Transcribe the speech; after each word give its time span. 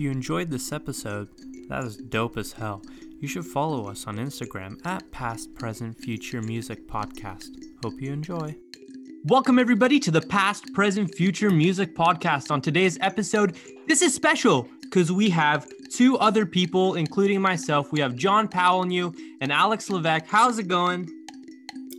you 0.00 0.10
enjoyed 0.10 0.50
this 0.50 0.72
episode, 0.72 1.28
that 1.68 1.84
is 1.84 1.98
dope 1.98 2.38
as 2.38 2.52
hell. 2.52 2.82
You 3.20 3.28
should 3.28 3.44
follow 3.44 3.86
us 3.86 4.06
on 4.06 4.16
Instagram 4.16 4.84
at 4.86 5.10
Past 5.12 5.54
Present 5.54 5.98
Future 5.98 6.40
Music 6.40 6.88
Podcast. 6.88 7.50
Hope 7.84 8.00
you 8.00 8.10
enjoy. 8.10 8.56
Welcome, 9.26 9.58
everybody, 9.58 10.00
to 10.00 10.10
the 10.10 10.22
Past, 10.22 10.72
Present, 10.72 11.14
Future 11.14 11.50
Music 11.50 11.94
Podcast. 11.94 12.50
On 12.50 12.62
today's 12.62 12.96
episode, 13.02 13.56
this 13.86 14.00
is 14.00 14.14
special 14.14 14.66
because 14.80 15.12
we 15.12 15.28
have 15.28 15.70
two 15.90 16.16
other 16.16 16.46
people, 16.46 16.94
including 16.94 17.42
myself. 17.42 17.92
We 17.92 18.00
have 18.00 18.16
John 18.16 18.48
Powellnew 18.48 19.14
and 19.42 19.52
Alex 19.52 19.90
Levesque. 19.90 20.24
How's 20.26 20.58
it 20.58 20.66
going? 20.66 21.10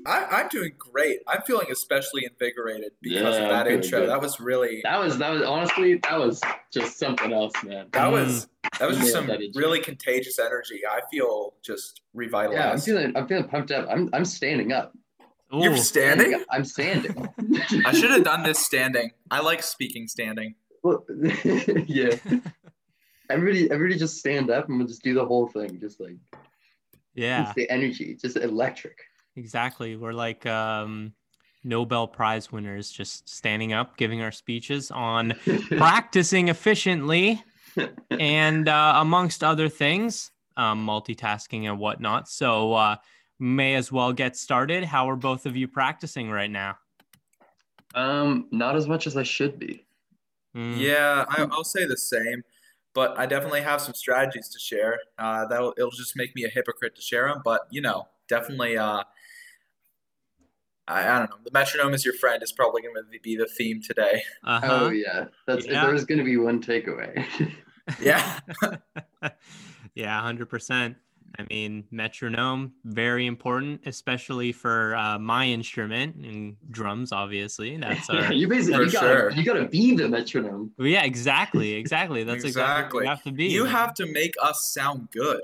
I, 0.06 0.42
am 0.42 0.48
doing 0.50 0.74
great. 0.78 1.20
I'm 1.28 1.42
feeling 1.44 1.68
especially 1.72 2.26
invigorated 2.26 2.92
because 3.02 3.36
Yeah, 3.38 3.44
of 3.44 3.50
that 3.50 3.68
intro. 3.68 4.02
good. 4.02 4.10
That 4.10 4.22
was 4.22 4.40
really 4.40 4.82
That 4.84 5.00
was 5.00 5.18
that 5.18 5.30
was 5.30 5.42
honestly 5.44 5.96
that 5.96 6.20
was 6.20 6.42
just 6.72 6.98
something 6.98 7.34
else, 7.34 7.54
man. 7.64 7.88
that 7.94 8.08
mm. 8.08 8.12
was 8.12 8.48
that 8.80 8.88
was 8.88 8.98
just 8.98 9.14
Yeah, 9.14 9.28
some 9.28 9.52
really 9.56 9.80
contagious 9.80 10.40
energy. 10.40 10.82
I 10.90 11.02
feel 11.12 11.54
just 11.62 12.02
revitalized. 12.14 12.60
Yeah, 12.60 12.72
I'm 12.72 12.80
feeling 12.80 13.18
I'm 13.18 13.28
feeling 13.28 13.48
pumped 13.48 13.72
up. 13.72 13.88
I'm 13.90 14.10
I'm 14.14 14.26
standing 14.26 14.72
up. 14.72 14.94
You're 15.54 15.78
standing. 15.78 16.42
I'm 16.50 16.64
standing. 16.64 17.28
I 17.86 17.92
should 17.92 18.12
have 18.12 18.24
done 18.24 18.44
this 18.44 18.60
standing. 18.60 19.12
I 19.30 19.42
like 19.42 19.64
speaking 19.64 20.08
standing. 20.08 20.56
Well, 20.82 21.06
yeah. 21.86 22.16
Everybody, 23.30 23.70
everybody, 23.70 24.00
just 24.00 24.18
stand 24.18 24.50
up 24.50 24.70
and 24.70 24.78
we'll 24.78 24.88
just 24.88 25.04
do 25.04 25.14
the 25.14 25.26
whole 25.26 25.48
thing. 25.48 25.78
Just 25.80 26.00
like 26.00 26.16
yeah, 27.14 27.44
it's 27.44 27.54
the 27.56 27.70
energy, 27.70 28.18
just 28.20 28.38
electric. 28.38 28.98
Exactly. 29.36 29.96
We're 29.96 30.14
like 30.14 30.46
um, 30.46 31.14
Nobel 31.64 32.08
Prize 32.08 32.52
winners, 32.52 32.92
just 32.92 33.30
standing 33.30 33.74
up, 33.74 33.98
giving 33.98 34.22
our 34.22 34.32
speeches 34.32 34.92
on 34.92 35.34
practicing 35.78 36.48
efficiently 36.50 37.44
and 38.10 38.68
uh, 38.68 38.94
amongst 38.98 39.44
other 39.44 39.70
things, 39.70 40.32
um, 40.58 40.86
multitasking 40.86 41.70
and 41.70 41.80
whatnot. 41.80 42.28
So, 42.28 42.74
uh, 42.74 42.96
may 43.40 43.76
as 43.76 43.92
well 43.92 44.14
get 44.14 44.36
started. 44.38 44.84
How 44.84 45.10
are 45.10 45.16
both 45.16 45.46
of 45.46 45.56
you 45.56 45.68
practicing 45.68 46.30
right 46.30 46.52
now? 46.52 46.78
um, 47.96 48.48
not 48.52 48.76
as 48.76 48.88
much 48.88 49.06
as 49.08 49.18
I 49.18 49.24
should 49.24 49.60
be. 49.60 49.86
Mm, 50.56 50.78
Yeah, 50.80 51.26
I, 51.28 51.44
I'll 51.52 51.64
say 51.64 51.86
the 51.86 51.98
same. 51.98 52.44
But 52.94 53.18
I 53.18 53.26
definitely 53.26 53.62
have 53.62 53.80
some 53.82 53.94
strategies 53.94 54.50
to 54.50 54.60
share. 54.60 55.00
Uh, 55.18 55.46
that'll 55.46 55.74
it'll 55.78 55.92
just 55.92 56.16
make 56.18 56.36
me 56.36 56.44
a 56.44 56.50
hypocrite 56.50 56.94
to 56.96 57.02
share 57.02 57.28
them. 57.28 57.42
But 57.44 57.62
you 57.70 57.82
know, 57.82 58.08
definitely. 58.28 58.78
Uh, 58.78 59.04
I, 60.92 61.16
I 61.16 61.20
don't 61.20 61.30
know. 61.30 61.38
The 61.44 61.52
metronome 61.52 61.94
is 61.94 62.04
your 62.04 62.14
friend 62.16 62.44
is 62.44 62.52
probably 62.52 62.82
going 62.82 62.96
to 62.96 63.20
be 63.22 63.36
the 63.36 63.48
theme 63.48 63.82
today. 63.82 64.24
Uh-huh. 64.44 64.68
Oh 64.70 64.90
yeah, 64.90 65.26
that's 65.48 65.66
Yeah. 65.66 65.86
there's 65.86 66.06
gonna 66.06 66.24
be 66.24 66.38
one 66.38 66.62
takeaway. 66.62 67.26
Yeah. 68.02 68.40
yeah, 69.96 70.22
hundred 70.22 70.50
percent. 70.50 70.96
I 71.40 71.46
mean, 71.50 71.86
metronome 71.92 72.74
very 72.84 73.26
important, 73.26 73.82
especially 73.86 74.52
for 74.52 74.96
uh, 74.96 75.18
my 75.18 75.48
instrument 75.48 76.16
and 76.18 76.58
drums. 76.70 77.12
Obviously, 77.12 77.78
that's 77.78 78.10
our. 78.10 78.34
you 78.34 78.48
basically 78.48 78.86
you 78.86 78.92
gotta 78.92 79.08
sure. 79.08 79.32
you 79.32 79.44
gotta 79.44 79.66
be 79.68 79.96
the 79.96 80.10
metronome. 80.10 80.72
Well, 80.78 80.88
yeah, 80.88 81.04
exactly, 81.04 81.74
exactly. 81.74 82.24
That's 82.24 82.44
exactly, 82.44 83.00
what 83.00 83.04
Exactly. 83.04 83.04
you 83.04 83.10
have 83.10 83.24
to 83.24 83.32
be. 83.32 83.46
You 83.46 83.66
have 83.66 83.94
to 83.96 84.06
make 84.08 84.36
us 84.42 84.72
sound 84.74 85.10
good. 85.12 85.42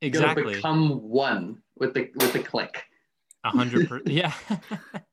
You 0.00 0.10
gotta 0.10 0.30
exactly 0.30 0.54
become 0.54 1.02
one 1.02 1.60
with 1.76 1.94
the 1.94 2.10
with 2.16 2.32
the 2.32 2.40
click. 2.40 2.84
A 3.46 3.50
hundred 3.50 3.88
percent. 3.88 4.08
Yeah, 4.12 4.32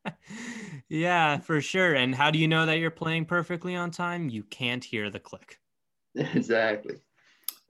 yeah, 0.89 1.37
for 1.37 1.61
sure. 1.61 1.93
And 1.95 2.15
how 2.15 2.31
do 2.31 2.39
you 2.39 2.47
know 2.47 2.65
that 2.65 2.79
you're 2.79 2.91
playing 2.91 3.25
perfectly 3.25 3.75
on 3.75 3.91
time? 3.91 4.29
You 4.29 4.43
can't 4.43 4.83
hear 4.83 5.09
the 5.09 5.19
click. 5.19 5.59
exactly. 6.15 6.95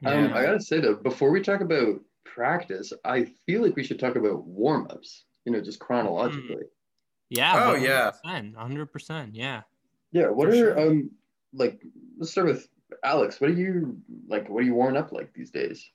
Um, 0.05 0.33
I 0.33 0.43
gotta 0.43 0.61
say 0.61 0.79
though, 0.79 0.95
before 0.95 1.31
we 1.31 1.41
talk 1.41 1.61
about 1.61 1.99
practice, 2.25 2.91
I 3.05 3.31
feel 3.45 3.61
like 3.61 3.75
we 3.75 3.83
should 3.83 3.99
talk 3.99 4.15
about 4.15 4.43
warm 4.45 4.87
ups. 4.89 5.25
You 5.45 5.51
know, 5.51 5.61
just 5.61 5.79
chronologically. 5.79 6.63
Yeah. 7.29 7.53
Oh, 7.55 7.75
yeah. 7.75 8.11
hundred 8.25 8.87
percent. 8.87 9.35
Yeah. 9.35 9.61
Yeah. 10.11 10.27
What 10.27 10.49
For 10.49 10.53
are 10.53 10.57
sure. 10.57 10.79
um 10.79 11.11
like? 11.53 11.81
Let's 12.17 12.31
start 12.31 12.47
with 12.47 12.67
Alex. 13.03 13.41
What 13.41 13.49
are 13.49 13.53
you 13.53 13.97
like? 14.27 14.49
What 14.49 14.59
are 14.59 14.65
you 14.65 14.75
warming 14.75 15.01
up 15.01 15.11
like 15.11 15.33
these 15.33 15.51
days? 15.51 15.89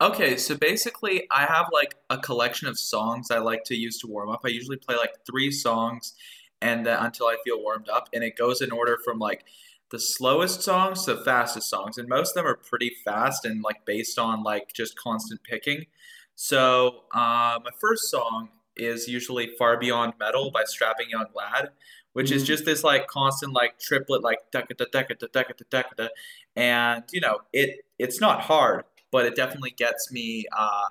Okay, 0.00 0.36
so 0.36 0.56
basically, 0.56 1.26
I 1.30 1.46
have 1.46 1.66
like 1.72 1.94
a 2.10 2.18
collection 2.18 2.66
of 2.68 2.78
songs 2.78 3.30
I 3.30 3.38
like 3.38 3.64
to 3.64 3.76
use 3.76 3.98
to 4.00 4.08
warm 4.08 4.28
up. 4.28 4.40
I 4.44 4.48
usually 4.48 4.76
play 4.76 4.96
like 4.96 5.12
three 5.26 5.50
songs, 5.52 6.14
and 6.60 6.84
then 6.84 6.98
until 6.98 7.26
I 7.26 7.36
feel 7.44 7.62
warmed 7.62 7.88
up, 7.88 8.08
and 8.12 8.24
it 8.24 8.36
goes 8.36 8.60
in 8.60 8.72
order 8.72 8.98
from 9.04 9.18
like 9.18 9.44
the 9.90 10.00
slowest 10.00 10.62
songs 10.62 11.04
to 11.04 11.14
the 11.14 11.24
fastest 11.24 11.70
songs, 11.70 11.96
and 11.96 12.08
most 12.08 12.30
of 12.30 12.34
them 12.34 12.46
are 12.46 12.56
pretty 12.56 12.90
fast 13.04 13.44
and 13.44 13.62
like 13.62 13.84
based 13.86 14.18
on 14.18 14.42
like 14.42 14.72
just 14.72 14.96
constant 14.98 15.42
picking. 15.44 15.86
So 16.34 17.04
uh, 17.14 17.60
my 17.64 17.70
first 17.80 18.10
song 18.10 18.48
is 18.76 19.06
usually 19.08 19.52
"Far 19.58 19.78
Beyond 19.78 20.14
Metal" 20.18 20.50
by 20.50 20.64
Strapping 20.64 21.08
Young 21.10 21.26
Lad, 21.34 21.70
which 22.14 22.32
is 22.32 22.42
Mm. 22.42 22.46
just 22.46 22.64
this 22.64 22.82
like 22.84 23.06
constant 23.06 23.52
like 23.52 23.78
triplet 23.78 24.22
like 24.24 24.38
da 24.50 24.62
da 24.62 24.74
da 24.76 25.02
da 25.02 25.14
da 25.14 25.42
da 25.42 25.52
da 25.70 25.82
da 25.96 26.08
and 26.56 27.04
you 27.12 27.20
know 27.20 27.38
it 27.52 27.84
it's 27.98 28.20
not 28.20 28.40
hard 28.42 28.84
but 29.14 29.24
it 29.24 29.36
definitely 29.36 29.70
gets 29.70 30.10
me 30.10 30.44
uh, 30.58 30.88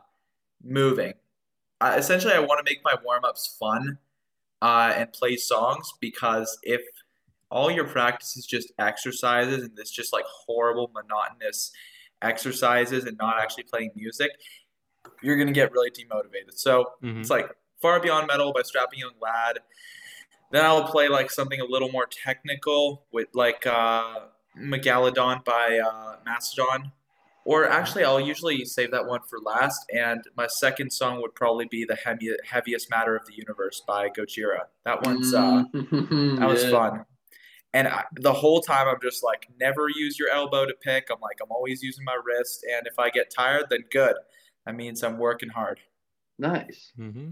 moving. 0.64 1.14
Uh, 1.82 1.96
essentially, 1.98 2.34
I 2.34 2.40
want 2.40 2.66
to 2.66 2.72
make 2.72 2.80
my 2.82 2.96
warm 3.04 3.26
ups 3.26 3.58
fun 3.60 3.98
uh, 4.62 4.94
and 4.96 5.12
play 5.12 5.36
songs 5.36 5.92
because 6.00 6.58
if 6.64 6.80
all 7.52 7.70
your 7.70 7.86
practice 7.86 8.38
is 8.38 8.46
just 8.46 8.72
exercises 8.80 9.62
and 9.62 9.76
this 9.76 9.92
just 9.92 10.14
like 10.14 10.24
horrible, 10.24 10.90
monotonous 10.94 11.74
exercises 12.22 13.04
and 13.04 13.18
not 13.18 13.42
actually 13.42 13.64
playing 13.64 13.92
music, 13.94 14.32
you're 15.22 15.36
going 15.36 15.48
to 15.50 15.54
get 15.54 15.74
really 15.74 15.92
demotivated. 15.92 16.54
So 16.54 16.94
Mhm. 17.04 17.20
it's 17.20 17.30
like 17.30 17.54
Far 17.82 18.00
Beyond 18.00 18.28
Metal 18.28 18.54
by 18.54 18.62
Strapping 18.62 19.00
Young 19.00 19.16
Lad. 19.20 19.60
Then 20.52 20.64
I'll 20.64 20.88
play 20.88 21.10
like 21.10 21.30
something 21.30 21.60
a 21.60 21.66
little 21.66 21.92
more 21.92 22.06
technical 22.06 23.06
with 23.12 23.28
like 23.34 23.68
uh, 23.68 24.28
Megalodon 24.58 25.44
by 25.44 25.80
uh, 25.80 26.20
Mastodon. 26.26 26.94
Or 27.46 27.68
actually, 27.68 28.06
I'll 28.06 28.22
usually 28.22 28.64
save 28.66 28.92
that 28.92 29.06
one 29.06 29.20
for 29.30 29.38
last. 29.40 29.86
And 29.94 30.24
my 30.38 30.48
second 30.48 30.92
song 30.94 31.22
would 31.22 31.36
probably 31.36 31.66
be 31.66 31.84
the 31.86 31.96
heavy, 31.96 32.32
heaviest 32.50 32.90
matter 32.90 33.16
of 33.16 33.26
the 33.26 33.34
universe 33.36 33.82
by 33.86 34.08
Gojira. 34.10 34.62
That 34.86 35.04
one's 35.06 35.34
uh, 35.34 35.64
Mm, 35.74 36.38
that 36.40 36.48
was 36.48 36.64
yeah. 36.64 36.70
fun. 36.72 37.06
And 37.74 37.88
I, 37.88 38.04
the 38.16 38.32
whole 38.32 38.62
time 38.62 38.88
I'm 38.88 39.02
just 39.02 39.24
like, 39.24 39.48
never 39.60 39.88
use 39.90 40.18
your 40.18 40.30
elbow 40.30 40.66
to 40.66 40.74
pick. 40.76 41.08
I'm 41.12 41.20
like, 41.20 41.40
I'm 41.42 41.52
always 41.52 41.82
using 41.84 42.06
my 42.06 42.18
wrist. 42.24 42.66
And 42.72 42.86
if 42.88 42.98
I 43.00 43.10
get 43.10 43.30
tired, 43.36 43.66
then 43.70 43.84
good. 43.92 44.16
That 44.66 44.76
means 44.76 45.04
I'm 45.04 45.18
working 45.18 45.50
hard. 45.50 45.80
Nice. 46.40 46.94
mm-hmm. 46.98 47.32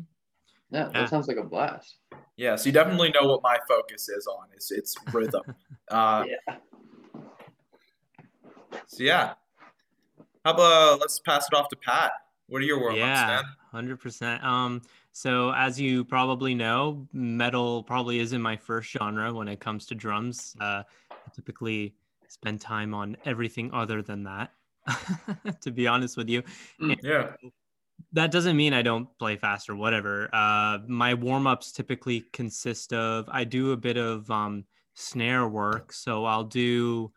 Yeah, 0.71 0.85
that 0.85 0.95
Yeah. 0.95 1.05
sounds 1.05 1.27
like 1.27 1.37
a 1.37 1.43
blast. 1.43 1.97
Yeah, 2.37 2.55
so 2.55 2.65
you 2.67 2.71
definitely 2.71 3.11
know 3.11 3.27
what 3.27 3.43
my 3.43 3.57
focus 3.67 4.09
is 4.09 4.25
on. 4.27 4.47
It's 4.53 4.71
it's 4.71 4.95
rhythm. 5.13 5.41
Uh, 5.89 6.25
yeah. 6.47 6.55
so 8.87 9.03
yeah. 9.03 9.33
How 10.45 10.53
about 10.53 10.99
let's 10.99 11.19
pass 11.19 11.47
it 11.51 11.55
off 11.55 11.69
to 11.69 11.75
Pat? 11.75 12.11
What 12.47 12.61
are 12.61 12.65
your 12.65 12.79
warm 12.79 12.93
ups, 12.93 12.97
Yeah, 12.97 13.43
hundred 13.71 13.99
percent. 13.99 14.43
Um, 14.43 14.81
so 15.11 15.51
as 15.53 15.79
you 15.79 16.03
probably 16.03 16.53
know, 16.55 17.07
metal 17.13 17.83
probably 17.83 18.19
isn't 18.19 18.41
my 18.41 18.57
first 18.57 18.89
genre 18.91 19.33
when 19.33 19.47
it 19.47 19.59
comes 19.59 19.85
to 19.87 19.95
drums. 19.95 20.55
Uh, 20.59 20.83
I 21.11 21.15
typically 21.33 21.95
spend 22.27 22.59
time 22.59 22.93
on 22.93 23.15
everything 23.25 23.71
other 23.73 24.01
than 24.01 24.23
that. 24.23 24.51
to 25.61 25.71
be 25.71 25.87
honest 25.87 26.17
with 26.17 26.27
you, 26.27 26.41
Yeah. 26.79 27.33
that 28.13 28.31
doesn't 28.31 28.57
mean 28.57 28.73
I 28.73 28.81
don't 28.81 29.07
play 29.19 29.35
fast 29.37 29.69
or 29.69 29.75
whatever. 29.75 30.27
Uh, 30.33 30.79
my 30.87 31.13
warm 31.13 31.45
ups 31.45 31.71
typically 31.71 32.21
consist 32.33 32.91
of 32.93 33.29
I 33.31 33.43
do 33.43 33.73
a 33.73 33.77
bit 33.77 33.97
of 33.97 34.29
um, 34.31 34.65
snare 34.95 35.47
work, 35.47 35.93
so 35.93 36.25
I'll 36.25 36.43
do 36.43 37.11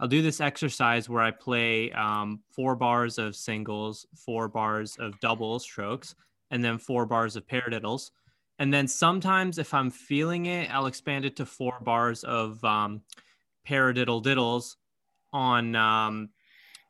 I'll 0.00 0.08
do 0.08 0.22
this 0.22 0.40
exercise 0.40 1.10
where 1.10 1.22
I 1.22 1.30
play 1.30 1.92
um, 1.92 2.40
four 2.50 2.74
bars 2.74 3.18
of 3.18 3.36
singles, 3.36 4.06
four 4.16 4.48
bars 4.48 4.96
of 4.98 5.20
double 5.20 5.58
strokes, 5.58 6.14
and 6.50 6.64
then 6.64 6.78
four 6.78 7.04
bars 7.04 7.36
of 7.36 7.46
paradiddles. 7.46 8.10
And 8.58 8.72
then 8.72 8.88
sometimes, 8.88 9.58
if 9.58 9.74
I'm 9.74 9.90
feeling 9.90 10.46
it, 10.46 10.74
I'll 10.74 10.86
expand 10.86 11.26
it 11.26 11.36
to 11.36 11.46
four 11.46 11.78
bars 11.82 12.24
of 12.24 12.64
um, 12.64 13.02
paradiddle 13.68 14.22
diddles 14.22 14.76
on 15.34 15.76
um, 15.76 16.30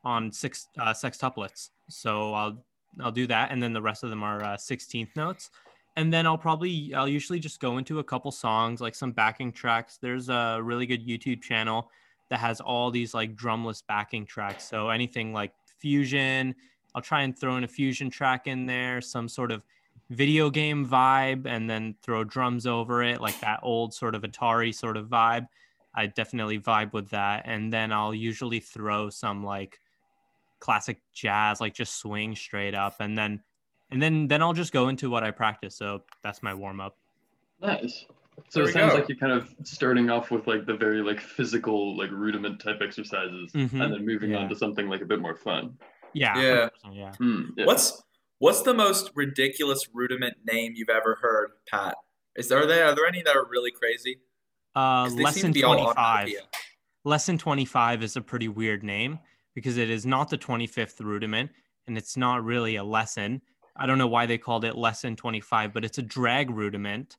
on 0.05 0.31
six 0.31 0.69
uh, 0.79 0.93
sextuplets. 0.93 1.71
So 1.89 2.33
I'll 2.33 2.65
I'll 3.01 3.13
do 3.13 3.27
that, 3.27 3.51
and 3.51 3.61
then 3.61 3.73
the 3.73 3.83
rest 3.83 4.05
of 4.05 4.11
them 4.11 4.23
are 4.23 4.43
uh, 4.43 4.57
16th 4.57 5.17
notes. 5.17 5.51
And 5.97 6.13
then 6.13 6.27
I'll 6.27 6.39
probably 6.39 6.95
I'll 6.95 7.09
usually 7.09 7.41
just 7.41 7.59
go 7.59 7.79
into 7.79 7.99
a 7.99 8.05
couple 8.05 8.31
songs, 8.31 8.81
like 8.81 8.95
some 8.95 9.11
backing 9.11 9.51
tracks. 9.51 9.99
There's 10.01 10.29
a 10.29 10.61
really 10.63 10.87
good 10.87 11.05
YouTube 11.05 11.43
channel 11.43 11.91
that 12.31 12.39
has 12.39 12.61
all 12.61 12.91
these 12.91 13.13
like 13.13 13.37
drumless 13.37 13.83
backing 13.87 14.25
tracks. 14.25 14.65
So 14.65 14.89
anything 14.89 15.33
like 15.33 15.53
fusion, 15.79 16.55
I'll 16.95 17.03
try 17.03 17.23
and 17.23 17.39
throw 17.39 17.57
in 17.57 17.65
a 17.65 17.69
fusion 17.69 18.09
track 18.09 18.47
in 18.47 18.67
there, 18.67 19.01
some 19.01 19.29
sort 19.29 19.53
of 19.53 19.63
video 20.09 20.49
game 20.49 20.87
vibe, 20.87 21.47
and 21.47 21.69
then 21.69 21.97
throw 22.03 22.25
drums 22.25 22.67
over 22.67 23.03
it, 23.03 23.21
like 23.21 23.39
that 23.41 23.61
old 23.63 23.93
sort 23.93 24.15
of 24.15 24.23
Atari 24.23 24.75
sort 24.75 24.97
of 24.97 25.09
vibe. 25.09 25.47
I 25.95 26.07
definitely 26.07 26.59
vibe 26.59 26.93
with 26.93 27.11
that. 27.11 27.43
And 27.47 27.73
then 27.73 27.93
I'll 27.93 28.15
usually 28.15 28.61
throw 28.61 29.11
some 29.11 29.45
like 29.45 29.81
classic 30.61 31.01
jazz, 31.13 31.61
like 31.61 31.75
just 31.75 31.97
swing 31.97 32.37
straight 32.37 32.75
up, 32.75 32.97
and 33.01 33.19
then 33.19 33.41
and 33.91 34.01
then 34.01 34.29
then 34.29 34.41
I'll 34.41 34.53
just 34.53 34.73
go 34.73 34.89
into 34.89 35.11
what 35.11 35.25
I 35.25 35.33
practice. 35.33 35.75
So 35.75 36.03
that's 36.23 36.43
my 36.43 36.55
warm 36.55 36.81
up. 36.81 36.97
Nice. 37.61 38.07
So 38.49 38.61
There 38.61 38.69
it 38.69 38.73
sounds 38.73 38.93
go. 38.93 38.99
like 38.99 39.09
you're 39.09 39.19
kind 39.19 39.33
of 39.33 39.55
starting 39.65 40.11
off 40.11 40.31
with 40.31 40.47
like 40.47 40.67
the 40.67 40.75
very 40.77 41.03
like 41.03 41.21
physical 41.21 41.97
like 41.97 42.11
rudiment 42.11 42.61
type 42.61 42.81
exercises, 42.83 43.53
Mhm. 43.53 43.83
and 43.85 43.93
then 43.95 44.07
moving 44.07 44.31
Yeah. 44.33 44.39
on 44.39 44.49
to 44.49 44.57
something 44.57 44.89
like 44.89 45.01
a 45.01 45.05
bit 45.07 45.21
more 45.21 45.35
fun. 45.37 45.79
Yeah. 46.13 46.41
Yeah. 46.41 46.69
Yeah. 46.93 47.13
Hmm, 47.17 47.43
yeah. 47.57 47.67
What's 47.67 48.03
what's 48.39 48.63
the 48.63 48.75
most 48.75 49.11
ridiculous 49.15 49.89
rudiment 49.93 50.35
name 50.45 50.73
you've 50.75 50.89
ever 50.89 51.17
heard, 51.21 51.51
Pat? 51.69 51.97
Is 52.37 52.49
there 52.49 52.63
are 52.63 52.67
there 52.67 52.87
are 52.87 52.95
there 52.95 53.07
any 53.07 53.23
that 53.23 53.37
are 53.37 53.47
really 53.49 53.71
crazy? 53.71 54.21
Uh, 54.75 55.05
'Cause 55.05 55.13
they 55.13 55.17
seem 55.19 55.25
lesson 55.25 55.53
to 55.53 55.59
be 55.59 55.65
all 55.65 55.75
25. 55.75 55.97
onomatopoeia. 56.29 56.49
Lesson 57.05 57.39
25 57.39 58.03
is 58.03 58.17
a 58.17 58.21
pretty 58.21 58.49
weird 58.49 58.83
name 58.85 59.19
because 59.55 59.77
it 59.79 59.91
is 59.91 60.07
not 60.07 60.31
the 60.31 60.37
25th 60.39 61.01
rudiment 61.01 61.51
and 61.87 61.97
it's 61.99 62.17
not 62.17 62.45
really 62.45 62.77
a 62.77 62.85
lesson. 62.85 63.43
I 63.77 63.87
don't 63.87 63.99
know 63.99 64.07
why 64.07 64.27
they 64.27 64.37
called 64.39 64.65
it 64.65 64.77
lesson 64.77 65.17
25, 65.17 65.73
but 65.73 65.85
it's 65.85 65.99
a 65.99 66.03
drag 66.03 66.51
rudiment. 66.51 67.17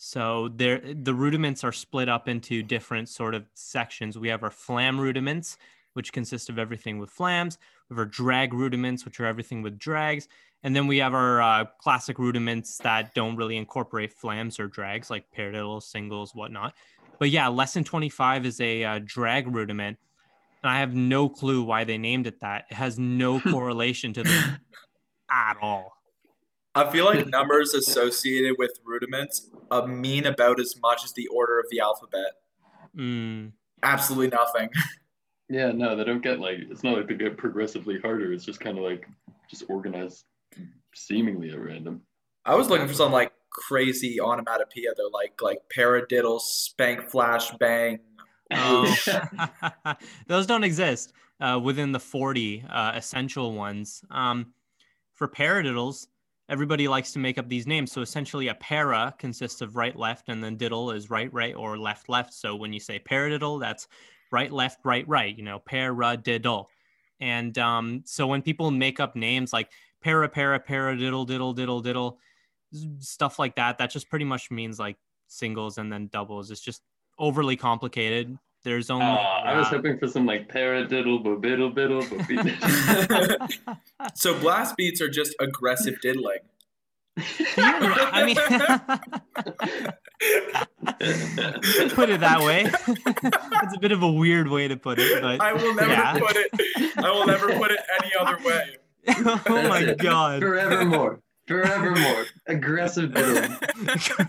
So 0.00 0.48
there 0.54 0.80
the 0.94 1.12
rudiments 1.12 1.64
are 1.64 1.72
split 1.72 2.08
up 2.08 2.28
into 2.28 2.62
different 2.62 3.08
sort 3.08 3.34
of 3.34 3.44
sections. 3.54 4.16
We 4.16 4.28
have 4.28 4.44
our 4.44 4.50
flam 4.50 4.98
rudiments, 4.98 5.58
which 5.94 6.12
consist 6.12 6.48
of 6.48 6.56
everything 6.56 6.98
with 6.98 7.10
flams. 7.10 7.58
We 7.90 7.94
have 7.94 7.98
our 7.98 8.04
drag 8.04 8.54
rudiments, 8.54 9.04
which 9.04 9.18
are 9.18 9.26
everything 9.26 9.60
with 9.60 9.76
drags. 9.76 10.28
And 10.62 10.74
then 10.74 10.86
we 10.86 10.98
have 10.98 11.14
our 11.14 11.42
uh, 11.42 11.64
classic 11.80 12.20
rudiments 12.20 12.78
that 12.78 13.12
don't 13.12 13.34
really 13.34 13.56
incorporate 13.56 14.12
flams 14.12 14.60
or 14.60 14.68
drags, 14.68 15.10
like 15.10 15.24
paradiddles, 15.36 15.82
singles, 15.82 16.32
whatnot. 16.32 16.74
But 17.18 17.30
yeah, 17.30 17.48
lesson 17.48 17.82
25 17.82 18.46
is 18.46 18.60
a 18.60 18.84
uh, 18.84 19.00
drag 19.04 19.52
rudiment. 19.52 19.98
And 20.62 20.70
I 20.70 20.78
have 20.78 20.94
no 20.94 21.28
clue 21.28 21.64
why 21.64 21.82
they 21.82 21.98
named 21.98 22.28
it 22.28 22.40
that. 22.40 22.66
It 22.70 22.74
has 22.74 23.00
no 23.00 23.40
correlation 23.50 24.12
to 24.12 24.22
the 24.22 24.58
at 25.30 25.56
all. 25.60 25.97
I 26.78 26.90
feel 26.90 27.04
like 27.04 27.26
numbers 27.38 27.74
associated 27.74 28.56
with 28.58 28.78
rudiments 28.84 29.50
uh, 29.70 29.86
mean 29.86 30.26
about 30.26 30.60
as 30.60 30.74
much 30.80 31.04
as 31.04 31.12
the 31.12 31.26
order 31.28 31.58
of 31.58 31.66
the 31.70 31.80
alphabet. 31.80 32.32
Mm, 32.96 33.52
Absolutely 33.82 34.28
nothing. 34.28 34.70
Yeah, 35.50 35.72
no, 35.72 35.96
they 35.96 36.04
don't 36.04 36.22
get 36.22 36.40
like 36.40 36.58
it's 36.70 36.84
not 36.84 36.98
like 36.98 37.08
they 37.08 37.14
get 37.14 37.38
progressively 37.38 37.98
harder. 37.98 38.34
It's 38.34 38.44
just 38.44 38.60
kind 38.60 38.76
of 38.76 38.84
like 38.84 39.08
just 39.48 39.64
organized 39.70 40.26
seemingly 40.94 41.50
at 41.50 41.58
random. 41.58 42.02
I 42.44 42.54
was 42.54 42.68
looking 42.68 42.86
for 42.86 42.92
some 42.92 43.12
like 43.12 43.32
crazy 43.48 44.20
onomatopoeia. 44.20 44.90
They're 44.94 45.08
like 45.08 45.40
like 45.40 45.60
paradiddle, 45.74 46.38
spank, 46.38 47.08
flash, 47.08 47.50
bang. 47.52 47.98
Oh. 48.52 48.94
Those 50.26 50.46
don't 50.46 50.64
exist 50.64 51.14
uh, 51.40 51.58
within 51.62 51.92
the 51.92 52.00
40 52.00 52.64
uh, 52.68 52.92
essential 52.94 53.54
ones. 53.54 54.04
Um, 54.10 54.52
for 55.14 55.28
paradiddles, 55.28 56.08
everybody 56.48 56.88
likes 56.88 57.12
to 57.12 57.18
make 57.18 57.38
up 57.38 57.48
these 57.48 57.66
names. 57.66 57.92
So 57.92 58.00
essentially, 58.00 58.48
a 58.48 58.54
para 58.54 59.14
consists 59.18 59.60
of 59.60 59.76
right, 59.76 59.96
left, 59.96 60.28
and 60.28 60.42
then 60.42 60.56
diddle 60.56 60.90
is 60.90 61.10
right, 61.10 61.32
right, 61.32 61.54
or 61.54 61.78
left, 61.78 62.08
left. 62.08 62.32
So 62.32 62.56
when 62.56 62.72
you 62.72 62.80
say 62.80 62.98
paradiddle, 62.98 63.60
that's 63.60 63.88
right, 64.30 64.50
left, 64.52 64.80
right, 64.84 65.06
right. 65.08 65.36
You 65.36 65.44
know, 65.44 65.60
paradiddle. 65.60 66.66
And 67.20 67.56
um, 67.58 68.02
so 68.04 68.26
when 68.26 68.42
people 68.42 68.70
make 68.70 69.00
up 69.00 69.16
names 69.16 69.52
like 69.52 69.70
para, 70.02 70.28
para, 70.28 70.60
paradiddle, 70.60 71.26
diddle, 71.26 71.52
diddle, 71.52 71.80
diddle, 71.80 72.18
s- 72.72 72.86
stuff 73.00 73.38
like 73.38 73.56
that, 73.56 73.78
that 73.78 73.90
just 73.90 74.08
pretty 74.08 74.24
much 74.24 74.50
means 74.50 74.78
like 74.78 74.96
singles 75.26 75.78
and 75.78 75.92
then 75.92 76.08
doubles. 76.12 76.50
It's 76.50 76.60
just 76.60 76.82
overly 77.18 77.56
complicated. 77.56 78.38
There's 78.64 78.90
only. 78.90 79.06
Ah, 79.06 79.42
I 79.44 79.56
was 79.56 79.66
uh, 79.66 79.70
hoping 79.70 79.98
for 79.98 80.08
some 80.08 80.26
like 80.26 80.48
paradiddle, 80.48 81.24
bobiddle, 81.24 81.74
biddle, 81.74 82.02
bobiddle. 82.02 83.58
So 84.14 84.38
blast 84.38 84.76
beats 84.76 85.00
are 85.00 85.08
just 85.08 85.34
aggressive 85.40 86.00
diddling. 86.00 86.38
I 87.56 88.24
mean, 88.24 88.36
put 91.90 92.10
it 92.10 92.20
that 92.20 92.40
way. 92.40 92.64
it's 93.62 93.76
a 93.76 93.80
bit 93.80 93.92
of 93.92 94.02
a 94.02 94.10
weird 94.10 94.48
way 94.48 94.68
to 94.68 94.76
put 94.76 94.98
it, 95.00 95.22
but 95.22 95.40
I 95.40 95.52
will 95.52 95.74
never 95.74 95.90
yeah. 95.90 96.18
put 96.18 96.36
it. 96.36 96.50
I 96.98 97.10
will 97.10 97.26
never 97.26 97.52
put 97.54 97.70
it 97.70 97.80
any 98.00 98.12
other 98.18 98.38
way. 98.44 98.76
oh 99.48 99.68
my 99.68 99.94
god. 99.94 100.42
Forevermore. 100.42 101.20
Forevermore. 101.48 102.26
Aggressive 102.46 103.12
diddling. 103.14 103.56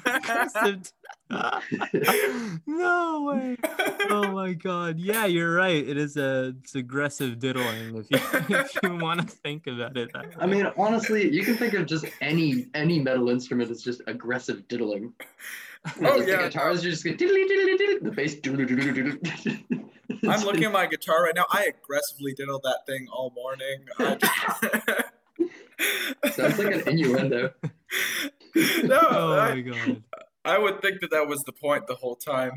Aggressive- 0.06 0.92
no 2.66 3.24
way. 3.24 3.56
Oh 4.10 4.32
my 4.32 4.54
god. 4.54 4.98
Yeah, 5.00 5.26
you're 5.28 5.54
right. 5.54 5.88
It 5.88 5.96
is 5.98 6.18
a 6.18 6.56
it's 6.64 6.74
aggressive 6.74 7.38
diddling 7.38 7.96
if 7.98 8.08
you 8.10 8.18
if 8.58 8.72
you 8.82 8.96
want 8.98 9.22
to 9.22 9.28
think 9.28 9.68
about 9.68 9.96
it 9.96 10.12
that 10.14 10.26
I 10.40 10.48
mean, 10.48 10.66
honestly, 10.76 11.32
you 11.32 11.44
can 11.44 11.56
think 11.56 11.76
of 11.76 11.86
just 11.86 12.06
any 12.22 12.66
any 12.74 13.00
metal 13.00 13.30
instrument 13.30 13.70
as 13.70 13.84
just 13.84 14.02
aggressive 14.08 14.68
diddling. 14.68 15.14
Not 16.00 16.14
Oh, 16.14 16.18
just 16.18 16.28
yeah. 16.30 16.38
The 16.38 16.44
guitars, 16.50 16.84
you 16.84 16.90
just 16.92 17.04
go 17.04 17.12
diddly 17.12 17.46
diddly 17.46 17.78
diddly. 17.78 18.04
The 18.04 18.12
bass 18.12 18.36
doodly 18.36 18.68
doodly 18.68 18.94
doodly. 19.22 19.84
I'm 20.28 20.42
looking 20.44 20.64
at 20.64 20.72
my 20.72 20.88
guitar 20.88 21.24
right 21.24 21.36
now. 21.36 21.46
I 21.52 21.66
aggressively 21.66 22.34
diddled 22.34 22.64
that 22.64 22.80
thing 22.88 23.08
all 23.14 23.32
morning. 23.36 23.86
I- 26.24 26.30
Sounds 26.32 26.58
like 26.60 26.74
an 26.76 26.88
innuendo. 26.88 27.54
no, 28.84 29.00
oh 29.10 29.34
I, 29.40 29.56
my 29.56 29.62
god. 29.62 30.04
I 30.46 30.58
would 30.58 30.82
think 30.82 31.02
that 31.02 31.12
that 31.12 31.28
was 31.28 31.42
the 31.46 31.52
point 31.54 31.88
the 31.88 31.96
whole 31.96 32.16
time. 32.16 32.52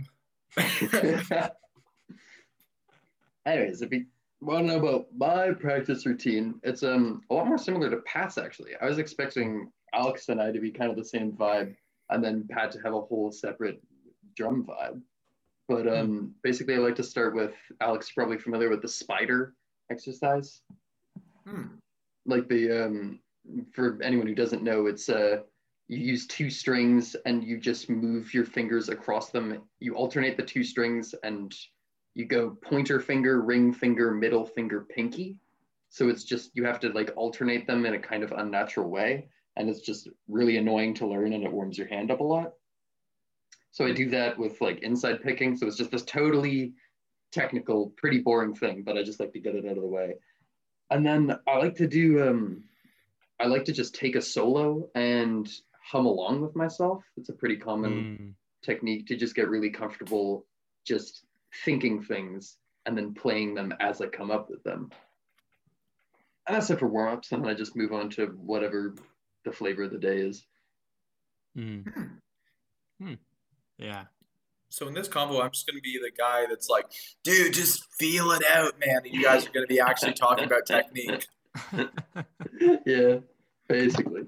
Anyways, 3.46 3.82
if 3.82 3.92
you 3.92 4.06
want 4.40 4.66
to 4.66 4.72
know 4.72 4.78
about 4.86 5.06
my 5.16 5.52
practice 5.52 6.06
routine, 6.06 6.54
it's 6.62 6.82
um 6.82 7.22
a 7.30 7.34
lot 7.34 7.46
more 7.46 7.58
similar 7.58 7.90
to 7.90 7.96
Pat's 7.98 8.38
actually. 8.38 8.72
I 8.80 8.86
was 8.86 8.98
expecting 8.98 9.70
Alex 9.94 10.28
and 10.28 10.40
I 10.40 10.52
to 10.52 10.60
be 10.60 10.70
kind 10.70 10.90
of 10.90 10.96
the 10.96 11.04
same 11.04 11.32
vibe, 11.32 11.74
and 12.10 12.22
then 12.24 12.46
Pat 12.50 12.70
to 12.72 12.80
have 12.82 12.94
a 12.94 13.00
whole 13.00 13.30
separate 13.32 13.82
drum 14.36 14.64
vibe. 14.64 15.00
But 15.68 15.86
um, 15.88 16.34
basically, 16.42 16.74
I 16.74 16.78
like 16.78 16.96
to 16.96 17.02
start 17.02 17.34
with 17.34 17.52
Alex. 17.80 18.10
Probably 18.12 18.38
familiar 18.38 18.68
with 18.68 18.82
the 18.82 18.88
spider 18.88 19.54
exercise, 19.90 20.62
Hmm. 21.46 21.64
Like 22.26 22.48
the 22.48 22.86
um. 22.86 23.18
For 23.72 23.98
anyone 24.04 24.28
who 24.28 24.36
doesn't 24.36 24.62
know, 24.62 24.86
it's 24.86 25.08
uh 25.08 25.38
you 25.88 25.98
use 25.98 26.26
two 26.26 26.48
strings 26.48 27.16
and 27.26 27.42
you 27.44 27.58
just 27.58 27.90
move 27.90 28.32
your 28.32 28.44
fingers 28.44 28.88
across 28.88 29.30
them. 29.30 29.62
You 29.80 29.94
alternate 29.94 30.36
the 30.36 30.42
two 30.42 30.64
strings 30.64 31.14
and 31.22 31.54
you 32.14 32.24
go 32.24 32.56
pointer 32.62 33.00
finger, 33.00 33.42
ring 33.42 33.72
finger, 33.72 34.12
middle 34.12 34.46
finger, 34.46 34.86
pinky. 34.88 35.36
So 35.90 36.08
it's 36.08 36.24
just 36.24 36.50
you 36.54 36.64
have 36.64 36.80
to 36.80 36.88
like 36.90 37.12
alternate 37.16 37.66
them 37.66 37.84
in 37.84 37.94
a 37.94 37.98
kind 37.98 38.22
of 38.22 38.32
unnatural 38.32 38.88
way. 38.88 39.28
And 39.56 39.68
it's 39.68 39.80
just 39.80 40.08
really 40.28 40.56
annoying 40.56 40.94
to 40.94 41.06
learn 41.06 41.34
and 41.34 41.44
it 41.44 41.52
warms 41.52 41.76
your 41.76 41.88
hand 41.88 42.10
up 42.10 42.20
a 42.20 42.24
lot. 42.24 42.52
So 43.70 43.84
I 43.84 43.92
do 43.92 44.08
that 44.10 44.38
with 44.38 44.60
like 44.60 44.82
inside 44.82 45.22
picking. 45.22 45.56
So 45.56 45.66
it's 45.66 45.76
just 45.76 45.90
this 45.90 46.04
totally 46.04 46.74
technical, 47.32 47.92
pretty 47.96 48.20
boring 48.20 48.54
thing, 48.54 48.82
but 48.82 48.96
I 48.96 49.02
just 49.02 49.20
like 49.20 49.32
to 49.32 49.40
get 49.40 49.54
it 49.54 49.66
out 49.66 49.76
of 49.76 49.82
the 49.82 49.88
way. 49.88 50.14
And 50.92 51.06
then 51.06 51.38
I 51.48 51.56
like 51.56 51.76
to 51.76 51.86
do 51.88 52.22
um 52.22 52.64
I 53.40 53.46
like 53.46 53.64
to 53.64 53.72
just 53.72 53.94
take 53.94 54.14
a 54.14 54.20
solo 54.20 54.90
and 54.94 55.50
hum 55.82 56.04
along 56.04 56.42
with 56.42 56.54
myself. 56.54 57.02
It's 57.16 57.30
a 57.30 57.32
pretty 57.32 57.56
common 57.56 57.94
Mm. 58.20 58.34
technique 58.62 59.06
to 59.06 59.16
just 59.16 59.34
get 59.34 59.48
really 59.48 59.70
comfortable 59.70 60.46
just 60.84 61.24
thinking 61.64 62.02
things 62.02 62.58
and 62.84 62.96
then 62.96 63.14
playing 63.14 63.54
them 63.54 63.72
as 63.80 64.00
I 64.02 64.06
come 64.06 64.30
up 64.30 64.50
with 64.50 64.62
them. 64.64 64.90
And 66.46 66.56
that's 66.56 66.68
it 66.70 66.78
for 66.78 66.88
warm 66.88 67.14
ups. 67.14 67.32
And 67.32 67.42
then 67.42 67.50
I 67.50 67.54
just 67.54 67.74
move 67.74 67.92
on 67.92 68.10
to 68.10 68.26
whatever 68.26 68.94
the 69.44 69.52
flavor 69.52 69.84
of 69.84 69.92
the 69.92 69.98
day 69.98 70.18
is. 70.18 70.44
Mm. 71.56 71.88
Hmm. 71.88 72.02
Hmm. 73.06 73.14
Yeah. 73.78 74.04
So 74.72 74.88
in 74.88 74.94
this 74.94 75.06
combo, 75.06 75.42
I'm 75.42 75.50
just 75.50 75.66
gonna 75.66 75.82
be 75.82 75.98
the 75.98 76.10
guy 76.16 76.46
that's 76.48 76.70
like, 76.70 76.86
dude, 77.24 77.52
just 77.52 77.84
feel 77.98 78.30
it 78.32 78.42
out, 78.50 78.72
man. 78.80 79.02
And 79.04 79.12
you 79.12 79.22
guys 79.22 79.46
are 79.46 79.50
gonna 79.50 79.66
be 79.66 79.80
actually 79.80 80.14
talking 80.14 80.44
about 80.44 80.64
technique. 80.66 81.26
yeah, 82.86 83.16
basically. 83.68 84.22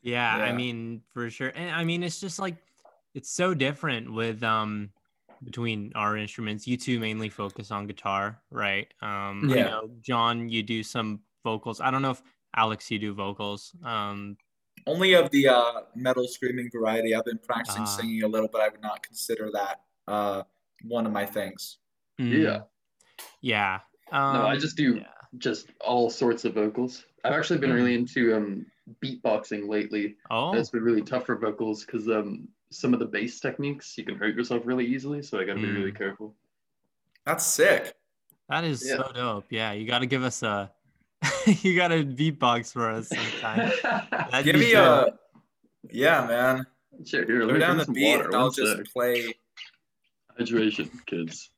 Yeah, 0.00 0.34
I 0.34 0.52
mean, 0.52 1.02
for 1.12 1.28
sure. 1.28 1.52
And 1.54 1.70
I 1.70 1.84
mean, 1.84 2.02
it's 2.02 2.18
just 2.18 2.38
like 2.38 2.56
it's 3.14 3.30
so 3.30 3.52
different 3.52 4.10
with 4.10 4.42
um 4.42 4.88
between 5.44 5.92
our 5.94 6.16
instruments. 6.16 6.66
You 6.66 6.78
two 6.78 6.98
mainly 6.98 7.28
focus 7.28 7.70
on 7.70 7.86
guitar, 7.86 8.40
right? 8.50 8.88
Um 9.02 9.48
I 9.52 9.56
Yeah. 9.56 9.64
know 9.64 9.90
John, 10.00 10.48
you 10.48 10.62
do 10.62 10.82
some 10.82 11.20
vocals. 11.44 11.78
I 11.80 11.90
don't 11.90 12.00
know 12.00 12.12
if 12.12 12.22
Alex 12.56 12.90
you 12.90 12.98
do 12.98 13.12
vocals. 13.12 13.76
Um 13.84 14.38
Only 14.86 15.12
of 15.14 15.30
the 15.30 15.48
uh, 15.48 15.72
metal 15.94 16.26
screaming 16.26 16.70
variety. 16.72 17.14
I've 17.14 17.24
been 17.24 17.38
practicing 17.38 17.82
Ah. 17.82 17.86
singing 17.86 18.22
a 18.24 18.28
little, 18.28 18.48
but 18.50 18.60
I 18.62 18.68
would 18.68 18.82
not 18.82 19.02
consider 19.02 19.50
that 19.52 19.80
uh, 20.08 20.42
one 20.82 21.06
of 21.06 21.12
my 21.12 21.24
things. 21.24 21.78
mm, 22.20 22.42
Yeah. 22.42 22.62
Yeah. 23.40 23.80
Um, 24.10 24.34
No, 24.34 24.46
I 24.46 24.56
just 24.56 24.76
do 24.76 24.96
yeah. 24.96 25.04
just 25.38 25.68
all 25.80 26.10
sorts 26.10 26.44
of 26.44 26.54
vocals. 26.54 27.04
I've 27.24 27.32
actually 27.32 27.60
been 27.60 27.72
really 27.72 27.94
into 27.94 28.34
um, 28.36 28.66
beatboxing 29.00 29.68
lately. 29.68 30.16
Oh. 30.30 30.52
It's 30.54 30.70
been 30.70 30.82
really 30.82 31.02
tough 31.02 31.26
for 31.26 31.36
vocals 31.36 31.84
because 31.84 32.08
um, 32.08 32.48
some 32.70 32.92
of 32.92 32.98
the 32.98 33.06
bass 33.06 33.38
techniques, 33.38 33.96
you 33.96 34.04
can 34.04 34.16
hurt 34.16 34.34
yourself 34.34 34.62
really 34.64 34.84
easily. 34.86 35.22
So 35.22 35.38
I 35.38 35.44
got 35.44 35.54
to 35.54 35.60
be 35.60 35.68
Mm. 35.68 35.76
really 35.76 35.92
careful. 35.92 36.34
That's 37.24 37.46
sick. 37.46 37.94
That 38.48 38.64
is 38.64 38.84
Yeah. 38.86 38.96
so 38.96 39.12
dope. 39.12 39.46
Yeah, 39.50 39.72
you 39.72 39.86
got 39.86 40.00
to 40.00 40.06
give 40.06 40.24
us 40.24 40.42
a, 40.42 40.70
you 41.46 41.76
got 41.76 41.88
to 41.88 42.04
beatbox 42.04 42.72
for 42.72 42.90
us 42.90 43.08
sometime. 43.08 43.72
Give 44.44 44.56
me 44.56 44.72
dope. 44.72 45.08
a. 45.08 45.18
Yeah, 45.90 46.26
man. 46.26 46.66
sure, 47.06 47.24
here, 47.26 47.40
let 47.44 47.48
Go 47.48 47.54
me 47.54 47.60
down 47.60 47.76
the 47.78 47.84
some 47.84 47.94
beat 47.94 48.16
water. 48.16 48.34
I'll 48.36 48.42
One 48.44 48.52
just 48.52 48.76
sec. 48.76 48.86
play. 48.92 49.34
hydration, 50.38 50.90
kids. 51.06 51.50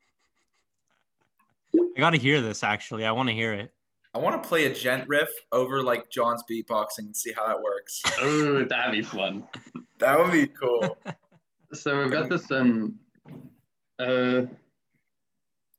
I 1.75 2.01
got 2.01 2.11
to 2.11 2.19
hear 2.19 2.41
this 2.41 2.63
actually. 2.65 3.05
I 3.05 3.13
want 3.13 3.29
to 3.29 3.35
hear 3.35 3.53
it. 3.53 3.73
I 4.15 4.19
want 4.19 4.41
to 4.41 4.49
play 4.49 4.67
a 4.67 4.75
djent 4.75 5.09
riff 5.09 5.29
over 5.51 5.83
like 5.83 6.09
John's 6.11 6.43
beatboxing 6.49 6.99
and 7.01 7.17
see 7.17 7.33
how 7.33 7.47
that 7.47 7.61
works. 7.61 8.01
Oh, 8.21 8.65
that'd 8.65 8.93
be 8.93 9.03
fun. 9.03 9.45
That 9.99 10.19
would 10.19 10.31
be 10.33 10.47
cool. 10.47 10.97
So 11.73 11.99
we've 12.01 12.13
got 12.13 12.29
this 12.29 12.51
um 12.53 12.95
uh 13.99 14.43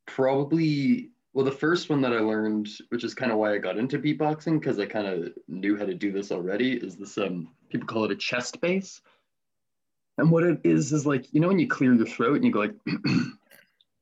probably 0.06 1.12
well 1.36 1.46
the 1.46 1.52
first 1.52 1.90
one 1.90 2.02
that 2.02 2.14
I 2.14 2.20
learned, 2.20 2.70
which 2.90 3.04
is 3.04 3.14
kind 3.14 3.30
of 3.32 3.38
why 3.38 3.54
I 3.54 3.58
got 3.60 3.78
into 3.78 4.00
beatboxing, 4.00 4.58
because 4.60 4.80
I 4.80 4.86
kind 4.86 5.06
of 5.06 5.34
knew 5.50 5.78
how 5.78 5.86
to 5.86 5.94
do 5.94 6.12
this 6.14 6.32
already, 6.32 6.74
is 6.78 6.96
this 6.96 7.18
um 7.18 7.50
people 7.70 7.86
call 7.88 8.06
it 8.06 8.12
a 8.12 8.16
chest 8.16 8.60
bass. 8.62 9.02
And 10.18 10.32
what 10.32 10.44
it 10.46 10.62
is 10.64 10.94
is 10.94 11.06
like, 11.06 11.26
you 11.34 11.42
know 11.42 11.50
when 11.50 11.60
you 11.60 11.68
clear 11.68 11.94
your 11.94 12.06
throat 12.08 12.38
and 12.38 12.46
you 12.46 12.52
go 12.52 12.62
like 12.62 12.74
and 12.88 13.38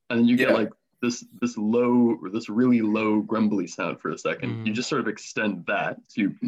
then 0.10 0.26
you 0.26 0.38
get 0.38 0.50
Yeah. 0.50 0.54
like 0.56 0.70
this 1.02 1.26
this 1.42 1.58
low 1.58 2.18
or 2.22 2.30
this 2.30 2.50
really 2.50 2.82
low 2.82 3.20
grumbly 3.22 3.66
sound 3.68 4.00
for 4.00 4.12
a 4.12 4.16
2nd 4.16 4.64
You 4.64 4.72
Mhm. 4.72 4.76
just 4.76 4.88
sort 4.88 5.02
of 5.02 5.08
extend 5.08 5.66
that 5.66 5.98
to 6.10 6.32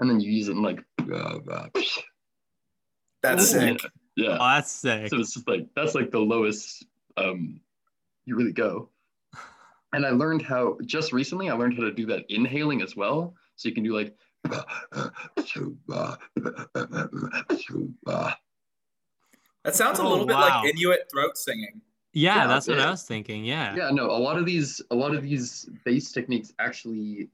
and 0.00 0.08
then 0.08 0.20
you 0.20 0.30
use 0.30 0.48
it 0.48 0.52
in 0.52 0.62
like 0.62 0.82
That's 3.20 3.52
Yeah. 3.52 3.74
sick. 3.74 3.80
Yeah. 4.18 4.36
Oh, 4.40 4.48
that's 4.56 4.70
sick. 4.72 5.08
So 5.10 5.18
it's 5.20 5.32
just 5.34 5.46
like 5.46 5.66
that's 5.76 5.94
like 5.94 6.10
the 6.10 6.18
lowest 6.18 6.84
um 7.16 7.60
you 8.26 8.36
really 8.36 8.52
go. 8.52 8.88
And 9.92 10.04
I 10.04 10.10
learned 10.10 10.42
how 10.42 10.76
just 10.84 11.12
recently 11.12 11.48
I 11.48 11.54
learned 11.54 11.74
how 11.74 11.82
to 11.84 11.92
do 11.92 12.04
that 12.06 12.24
inhaling 12.28 12.82
as 12.82 12.96
well. 12.96 13.34
So 13.56 13.68
you 13.68 13.74
can 13.74 13.84
do 13.84 13.94
like 13.94 14.14
That 19.64 19.74
sounds 19.74 19.98
a 19.98 20.02
Oh, 20.02 20.10
little 20.10 20.26
bit 20.26 20.36
wow. 20.36 20.62
like 20.62 20.74
Inuit 20.74 21.08
throat 21.12 21.36
singing. 21.36 21.80
Yeah, 22.12 22.36
Yeah, 22.36 22.46
that's 22.46 22.68
what. 22.68 22.80
I 22.80 22.90
was 22.90 23.04
thinking. 23.04 23.44
Yeah. 23.44 23.74
yeah, 23.76 23.90
no, 23.90 24.10
a 24.10 24.18
lot 24.18 24.36
of 24.38 24.46
these 24.46 24.80
a 24.90 24.94
lot 24.94 25.14
of 25.14 25.22
these 25.22 25.68
bass 25.84 26.10
techniques 26.12 26.52
actually 26.58 27.28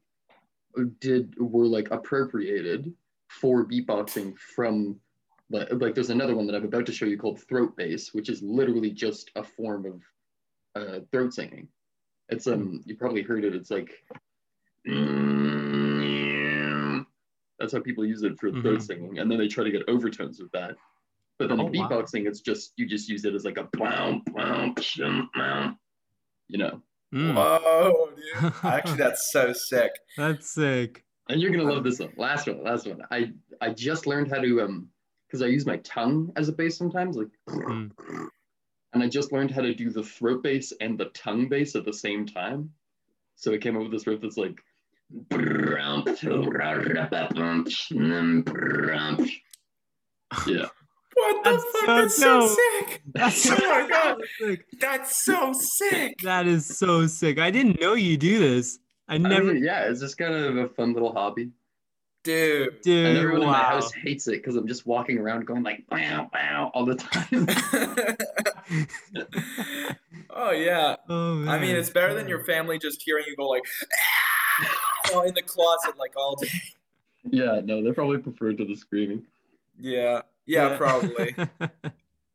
did 1.00 1.34
were 1.38 1.66
like 1.66 1.90
appropriated 1.90 2.92
for 3.28 3.64
beatboxing 3.64 4.36
from 4.38 4.98
like, 5.50 5.68
like 5.72 5.94
there's 5.94 6.10
another 6.10 6.34
one 6.36 6.46
that 6.46 6.54
I'm 6.56 6.64
about 6.64 6.86
to 6.86 6.92
show 6.92 7.06
you 7.06 7.18
called 7.18 7.40
throat 7.42 7.76
bass, 7.76 8.12
which 8.14 8.28
is 8.28 8.42
literally 8.42 8.90
just 8.90 9.30
a 9.36 9.44
form 9.44 9.86
of 9.86 10.02
uh, 10.82 11.00
throat 11.12 11.32
singing. 11.34 11.68
It's 12.30 12.46
um 12.46 12.80
you 12.86 12.96
probably 12.96 13.22
heard 13.22 13.44
it. 13.44 13.54
It's 13.54 13.70
like 13.70 13.92
that's 17.58 17.72
how 17.72 17.80
people 17.80 18.04
use 18.04 18.22
it 18.22 18.38
for 18.38 18.50
throat 18.50 18.78
Mhm. 18.80 18.82
singing, 18.82 19.18
and 19.18 19.30
then 19.30 19.38
they 19.38 19.48
try 19.48 19.64
to 19.64 19.70
get 19.70 19.88
overtones 19.88 20.40
with 20.40 20.50
that. 20.52 20.76
But 21.38 21.48
then 21.48 21.60
Oh, 21.60 21.66
in 21.66 21.72
wow. 21.72 21.88
beatboxing, 21.88 22.26
it's 22.26 22.40
just 22.40 22.72
you 22.76 22.86
just 22.86 23.08
use 23.08 23.24
it 23.24 23.34
as 23.34 23.44
like 23.44 23.58
a 23.58 23.64
bow, 23.72 24.20
bow, 24.32 24.72
pshum, 24.76 25.28
bow. 25.34 25.76
you 26.48 26.58
know. 26.58 26.82
Mm, 27.14 27.34
Whoa, 27.34 28.10
dude. 28.16 28.52
Actually, 28.64 28.98
that's 28.98 29.30
so 29.32 29.52
sick. 29.52 29.92
that's 30.16 30.52
sick. 30.52 31.04
And 31.28 31.40
you're 31.40 31.50
gonna 31.52 31.64
love 31.70 31.84
this 31.84 32.00
one. 32.00 32.12
Last 32.16 32.46
one, 32.48 32.62
last 32.62 32.86
one. 32.86 33.02
I 33.10 33.32
I 33.60 33.70
just 33.70 34.06
learned 34.06 34.30
how 34.30 34.40
to 34.40 34.62
um 34.62 34.90
because 35.34 35.42
I 35.42 35.48
use 35.48 35.66
my 35.66 35.78
tongue 35.78 36.32
as 36.36 36.48
a 36.48 36.52
bass 36.52 36.76
sometimes, 36.78 37.16
like 37.16 37.26
Mm. 37.48 37.90
and 38.92 39.02
I 39.02 39.08
just 39.08 39.32
learned 39.32 39.50
how 39.50 39.62
to 39.62 39.74
do 39.74 39.90
the 39.90 40.04
throat 40.04 40.44
bass 40.44 40.72
and 40.80 40.96
the 40.96 41.06
tongue 41.06 41.48
bass 41.48 41.74
at 41.74 41.84
the 41.84 41.92
same 41.92 42.24
time. 42.24 42.72
So 43.34 43.52
I 43.52 43.58
came 43.58 43.76
up 43.76 43.82
with 43.82 43.90
this 43.90 44.06
riff 44.06 44.20
that's 44.20 44.36
like 44.36 44.62
yeah. 50.46 50.66
What 51.16 51.44
the 51.44 51.50
That's 51.50 51.64
fuck? 51.64 51.84
so 51.84 51.86
That's 51.86 52.16
so 52.16 52.40
dope. 52.40 52.58
sick. 52.58 53.02
That's 53.14 53.50
Oh 53.50 53.54
my 53.56 53.88
God. 53.88 54.16
sick. 54.40 54.64
That's 54.80 55.24
so 55.24 55.52
sick. 55.52 56.14
That 56.22 56.46
is 56.46 56.78
so 56.78 57.06
sick. 57.08 57.38
I 57.40 57.50
didn't 57.52 57.80
know 57.80 57.94
you 57.94 58.16
do 58.16 58.38
this. 58.40 58.78
I 59.08 59.14
I 59.14 59.18
never 59.18 59.52
mean, 59.52 59.62
yeah, 59.64 59.84
it's 59.84 60.00
just 60.00 60.16
kind 60.18 60.34
of 60.34 60.56
a 60.56 60.68
fun 60.68 60.92
little 60.92 61.12
hobby. 61.12 61.50
Dude. 62.24 62.80
did. 62.80 63.06
And 63.06 63.18
everyone 63.18 63.42
in 63.42 63.48
my 63.48 63.58
house 63.58 63.92
hates 63.92 64.26
it 64.28 64.32
because 64.32 64.56
I'm 64.56 64.66
just 64.66 64.86
walking 64.86 65.18
around 65.18 65.46
going 65.46 65.62
like 65.62 65.84
wow, 65.90 66.30
wow 66.32 66.70
all 66.74 66.86
the 66.86 66.94
time. 66.94 67.46
oh 70.30 70.50
yeah. 70.50 70.96
oh, 71.08 71.34
man. 71.34 71.48
I 71.48 71.58
mean, 71.60 71.76
it's 71.76 71.90
better 71.90 72.14
than 72.14 72.26
your 72.26 72.42
family 72.44 72.78
just 72.78 73.02
hearing 73.02 73.24
you 73.28 73.36
go 73.36 73.46
like 73.46 73.62
"Ah," 75.12 75.22
in 75.22 75.34
the 75.34 75.42
closet 75.42 75.98
like 75.98 76.14
all 76.16 76.36
day. 76.36 76.48
yeah, 77.24 77.60
no, 77.62 77.84
they 77.84 77.92
probably 77.92 78.18
prefer 78.18 78.54
to 78.54 78.64
the 78.64 78.74
screaming. 78.74 79.22
Yeah. 79.78 80.22
Yeah, 80.46 80.76
probably. 80.76 81.36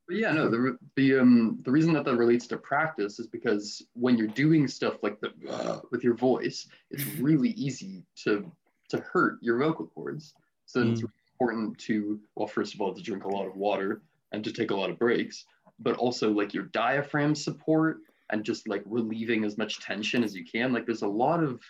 But 0.09 0.17
yeah, 0.17 0.31
no, 0.31 0.49
the 0.49 0.75
the 0.95 1.19
um 1.19 1.59
the 1.61 1.69
reason 1.69 1.93
that 1.93 2.03
that 2.05 2.15
relates 2.15 2.47
to 2.47 2.57
practice 2.57 3.19
is 3.19 3.27
because 3.27 3.83
when 3.93 4.17
you're 4.17 4.25
doing 4.25 4.67
stuff 4.67 4.95
like 5.03 5.21
the 5.21 5.31
uh, 5.47 5.81
with 5.91 6.03
your 6.03 6.15
voice, 6.15 6.67
it's 6.89 7.05
really 7.19 7.49
easy 7.49 8.01
to 8.23 8.51
to 8.89 8.97
hurt 8.99 9.37
your 9.41 9.57
vocal 9.57 9.87
cords. 9.87 10.33
So 10.65 10.81
it's 10.81 11.01
Mm. 11.01 11.03
really 11.03 11.13
important 11.39 11.77
to 11.79 12.19
well, 12.35 12.47
first 12.47 12.73
of 12.73 12.81
all, 12.81 12.93
to 12.93 13.01
drink 13.01 13.23
a 13.23 13.27
lot 13.27 13.47
of 13.47 13.55
water 13.55 14.01
and 14.31 14.43
to 14.43 14.51
take 14.51 14.71
a 14.71 14.75
lot 14.75 14.89
of 14.89 14.99
breaks, 14.99 15.45
but 15.79 15.95
also 15.97 16.31
like 16.31 16.53
your 16.53 16.65
diaphragm 16.65 17.33
support 17.33 17.97
and 18.29 18.43
just 18.43 18.67
like 18.67 18.83
relieving 18.85 19.43
as 19.43 19.57
much 19.57 19.79
tension 19.79 20.23
as 20.23 20.35
you 20.35 20.45
can. 20.45 20.71
Like 20.73 20.85
there's 20.85 21.01
a 21.01 21.07
lot 21.07 21.43
of 21.43 21.61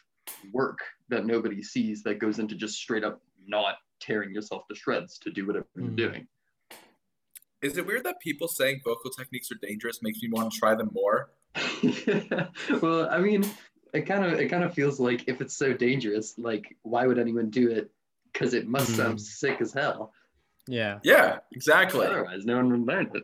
work 0.51 0.79
that 1.09 1.25
nobody 1.25 1.61
sees 1.63 2.03
that 2.03 2.19
goes 2.19 2.39
into 2.39 2.55
just 2.55 2.75
straight 2.75 3.03
up 3.03 3.21
not 3.47 3.75
tearing 3.99 4.33
yourself 4.33 4.67
to 4.67 4.75
shreds 4.75 5.17
to 5.19 5.31
do 5.31 5.45
whatever 5.45 5.67
Mm. 5.77 5.97
you're 5.97 6.09
doing. 6.09 6.27
Is 7.61 7.77
it 7.77 7.85
weird 7.85 8.05
that 8.05 8.19
people 8.21 8.47
saying 8.47 8.81
vocal 8.85 9.11
techniques 9.11 9.51
are 9.51 9.55
dangerous 9.61 10.01
makes 10.01 10.21
me 10.21 10.29
want 10.31 10.51
to 10.51 10.59
try 10.59 10.75
them 10.75 10.89
more? 10.93 11.31
well, 12.81 13.09
I 13.09 13.19
mean, 13.19 13.43
it 13.93 14.01
kind 14.03 14.24
of 14.25 14.34
it 14.39 14.50
kind 14.50 14.63
of 14.63 14.74
feels 14.74 15.00
like 15.00 15.27
if 15.27 15.41
it's 15.41 15.55
so 15.55 15.74
dangerous, 15.74 16.38
like 16.38 16.75
why 16.84 17.05
would 17.08 17.19
anyone 17.19 17.50
do 17.50 17.69
it? 17.72 17.89
Because 18.31 18.53
it 18.53 18.67
must 18.67 18.96
sound 18.96 19.17
Mhm. 19.17 19.22
sick 19.22 19.62
as 19.62 19.74
hell. 19.74 20.13
yeah. 20.67 21.00
Yeah, 21.03 21.39
exactly. 21.51 22.05
Otherwise, 22.05 22.46
no 22.46 22.58
one 22.58 22.69
would 22.72 22.86
learn 22.88 23.10
it. 23.15 23.24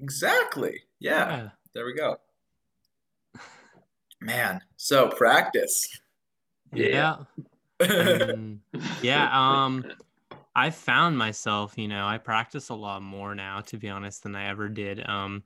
Exactly. 0.00 0.82
Yeah. 1.00 1.50
There 1.74 1.86
we 1.86 1.94
go. 1.94 2.18
Man, 4.20 4.60
so 4.76 5.08
practice. 5.08 6.00
Yeah. 6.72 7.16
Mm, 7.80 8.58
yeah. 9.02 9.28
Um, 9.64 9.84
I 10.54 10.70
found 10.70 11.18
myself, 11.18 11.76
you 11.76 11.88
know, 11.88 12.06
I 12.06 12.18
practice 12.18 12.68
a 12.68 12.74
lot 12.74 13.02
more 13.02 13.34
now, 13.34 13.60
to 13.62 13.76
be 13.76 13.88
honest, 13.88 14.22
than 14.22 14.34
I 14.36 14.48
ever 14.48 14.68
did. 14.68 15.06
Um, 15.08 15.42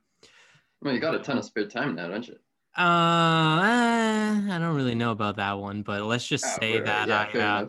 Well, 0.82 0.94
you 0.94 1.00
got 1.00 1.14
a 1.14 1.18
ton 1.20 1.38
of 1.38 1.44
spare 1.44 1.66
time 1.66 1.94
now, 1.94 2.08
don't 2.08 2.26
you? 2.28 2.36
Uh, 2.78 3.60
eh, 3.62 4.54
I 4.54 4.58
don't 4.58 4.76
really 4.76 4.94
know 4.94 5.10
about 5.10 5.36
that 5.36 5.58
one, 5.58 5.82
but 5.82 6.02
let's 6.02 6.26
just 6.26 6.44
say 6.54 6.80
that 6.80 7.08
yeah, 7.08 7.26
I, 7.34 7.38
uh. 7.38 7.68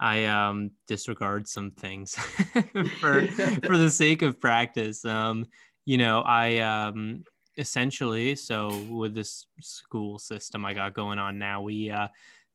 I 0.00 0.24
um 0.26 0.72
disregard 0.88 1.48
some 1.48 1.70
things 1.70 2.14
for 3.00 3.26
for 3.66 3.76
the 3.78 3.90
sake 3.90 4.22
of 4.22 4.40
practice. 4.40 5.04
Um, 5.04 5.46
you 5.84 5.98
know, 5.98 6.22
I 6.22 6.58
um 6.58 7.24
essentially 7.58 8.34
so 8.36 8.82
with 8.90 9.14
this 9.14 9.46
school 9.60 10.18
system 10.18 10.64
I 10.64 10.74
got 10.74 10.94
going 10.94 11.18
on 11.18 11.38
now, 11.38 11.62
we 11.62 11.90
uh 11.90 12.08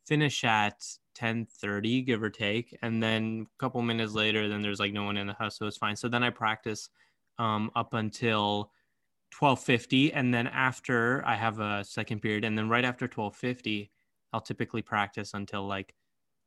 finish 0.08 0.44
at 0.44 0.84
10:30 1.16 2.02
give 2.06 2.24
or 2.24 2.30
take 2.30 2.78
and 2.82 3.02
then 3.02 3.46
a 3.48 3.58
couple 3.60 3.82
minutes 3.82 4.14
later 4.14 4.48
then 4.50 4.62
there's 4.62 4.80
like 4.80 4.94
no 4.94 5.04
one 5.04 5.18
in 5.18 5.28
the 5.28 5.34
house 5.34 5.58
so 5.58 5.68
it's 5.68 5.78
fine. 5.78 5.96
So 5.96 6.08
then 6.10 6.24
I 6.24 6.30
practice 6.32 6.90
um 7.40 7.72
up 7.76 7.94
until 7.94 8.72
12:50 9.32 10.14
and 10.14 10.34
then 10.34 10.48
after 10.48 11.24
I 11.26 11.36
have 11.36 11.60
a 11.60 11.84
second 11.84 12.22
period 12.22 12.44
and 12.46 12.58
then 12.58 12.70
right 12.70 12.86
after 12.86 13.08
12:50 13.08 13.92
I'll 14.34 14.42
typically 14.42 14.82
practice 14.82 15.34
until 15.34 15.68
like 15.68 15.96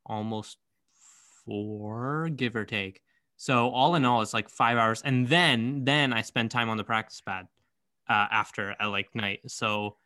almost 0.07 0.59
four, 1.45 2.29
give 2.31 2.57
or 2.57 2.65
take. 2.65 3.03
So 3.37 3.71
all 3.71 3.95
in 3.95 4.05
all, 4.05 4.23
it's 4.23 4.35
like 4.35 4.49
five 4.49 4.79
hours, 4.79 5.03
and 5.03 5.29
then 5.29 5.85
then 5.85 6.13
I 6.13 6.23
spend 6.23 6.51
time 6.51 6.69
on 6.71 6.77
the 6.77 6.85
practice 6.85 7.21
pad 7.21 7.47
uh, 8.09 8.29
after 8.31 8.77
at 8.81 8.87
like 8.87 9.15
night. 9.15 9.41
So, 9.49 9.99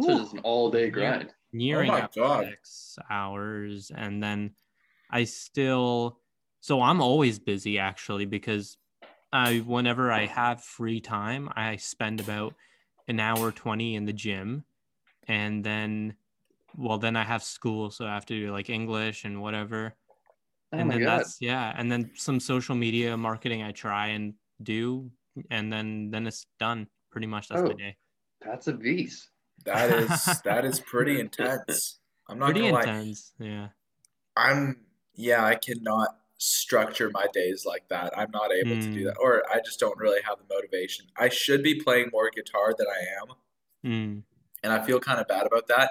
So 0.00 0.04
whew, 0.04 0.22
it's 0.22 0.32
an 0.32 0.40
all 0.40 0.70
day 0.70 0.90
grind. 0.90 1.34
nearing 1.52 1.88
my 1.88 2.08
God. 2.14 2.46
six 2.48 2.98
hours, 3.10 3.90
and 3.94 4.22
then 4.22 4.54
I 5.10 5.24
still. 5.24 6.20
So 6.60 6.80
I'm 6.80 7.00
always 7.02 7.38
busy 7.40 7.78
actually 7.78 8.24
because 8.26 8.78
I 9.32 9.58
whenever 9.60 10.12
I 10.12 10.26
have 10.26 10.62
free 10.64 11.00
time, 11.00 11.50
I 11.54 11.76
spend 11.76 12.20
about 12.20 12.54
an 13.08 13.20
hour 13.20 13.52
twenty 13.52 13.94
in 13.96 14.04
the 14.04 14.12
gym, 14.12 14.64
and 15.28 15.64
then 15.64 16.16
well 16.76 16.98
then 16.98 17.16
I 17.16 17.24
have 17.24 17.42
school, 17.44 17.90
so 17.90 18.06
I 18.06 18.14
have 18.14 18.26
to 18.26 18.34
do 18.40 18.52
like 18.52 18.70
English 18.70 19.24
and 19.24 19.42
whatever. 19.42 19.96
Oh 20.72 20.82
and 20.82 20.88
my 20.88 20.94
then 20.94 21.04
god. 21.04 21.26
that's 21.26 21.38
yeah, 21.40 21.74
and 21.76 21.92
then 21.92 22.12
some 22.16 22.40
social 22.40 22.74
media 22.76 23.16
marketing 23.16 23.62
I 23.62 23.72
try 23.72 24.08
and 24.08 24.34
do, 24.62 25.12
and 25.50 25.72
then 25.72 26.10
then 26.10 26.26
it's 26.26 26.46
done. 26.58 26.88
Pretty 27.10 27.26
much 27.28 27.48
that's 27.48 27.64
my 27.66 27.74
Oh. 27.74 27.78
day. 27.78 27.98
That's 28.40 28.68
a 28.68 28.74
beast. 28.74 29.30
That 29.64 29.90
is 29.90 30.40
that 30.44 30.64
is 30.64 30.80
pretty 30.80 31.20
intense. 31.20 32.00
I'm 32.28 32.38
not 32.38 32.54
Pretty 32.54 32.60
gonna 32.60 32.72
lie. 32.72 32.88
Yeah. 33.38 33.70
I'm 34.36 34.86
yeah, 35.14 35.44
I 35.44 35.56
cannot 35.56 36.18
structure 36.42 37.08
my 37.10 37.26
days 37.32 37.64
like 37.64 37.86
that. 37.88 38.16
I'm 38.18 38.30
not 38.32 38.52
able 38.52 38.76
to 38.80 38.90
do 38.90 39.02
Mm. 39.02 39.04
that, 39.04 39.16
or 39.18 39.42
I 39.50 39.60
just 39.64 39.78
don't 39.78 39.96
really 39.98 40.20
have 40.22 40.38
the 40.38 40.54
motivation. 40.54 41.06
I 41.16 41.28
should 41.28 41.62
be 41.62 41.80
playing 41.80 42.10
more 42.12 42.30
guitar 42.30 42.74
than 42.76 42.86
I 42.88 43.00
am, 43.20 43.36
Mm. 43.84 44.22
and 44.62 44.72
I 44.72 44.84
feel 44.84 44.98
kind 44.98 45.20
of 45.20 45.28
bad 45.28 45.46
about 45.46 45.68
that. 45.68 45.90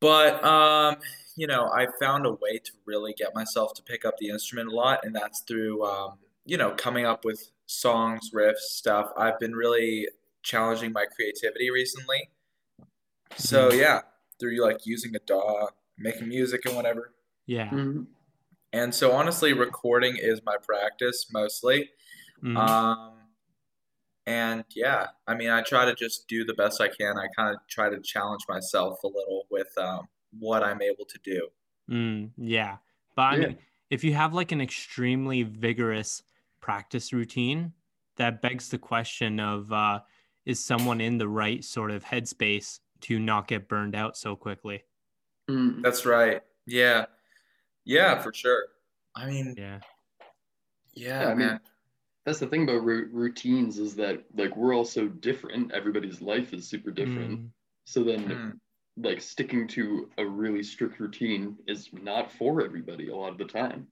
But 0.00 0.44
um, 0.44 0.96
you 1.36 1.46
know, 1.46 1.70
I 1.70 1.86
found 2.00 2.26
a 2.26 2.32
way 2.32 2.58
to 2.58 2.72
really 2.86 3.12
get 3.12 3.34
myself 3.34 3.74
to 3.74 3.82
pick 3.82 4.04
up 4.04 4.16
the 4.18 4.28
instrument 4.30 4.70
a 4.70 4.74
lot, 4.74 5.04
and 5.04 5.14
that's 5.14 5.40
through 5.42 5.84
um, 5.84 6.18
you 6.44 6.56
know, 6.56 6.72
coming 6.72 7.06
up 7.06 7.24
with 7.24 7.50
songs, 7.66 8.30
riffs, 8.32 8.58
stuff. 8.80 9.10
I've 9.16 9.38
been 9.38 9.54
really 9.54 10.08
challenging 10.42 10.92
my 10.92 11.06
creativity 11.06 11.70
recently. 11.70 12.30
So 13.36 13.70
Mhm. 13.70 13.78
yeah, 13.78 14.02
through 14.38 14.60
like 14.62 14.86
using 14.86 15.14
a 15.16 15.18
DAW, 15.20 15.68
making 15.98 16.28
music 16.28 16.66
and 16.66 16.74
whatever. 16.76 17.12
Yeah. 17.46 17.68
Mhm. 17.70 18.06
And 18.72 18.94
so 18.94 19.12
honestly, 19.12 19.52
recording 19.52 20.16
is 20.16 20.40
my 20.44 20.56
practice 20.62 21.26
mostly. 21.32 21.90
Mhm. 22.42 22.56
Um, 22.58 23.18
and 24.26 24.64
yeah, 24.74 25.08
I 25.26 25.34
mean, 25.34 25.50
I 25.50 25.62
try 25.62 25.84
to 25.84 25.94
just 25.94 26.26
do 26.28 26.44
the 26.44 26.54
best 26.54 26.80
I 26.80 26.88
can. 26.88 27.16
I 27.18 27.28
kind 27.36 27.54
of 27.54 27.60
try 27.68 27.88
to 27.90 28.00
challenge 28.00 28.42
myself 28.48 29.02
a 29.04 29.08
little 29.08 29.46
with 29.50 29.76
um, 29.78 30.08
what 30.38 30.62
I'm 30.64 30.82
able 30.82 31.04
to 31.06 31.18
do. 31.22 31.48
Mm, 31.90 32.32
yeah. 32.36 32.78
But 33.14 33.22
I 33.22 33.36
Yeah. 33.36 33.46
mean, 33.46 33.58
if 33.90 34.02
you 34.04 34.14
have 34.14 34.34
like 34.34 34.52
an 34.52 34.60
extremely 34.60 35.42
vigorous 35.42 36.22
practice 36.60 37.12
routine, 37.12 37.74
that 38.16 38.42
begs 38.42 38.70
the 38.70 38.78
question 38.78 39.38
of 39.40 39.72
uh, 39.72 40.00
is 40.44 40.64
someone 40.64 41.00
in 41.00 41.18
the 41.18 41.28
right 41.28 41.64
sort 41.64 41.90
of 41.90 42.04
headspace 42.04 42.80
to 43.02 43.18
not 43.18 43.46
get 43.48 43.68
burned 43.68 43.94
out 43.94 44.16
so 44.16 44.34
quickly? 44.36 44.84
Mm. 45.48 45.82
That's 45.82 46.04
right. 46.06 46.42
Yeah. 46.66 47.06
Yeah, 47.86 48.20
for 48.20 48.34
sure. 48.34 48.66
I 49.14 49.26
mean, 49.26 49.54
Yeah. 49.56 49.80
yeah, 50.94 51.22
Yeah, 51.22 51.28
I 51.28 51.34
mean. 51.34 51.60
That's 52.26 52.40
the 52.40 52.48
thing 52.48 52.64
about 52.64 52.84
ru- 52.84 53.08
routines 53.12 53.78
is 53.78 53.94
that 53.96 54.24
like 54.34 54.56
we're 54.56 54.74
all 54.74 54.84
so 54.84 55.06
different. 55.08 55.72
Everybody's 55.72 56.20
life 56.20 56.52
is 56.52 56.68
super 56.68 56.90
different. 56.90 57.40
Mm, 57.40 57.50
So 57.84 58.02
then 58.02 58.28
Mm. 58.28 58.60
like 58.96 59.20
sticking 59.20 59.68
to 59.68 60.10
a 60.18 60.26
really 60.26 60.62
strict 60.64 60.98
routine 61.00 61.56
is 61.68 61.92
not 61.92 62.32
for 62.32 62.64
everybody 62.64 63.08
a 63.10 63.16
lot 63.16 63.30
of 63.30 63.38
the 63.38 63.44
time. 63.44 63.86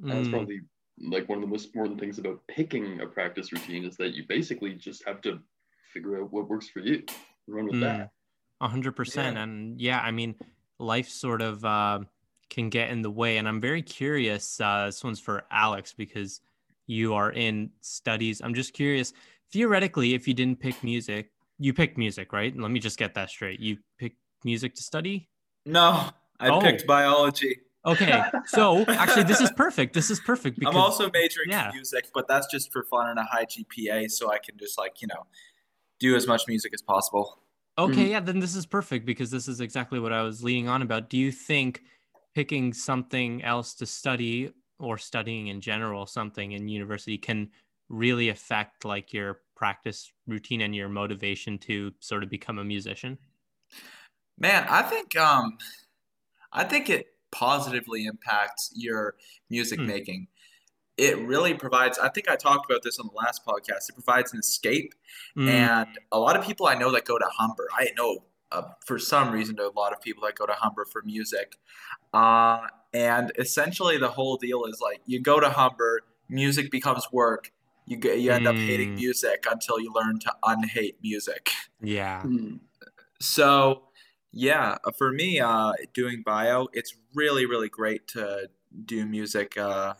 And 0.00 0.10
that's 0.10 0.28
mm, 0.28 0.30
probably 0.30 0.62
like 0.98 1.28
one 1.28 1.38
of 1.38 1.42
the 1.42 1.48
most 1.48 1.66
important 1.66 2.00
things 2.00 2.18
about 2.18 2.40
picking 2.48 3.02
a 3.02 3.06
practice 3.06 3.52
routine 3.52 3.84
is 3.84 3.96
that 3.98 4.14
you 4.14 4.24
basically 4.26 4.74
just 4.74 5.04
have 5.06 5.20
to 5.22 5.40
figure 5.92 6.22
out 6.22 6.32
what 6.32 6.48
works 6.48 6.70
for 6.70 6.80
you 6.80 7.02
run 7.48 7.66
with 7.66 7.76
Mm. 7.76 7.80
that. 7.82 8.12
A 8.62 8.68
hundred 8.68 8.96
percent. 8.96 9.36
And 9.36 9.78
yeah, 9.78 10.00
I 10.00 10.10
mean, 10.10 10.36
life 10.78 11.10
sort 11.10 11.42
of 11.42 11.64
uh, 11.66 12.00
can 12.54 12.68
get 12.70 12.90
in 12.90 13.02
the 13.02 13.10
way. 13.10 13.36
And 13.38 13.48
I'm 13.48 13.60
very 13.60 13.82
curious. 13.82 14.60
Uh, 14.60 14.86
this 14.86 15.02
one's 15.02 15.20
for 15.20 15.44
Alex 15.50 15.92
because 15.92 16.40
you 16.86 17.14
are 17.14 17.32
in 17.32 17.70
studies. 17.80 18.40
I'm 18.42 18.54
just 18.54 18.72
curious. 18.72 19.12
Theoretically, 19.52 20.14
if 20.14 20.28
you 20.28 20.34
didn't 20.34 20.60
pick 20.60 20.82
music, 20.84 21.30
you 21.58 21.72
picked 21.74 21.98
music, 21.98 22.32
right? 22.32 22.56
Let 22.56 22.70
me 22.70 22.80
just 22.80 22.98
get 22.98 23.14
that 23.14 23.30
straight. 23.30 23.60
You 23.60 23.78
picked 23.98 24.18
music 24.44 24.74
to 24.76 24.82
study. 24.82 25.28
No, 25.66 26.10
I 26.38 26.48
Oh. 26.50 26.60
picked 26.60 26.86
biology. 26.86 27.56
Okay, 27.86 28.22
so 28.46 28.82
actually, 28.88 29.24
this 29.24 29.40
is 29.42 29.50
perfect. 29.52 29.92
This 29.92 30.10
is 30.10 30.18
perfect 30.18 30.58
because 30.58 30.74
I'm 30.74 30.80
also 30.80 31.10
majoring 31.10 31.50
yeah. 31.50 31.68
in 31.68 31.74
music, 31.74 32.06
but 32.14 32.26
that's 32.26 32.46
just 32.46 32.72
for 32.72 32.82
fun 32.84 33.10
and 33.10 33.18
a 33.18 33.24
high 33.24 33.44
GPA, 33.44 34.10
so 34.10 34.30
I 34.32 34.38
can 34.38 34.56
just 34.56 34.78
like 34.78 35.02
you 35.02 35.08
know 35.08 35.26
do 36.00 36.16
as 36.16 36.26
much 36.26 36.42
music 36.48 36.72
as 36.72 36.80
possible. 36.80 37.40
Okay, 37.76 38.06
Mhm. 38.06 38.10
yeah, 38.10 38.20
then 38.20 38.38
this 38.38 38.54
is 38.56 38.64
perfect 38.64 39.04
because 39.04 39.30
this 39.30 39.48
is 39.48 39.60
exactly 39.60 40.00
what 40.00 40.12
I 40.14 40.22
was 40.22 40.42
leading 40.42 40.66
on 40.66 40.80
about. 40.80 41.10
Do 41.10 41.18
you 41.18 41.30
think 41.30 41.82
picking 42.34 42.72
something 42.72 43.42
else 43.42 43.74
to 43.74 43.86
study 43.86 44.52
or 44.78 44.98
studying 44.98 45.48
in 45.48 45.60
general 45.60 46.06
something 46.06 46.52
in 46.52 46.68
university 46.68 47.16
can 47.18 47.50
really 47.88 48.28
affect 48.28 48.84
like 48.84 49.12
your 49.12 49.42
practice 49.54 50.12
routine 50.26 50.62
and 50.62 50.74
your 50.74 50.88
motivation 50.88 51.58
to 51.58 51.92
sort 52.00 52.22
of 52.22 52.30
become 52.30 52.58
a 52.58 52.64
musician? 52.64 53.18
Man, 54.38 54.66
I 54.68 54.82
think 54.82 55.16
um, 55.16 55.58
I 56.52 56.64
think 56.64 56.90
it 56.90 57.08
positively 57.32 58.06
impacts 58.06 58.72
your 58.74 59.16
music 59.50 59.80
Hmm. 59.80 59.86
making. 59.86 60.28
It 60.96 61.18
really 61.18 61.54
provides. 61.54 61.98
I 61.98 62.08
think 62.10 62.28
I 62.28 62.36
talked 62.36 62.70
about 62.70 62.82
this 62.82 62.98
on 63.00 63.08
the 63.08 63.14
last 63.14 63.44
podcast. 63.46 63.90
It 63.90 63.94
provides 63.94 64.32
an 64.32 64.40
escape, 64.40 64.94
Mm, 65.36 65.48
and 65.50 65.98
a 66.12 66.18
lot 66.18 66.36
of 66.36 66.44
people 66.44 66.66
I 66.66 66.74
know 66.74 66.92
that 66.92 67.04
go 67.04 67.18
to 67.18 67.26
Humber. 67.38 67.68
I 67.74 67.88
know 67.96 68.24
uh, 68.54 68.62
for 68.86 68.98
some 68.98 69.32
reason 69.32 69.56
to 69.56 69.68
a 69.68 69.72
lot 69.74 69.92
of 69.92 70.00
people 70.00 70.22
that 70.24 70.34
go 70.36 70.46
to 70.46 70.52
Humber 70.52 70.84
for 70.84 71.02
music, 71.04 71.56
uh, 72.12 72.60
and 72.92 73.32
essentially 73.38 73.98
the 73.98 74.08
whole 74.08 74.36
deal 74.36 74.64
is 74.64 74.80
like 74.80 75.00
you 75.06 75.20
go 75.20 75.40
to 75.40 75.50
Humber, 75.50 76.02
music 76.28 76.70
becomes 76.70 77.06
work. 77.12 77.50
You 77.86 77.98
get, 77.98 78.18
you 78.20 78.30
end 78.32 78.46
up 78.46 78.56
hating 78.56 78.92
Mm. 78.92 78.96
music 78.96 79.44
until 79.50 79.78
you 79.78 79.92
learn 79.92 80.18
to 80.20 80.32
unhate 80.42 80.96
music. 81.02 81.50
yeah. 81.82 82.22
Mm. 82.24 82.60
So, 83.20 83.88
yeah, 84.32 84.78
uh, 84.84 84.90
for 84.96 85.12
me, 85.12 85.40
uh, 85.40 85.72
doing 85.92 86.22
bio, 86.24 86.68
it's 86.72 86.94
really, 87.14 87.46
really 87.46 87.68
great 87.68 88.08
to 88.08 88.48
do 88.86 89.04
music 89.06 89.56
uh, 89.58 89.94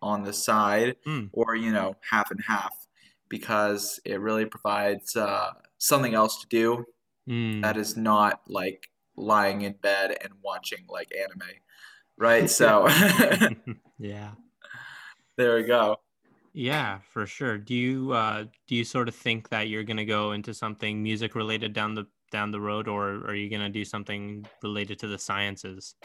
on 0.00 0.22
the 0.22 0.32
side 0.32 0.96
Mm. 1.06 1.30
or, 1.32 1.56
you 1.56 1.72
know, 1.72 1.96
half 2.08 2.30
and 2.30 2.40
half 2.46 2.86
because 3.28 3.98
it 4.04 4.20
really 4.20 4.44
provides 4.46 5.16
uh, 5.16 5.50
something 5.78 6.14
else 6.14 6.40
to 6.40 6.46
do 6.48 6.84
Mm. 7.28 7.62
that 7.62 7.76
is 7.76 7.96
not 7.96 8.42
like 8.48 8.88
lying 9.16 9.62
in 9.62 9.72
bed 9.72 10.16
and 10.22 10.32
watching 10.42 10.84
like 10.88 11.10
anime, 11.16 11.48
right? 12.18 12.50
So, 12.50 12.88
yeah. 13.98 14.32
there 15.36 15.56
we 15.56 15.62
go. 15.64 15.98
Yeah, 16.52 17.00
for 17.12 17.26
sure. 17.26 17.58
Do 17.58 17.74
you 17.74 18.12
uh 18.12 18.44
do 18.68 18.76
you 18.76 18.84
sort 18.84 19.08
of 19.08 19.14
think 19.14 19.48
that 19.48 19.68
you're 19.68 19.82
gonna 19.82 20.04
go 20.04 20.32
into 20.32 20.54
something 20.54 21.02
music 21.02 21.34
related 21.34 21.72
down 21.72 21.94
the 21.94 22.06
down 22.30 22.52
the 22.52 22.60
road 22.60 22.86
or 22.86 23.26
are 23.26 23.34
you 23.34 23.50
gonna 23.50 23.68
do 23.68 23.84
something 23.84 24.46
related 24.62 24.98
to 25.00 25.08
the 25.08 25.18
sciences? 25.18 25.96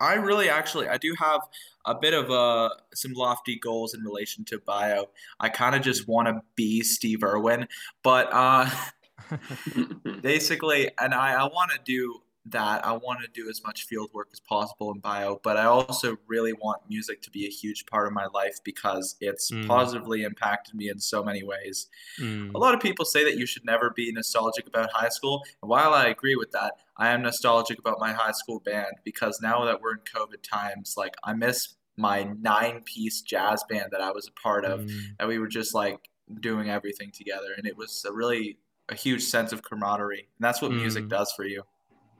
I 0.00 0.14
really 0.14 0.48
actually 0.48 0.88
I 0.88 0.98
do 0.98 1.14
have 1.18 1.40
a 1.84 1.96
bit 1.96 2.14
of 2.14 2.30
uh 2.30 2.70
some 2.94 3.12
lofty 3.12 3.58
goals 3.58 3.94
in 3.94 4.02
relation 4.02 4.44
to 4.46 4.60
bio. 4.60 5.06
I 5.40 5.48
kind 5.48 5.74
of 5.74 5.82
just 5.82 6.06
want 6.06 6.28
to 6.28 6.40
be 6.54 6.82
Steve 6.82 7.24
Irwin, 7.24 7.66
but 8.04 8.28
uh 8.32 8.70
basically 10.22 10.90
and 10.98 11.14
I 11.14 11.34
I 11.34 11.44
want 11.44 11.70
to 11.72 11.78
do 11.84 12.20
that. 12.50 12.82
I 12.86 12.92
want 12.92 13.20
to 13.20 13.28
do 13.28 13.50
as 13.50 13.62
much 13.62 13.84
field 13.84 14.08
work 14.14 14.28
as 14.32 14.40
possible 14.40 14.90
in 14.90 15.00
bio, 15.00 15.38
but 15.44 15.58
I 15.58 15.64
also 15.64 16.16
really 16.26 16.54
want 16.54 16.80
music 16.88 17.20
to 17.22 17.30
be 17.30 17.44
a 17.44 17.50
huge 17.50 17.84
part 17.84 18.06
of 18.06 18.14
my 18.14 18.24
life 18.32 18.56
because 18.64 19.16
it's 19.20 19.50
Mm. 19.50 19.66
positively 19.66 20.22
impacted 20.22 20.74
me 20.74 20.88
in 20.88 20.98
so 20.98 21.22
many 21.22 21.42
ways. 21.42 21.88
Mm, 22.18 22.54
A 22.54 22.58
lot 22.58 22.74
of 22.74 22.80
people 22.80 23.04
say 23.04 23.22
that 23.24 23.36
you 23.36 23.44
should 23.44 23.66
never 23.66 23.90
be 23.90 24.10
nostalgic 24.12 24.66
about 24.66 24.90
high 24.92 25.10
school. 25.10 25.42
And 25.62 25.68
while 25.68 25.92
I 25.92 26.06
agree 26.06 26.36
with 26.36 26.50
that, 26.52 26.74
I 26.96 27.10
am 27.10 27.22
nostalgic 27.22 27.78
about 27.78 28.00
my 28.00 28.12
high 28.12 28.32
school 28.32 28.60
band 28.60 28.94
because 29.04 29.40
now 29.42 29.64
that 29.66 29.82
we're 29.82 29.94
in 29.94 30.00
COVID 30.00 30.42
times, 30.42 30.94
like 30.96 31.16
I 31.24 31.34
miss 31.34 31.74
my 31.98 32.22
nine 32.40 32.82
piece 32.82 33.20
jazz 33.22 33.62
band 33.68 33.90
that 33.92 34.00
I 34.00 34.10
was 34.12 34.26
a 34.26 34.32
part 34.32 34.64
of. 34.64 34.80
mm, 34.80 35.16
And 35.18 35.28
we 35.28 35.38
were 35.38 35.48
just 35.48 35.74
like 35.74 36.08
doing 36.40 36.70
everything 36.70 37.10
together. 37.12 37.52
And 37.56 37.66
it 37.66 37.76
was 37.76 38.04
a 38.08 38.12
really 38.12 38.58
a 38.88 38.94
huge 38.94 39.22
sense 39.22 39.52
of 39.52 39.62
camaraderie. 39.62 40.20
And 40.20 40.40
that's 40.40 40.60
what 40.62 40.72
music 40.72 41.04
Mm. 41.04 41.08
does 41.10 41.32
for 41.32 41.44
you. 41.44 41.62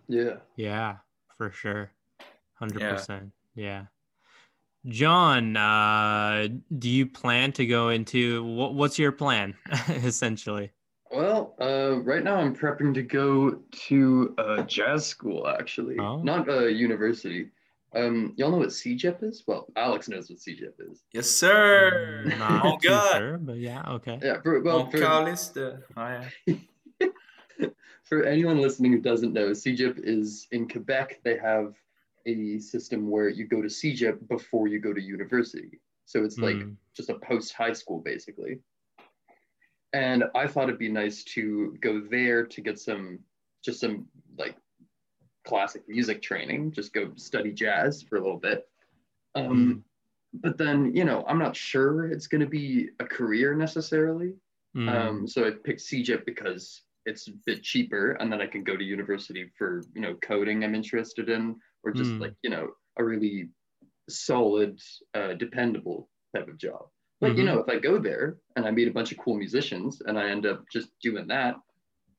yeah. 0.08 0.36
yeah, 0.56 0.96
for 1.36 1.50
sure. 1.50 1.90
100%. 2.60 3.30
Yeah. 3.54 3.84
John, 4.86 5.56
uh 5.56 6.48
do 6.78 6.88
you 6.88 7.06
plan 7.06 7.52
to 7.52 7.66
go 7.66 7.88
into 7.90 8.42
what 8.44 8.74
what's 8.74 8.98
your 8.98 9.12
plan 9.12 9.54
essentially? 9.88 10.70
Well, 11.10 11.54
uh, 11.60 12.00
right 12.02 12.22
now 12.22 12.36
I'm 12.36 12.54
prepping 12.54 12.92
to 12.94 13.02
go 13.02 13.60
to 13.88 14.34
uh, 14.36 14.62
jazz 14.64 15.06
school, 15.06 15.48
actually, 15.48 15.98
Oh. 15.98 16.20
not 16.22 16.48
a 16.50 16.70
university. 16.70 17.50
Um, 17.94 18.34
y'all 18.36 18.50
know 18.50 18.58
what 18.58 18.68
CEGEP 18.68 19.22
is? 19.22 19.44
Well, 19.46 19.66
Alex 19.76 20.08
knows 20.08 20.28
what 20.28 20.38
CEGEP 20.38 20.74
is. 20.90 21.04
Yes, 21.12 21.28
sir. 21.28 22.24
Mm, 22.26 22.38
Not 22.38 22.64
oh, 22.64 22.76
God. 22.82 23.16
sure, 23.16 23.38
but 23.38 23.58
yeah, 23.58 23.82
okay. 23.88 24.18
Yeah, 24.22 24.40
for, 24.42 24.60
well, 24.60 24.90
for. 24.90 25.02
Oh, 25.96 26.24
yeah. 26.46 26.54
for 28.04 28.24
anyone 28.24 28.60
listening 28.60 28.92
who 28.92 29.00
doesn't 29.00 29.32
know, 29.32 29.50
CEGEP 29.50 30.00
is 30.02 30.46
in 30.52 30.68
Quebec. 30.68 31.20
They 31.24 31.38
have 31.38 31.74
a 32.26 32.58
system 32.58 33.10
where 33.10 33.28
you 33.28 33.46
go 33.46 33.62
to 33.62 33.68
CEGEP 33.68 34.28
before 34.28 34.68
you 34.68 34.80
go 34.80 34.92
to 34.92 35.00
university. 35.00 35.80
So 36.04 36.24
it's 36.24 36.38
like 36.38 36.56
Mm, 36.56 36.76
just 36.94 37.10
a 37.10 37.14
post 37.14 37.52
high 37.52 37.72
school 37.72 38.00
basically. 38.00 38.60
And 39.92 40.24
I 40.34 40.46
thought 40.46 40.64
it'd 40.64 40.78
be 40.78 40.88
nice 40.88 41.22
to 41.34 41.76
go 41.80 42.00
there 42.00 42.44
to 42.46 42.60
get 42.60 42.78
some 42.78 43.20
just 43.62 43.80
some 43.80 44.06
like 44.36 44.56
classic 45.48 45.82
music 45.88 46.20
training, 46.22 46.72
just 46.72 46.92
go 46.92 47.12
study 47.16 47.52
jazz 47.52 48.02
for 48.02 48.16
a 48.16 48.20
little 48.20 48.42
bit. 48.50 48.68
Um, 49.34 49.84
But 50.34 50.58
then, 50.58 50.94
you 50.94 51.04
know, 51.08 51.24
I'm 51.26 51.38
not 51.38 51.56
sure 51.56 52.12
it's 52.12 52.26
going 52.26 52.42
to 52.42 52.52
be 52.60 52.90
a 53.00 53.06
career 53.06 53.54
necessarily. 53.54 54.34
Mm. 54.76 54.88
Um, 54.88 55.16
so 55.26 55.46
I 55.46 55.52
picked 55.52 55.80
CEGEP 55.80 56.26
because 56.26 56.82
it's 57.06 57.28
a 57.28 57.32
bit 57.46 57.62
cheaper, 57.62 58.12
and 58.20 58.30
then 58.30 58.42
I 58.42 58.46
can 58.46 58.62
go 58.62 58.76
to 58.76 58.84
university 58.84 59.50
for 59.56 59.70
you 59.94 60.02
know 60.02 60.14
coding 60.30 60.58
I'm 60.64 60.74
interested 60.74 61.30
in, 61.30 61.44
or 61.82 61.92
just 61.92 62.12
Mm. 62.12 62.20
like 62.20 62.34
you 62.44 62.50
know 62.50 62.64
a 63.00 63.02
really 63.12 63.48
solid, 64.10 64.72
uh, 65.14 65.32
dependable 65.44 66.10
type 66.34 66.48
of 66.52 66.58
job. 66.58 66.82
But 67.20 67.36
you 67.38 67.42
Mhm. 67.42 67.46
know, 67.46 67.58
if 67.64 67.68
I 67.74 67.78
go 67.78 67.98
there 67.98 68.26
and 68.54 68.66
I 68.66 68.70
meet 68.70 68.88
a 68.88 68.96
bunch 68.98 69.10
of 69.12 69.18
cool 69.24 69.36
musicians 69.44 70.02
and 70.06 70.18
I 70.18 70.28
end 70.28 70.44
up 70.44 70.60
just 70.76 70.88
doing 71.00 71.26
that, 71.28 71.56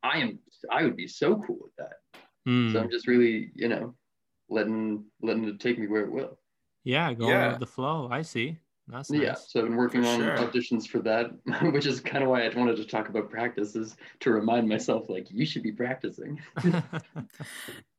I 0.02 0.16
am 0.24 0.40
I 0.78 0.80
would 0.84 0.98
be 1.04 1.08
so 1.08 1.28
cool 1.46 1.60
with 1.66 1.76
that. 1.78 1.98
Mm. 2.50 2.72
So 2.72 2.80
I'm 2.80 2.90
just 2.90 3.08
really 3.08 3.52
you 3.56 3.68
know 3.68 3.96
letting 4.50 5.06
letting 5.22 5.46
it 5.46 5.60
take 5.60 5.78
me 5.80 5.88
where 5.88 6.04
it 6.04 6.12
will. 6.12 6.40
yeah, 6.84 7.14
going 7.14 7.30
Yeah. 7.32 7.50
with 7.52 7.60
the 7.60 7.68
flow. 7.68 8.10
I 8.12 8.22
see. 8.24 8.58
That's 8.88 9.12
Yeah, 9.12 9.30
nice. 9.30 9.52
so 9.52 9.60
I've 9.60 9.68
been 9.68 9.76
working 9.76 10.02
For 10.04 10.08
on 10.08 10.20
sure. 10.22 10.38
auditions 10.38 10.88
for 10.88 11.00
that, 11.00 11.32
which 11.74 11.86
is 11.86 12.00
kind 12.00 12.24
of 12.24 12.30
why 12.30 12.46
I 12.46 12.56
wanted 12.58 12.78
to 12.78 12.86
talk 12.86 13.10
about 13.10 13.30
practice, 13.30 13.76
is 13.76 13.96
to 14.22 14.32
remind 14.32 14.68
myself 14.68 15.10
like 15.10 15.28
you 15.32 15.46
should 15.46 15.64
be 15.64 15.72
practicing. 15.72 16.40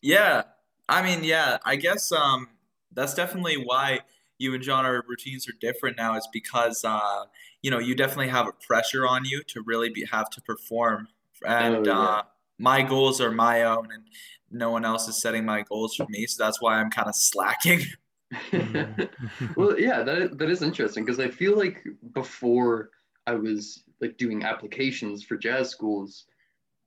Yeah. 0.02 0.42
I 0.88 1.02
mean, 1.02 1.24
yeah, 1.24 1.58
I 1.64 1.76
guess 1.76 2.10
um 2.12 2.48
that's 2.92 3.14
definitely 3.14 3.56
why 3.56 4.00
you 4.38 4.54
and 4.54 4.62
John 4.62 4.84
our 4.84 5.04
routines 5.06 5.48
are 5.48 5.52
different 5.60 5.96
now 5.96 6.16
is 6.16 6.28
because 6.32 6.84
uh 6.84 7.24
you 7.62 7.70
know, 7.70 7.78
you 7.78 7.94
definitely 7.94 8.28
have 8.28 8.48
a 8.48 8.52
pressure 8.52 9.06
on 9.06 9.24
you 9.24 9.42
to 9.44 9.62
really 9.62 9.90
be 9.90 10.04
have 10.06 10.30
to 10.30 10.40
perform 10.42 11.08
and 11.46 11.86
Oh, 11.86 11.86
yeah. 11.86 11.92
uh 11.92 12.22
my 12.58 12.82
goals 12.82 13.20
are 13.20 13.30
my 13.30 13.62
own 13.62 13.90
and 13.92 14.04
no 14.50 14.70
one 14.70 14.84
else 14.84 15.08
is 15.08 15.20
setting 15.20 15.44
my 15.44 15.62
goals 15.62 15.94
for 15.94 16.06
me, 16.08 16.26
so 16.26 16.42
that's 16.42 16.60
why 16.60 16.76
I'm 16.76 16.90
kind 16.90 17.08
of 17.08 17.14
slacking. 17.14 17.80
Well, 19.56 19.78
yeah, 19.78 20.02
that 20.02 20.18
is, 20.18 20.36
that 20.36 20.50
is 20.50 20.62
interesting 20.62 21.04
because 21.04 21.18
I 21.18 21.28
feel 21.28 21.56
like 21.56 21.84
before 22.14 22.90
I 23.26 23.34
was 23.34 23.82
like 24.00 24.16
doing 24.16 24.44
applications 24.44 25.24
for 25.24 25.36
jazz 25.36 25.68
schools, 25.70 26.26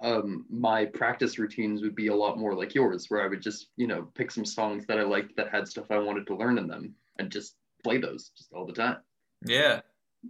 um, 0.02 0.46
my 0.50 0.86
practice 0.86 1.38
routines 1.38 1.82
would 1.82 1.96
be 1.96 2.08
a 2.08 2.16
lot 2.16 2.38
more 2.38 2.56
like 2.56 2.74
yours, 2.74 3.08
where 3.10 3.22
I 3.22 3.28
would 3.28 3.42
just 3.42 3.68
you 3.76 3.88
know 3.88 4.08
pick 4.16 4.32
some 4.32 4.46
songs 4.46 4.86
that 4.88 5.00
I 5.00 5.04
liked 5.04 5.36
that 5.36 5.50
had 5.50 5.68
stuff 5.68 5.92
I 5.92 5.98
wanted 5.98 6.28
to 6.28 6.36
learn 6.36 6.58
in 6.58 6.68
them 6.68 6.96
and 7.20 7.32
just 7.32 7.56
play 7.84 7.98
those 7.98 8.30
just 8.38 8.54
all 8.54 8.66
the 8.66 8.74
time. 8.74 8.98
Yeah. 9.46 9.82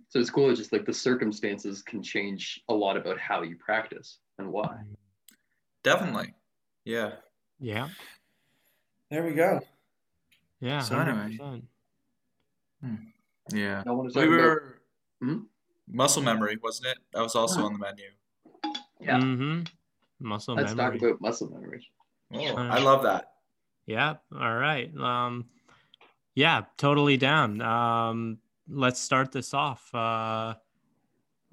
So 0.09 0.19
it's 0.19 0.29
cool. 0.29 0.49
It's 0.49 0.59
just 0.59 0.73
like 0.73 0.85
the 0.85 0.93
circumstances 0.93 1.81
can 1.83 2.01
change 2.01 2.61
a 2.69 2.73
lot 2.73 2.97
about 2.97 3.19
how 3.19 3.43
you 3.43 3.55
practice 3.57 4.19
and 4.39 4.51
why. 4.51 4.77
Definitely. 5.83 6.33
Yeah. 6.85 7.13
yeah. 7.59 7.89
There 9.09 9.23
we 9.23 9.33
go. 9.33 9.59
Yeah. 10.59 10.79
So 10.81 10.99
anyway. 10.99 11.37
100%. 11.37 11.63
Yeah. 13.51 13.83
I 13.85 13.91
want 13.91 14.13
to 14.13 14.19
We 14.19 14.27
were 14.27 14.81
Mhm. 15.21 15.45
muscle 15.87 16.21
memory, 16.21 16.57
wasn't 16.61 16.87
it? 16.87 16.97
That 17.13 17.21
was 17.21 17.35
also 17.35 17.59
Yeah. 17.59 17.65
on 17.65 17.73
the 17.73 17.79
menu. 17.79 18.03
yeah. 18.99 19.17
Mm-hmm. 19.19 19.63
Muscle 20.27 20.55
Let's 20.55 20.73
memory. 20.73 20.99
talk 20.99 21.09
about 21.09 21.21
muscle 21.21 21.49
memory. 21.49 21.89
Oh, 22.33 22.55
I 22.55 22.79
love 22.79 23.03
that. 23.03 23.33
Yeah. 23.85 24.15
All 24.33 24.55
right. 24.55 24.95
Um, 24.97 25.49
yeah, 26.35 26.63
totally 26.77 27.17
down. 27.17 27.61
Um, 27.61 28.39
let's 28.67 28.99
start 28.99 29.31
this 29.33 29.53
off. 29.53 29.93
Uh, 29.93 30.55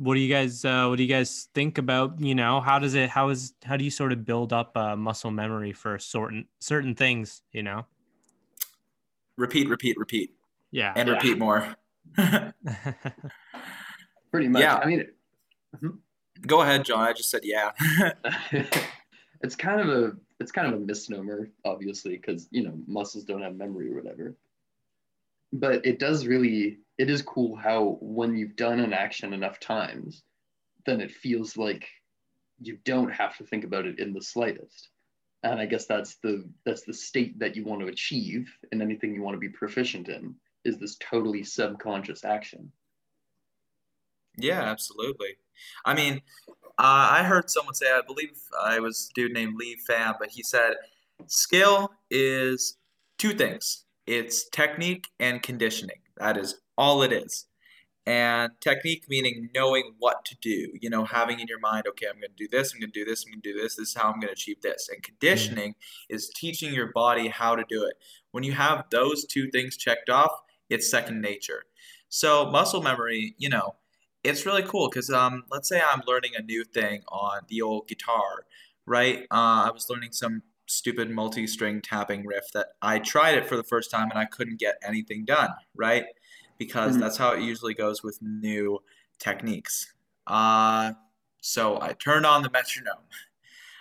what 0.00 0.14
do 0.14 0.20
you 0.20 0.32
guys 0.32 0.64
uh, 0.64 0.86
What 0.88 0.96
do 0.96 1.02
you 1.02 1.08
guys 1.08 1.48
think 1.54 1.76
about? 1.76 2.18
You 2.20 2.34
know, 2.34 2.60
how 2.62 2.78
does 2.78 2.94
it? 2.94 3.10
How 3.10 3.28
is? 3.28 3.52
How 3.64 3.76
do 3.76 3.84
you 3.84 3.90
sort 3.90 4.12
of 4.12 4.24
build 4.24 4.52
up 4.52 4.74
uh, 4.76 4.96
muscle 4.96 5.30
memory 5.30 5.72
for 5.72 5.98
certain 5.98 6.46
certain 6.58 6.94
things? 6.94 7.42
You 7.52 7.62
know. 7.62 7.84
Repeat, 9.36 9.68
repeat, 9.68 9.96
repeat, 9.98 10.34
Yeah. 10.70 10.92
and 10.96 11.08
Yeah. 11.08 11.14
repeat 11.14 11.38
more. 11.38 11.76
Pretty 14.30 14.48
much. 14.48 14.62
Yeah. 14.62 14.76
I 14.76 14.86
mean, 14.86 15.06
Go 16.46 16.62
ahead, 16.62 16.84
John. 16.86 17.00
I 17.00 17.12
just 17.12 17.30
said 17.30 17.42
yeah. 17.44 17.72
it's 19.42 19.54
kind 19.56 19.80
of 19.80 19.88
a 19.88 20.12
it's 20.40 20.50
kind 20.52 20.66
of 20.66 20.74
a 20.80 20.84
misnomer, 20.84 21.50
obviously, 21.64 22.16
because 22.16 22.48
you 22.50 22.62
know 22.62 22.72
muscles 22.86 23.24
don't 23.24 23.42
have 23.42 23.54
memory 23.54 23.90
or 23.92 23.96
whatever. 23.96 24.34
But 25.52 25.84
it 25.84 25.98
does 25.98 26.26
really 26.26 26.78
it 27.00 27.08
is 27.08 27.22
cool 27.22 27.56
how 27.56 27.96
when 28.02 28.36
you've 28.36 28.56
done 28.56 28.78
an 28.78 28.92
action 28.92 29.32
enough 29.32 29.58
times, 29.58 30.22
then 30.84 31.00
it 31.00 31.10
feels 31.10 31.56
like 31.56 31.88
you 32.60 32.76
don't 32.84 33.10
have 33.10 33.38
to 33.38 33.44
think 33.44 33.64
about 33.64 33.86
it 33.86 33.98
in 33.98 34.12
the 34.12 34.20
slightest. 34.20 34.90
And 35.42 35.58
I 35.58 35.64
guess 35.64 35.86
that's 35.86 36.16
the 36.16 36.44
that's 36.66 36.82
the 36.82 36.92
state 36.92 37.38
that 37.38 37.56
you 37.56 37.64
want 37.64 37.80
to 37.80 37.86
achieve 37.86 38.54
in 38.70 38.82
anything 38.82 39.14
you 39.14 39.22
want 39.22 39.34
to 39.34 39.40
be 39.40 39.48
proficient 39.48 40.10
in 40.10 40.34
is 40.66 40.76
this 40.76 40.98
totally 41.00 41.42
subconscious 41.42 42.22
action. 42.22 42.70
Yeah, 44.36 44.60
absolutely. 44.60 45.38
I 45.86 45.94
mean, 45.94 46.20
uh, 46.78 47.08
I 47.16 47.22
heard 47.22 47.48
someone 47.48 47.74
say, 47.74 47.86
I 47.90 48.02
believe 48.06 48.38
uh, 48.58 48.74
it 48.76 48.82
was 48.82 49.08
a 49.10 49.14
dude 49.14 49.32
named 49.32 49.54
Lee 49.56 49.78
Pham, 49.88 50.16
but 50.20 50.28
he 50.28 50.42
said 50.42 50.74
skill 51.28 51.92
is 52.10 52.76
two 53.16 53.32
things 53.32 53.86
it's 54.06 54.50
technique 54.50 55.08
and 55.18 55.42
conditioning. 55.42 55.99
That 56.20 56.37
is 56.37 56.61
all 56.76 57.02
it 57.02 57.12
is. 57.12 57.46
And 58.06 58.52
technique 58.61 59.04
meaning 59.09 59.50
knowing 59.54 59.94
what 59.98 60.24
to 60.26 60.37
do, 60.40 60.72
you 60.80 60.88
know, 60.90 61.04
having 61.04 61.38
in 61.38 61.46
your 61.46 61.61
mind, 61.61 61.87
okay, 61.88 62.06
I'm 62.09 62.20
going 62.20 62.30
to 62.37 62.37
do 62.37 62.48
this, 62.48 62.72
I'm 62.72 62.80
going 62.80 62.92
to 62.92 62.98
do 62.98 63.09
this, 63.09 63.24
I'm 63.24 63.33
going 63.33 63.42
to 63.42 63.52
do 63.52 63.61
this, 63.61 63.76
this 63.76 63.88
is 63.88 63.94
how 63.94 64.09
I'm 64.09 64.20
going 64.20 64.28
to 64.28 64.33
achieve 64.33 64.61
this. 64.62 64.88
And 64.92 65.02
conditioning 65.02 65.74
is 66.09 66.30
teaching 66.35 66.72
your 66.72 66.92
body 66.92 67.28
how 67.28 67.56
to 67.56 67.64
do 67.68 67.85
it. 67.85 67.94
When 68.33 68.42
you 68.42 68.52
have 68.52 68.85
those 68.90 69.26
two 69.26 69.50
things 69.50 69.76
checked 69.76 70.09
off, 70.09 70.30
it's 70.70 70.90
second 70.90 71.20
nature. 71.20 71.64
So, 72.09 72.50
muscle 72.50 72.83
memory, 72.83 73.35
you 73.38 73.48
know, 73.48 73.76
it's 74.24 74.44
really 74.44 74.62
cool 74.62 74.88
because 74.88 75.11
um, 75.11 75.44
let's 75.50 75.68
say 75.68 75.80
I'm 75.80 76.02
learning 76.06 76.33
a 76.37 76.42
new 76.42 76.64
thing 76.64 77.02
on 77.09 77.42
the 77.48 77.62
old 77.62 77.87
guitar, 77.87 78.44
right? 78.87 79.20
Uh, 79.30 79.68
I 79.68 79.70
was 79.72 79.88
learning 79.88 80.12
some 80.12 80.42
stupid 80.70 81.11
multi-string 81.11 81.80
tapping 81.83 82.24
riff 82.26 82.50
that 82.54 82.68
I 82.80 82.98
tried 83.00 83.35
it 83.37 83.46
for 83.46 83.56
the 83.56 83.64
first 83.64 83.90
time 83.90 84.09
and 84.11 84.18
I 84.18 84.24
couldn't 84.24 84.59
get 84.61 84.76
anything 84.87 85.24
done, 85.24 85.50
right? 85.74 86.04
Because 86.59 86.96
Mhm. 86.96 87.00
that's 87.00 87.16
how 87.16 87.33
it 87.33 87.42
usually 87.42 87.74
goes 87.74 88.02
with 88.02 88.20
new 88.22 88.83
techniques. 89.18 89.92
Uh, 90.26 90.92
so 91.40 91.80
I 91.80 91.92
turned 91.94 92.24
on 92.26 92.42
the 92.42 92.50
metronome. 92.50 93.02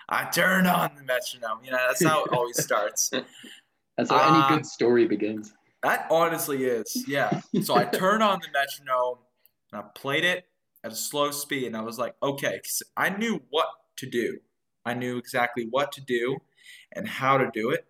I 0.07 0.25
turned 0.25 0.67
on 0.67 0.95
the 0.95 1.03
metronome. 1.03 1.63
You 1.63 1.71
know, 1.71 1.77
that's 1.87 2.03
how 2.03 2.23
it 2.25 2.31
always 2.33 2.57
starts. 2.63 3.09
That's 3.09 4.09
how 4.09 4.17
Ah. 4.17 4.47
any 4.49 4.55
good 4.57 4.65
story 4.65 5.05
begins. 5.07 5.53
That 5.83 6.07
honestly 6.09 6.65
is, 6.65 7.05
yeah. 7.07 7.41
So 7.63 7.75
I 7.75 7.85
turned 7.85 8.23
on 8.23 8.39
the 8.41 8.47
metronome 8.51 9.19
and 9.71 9.81
I 9.81 9.85
played 9.93 10.25
it 10.25 10.45
at 10.83 10.91
a 10.91 10.95
slow 10.95 11.29
speed, 11.31 11.67
and 11.67 11.77
I 11.77 11.81
was 11.81 11.99
like, 11.99 12.15
okay, 12.23 12.59
I 12.97 13.09
knew 13.09 13.41
what 13.49 13.67
to 13.97 14.05
do. 14.09 14.39
I 14.85 14.93
knew 14.93 15.17
exactly 15.17 15.67
what 15.69 15.91
to 15.93 16.01
do 16.01 16.37
and 16.93 17.07
how 17.07 17.37
to 17.37 17.49
do 17.53 17.69
it, 17.71 17.85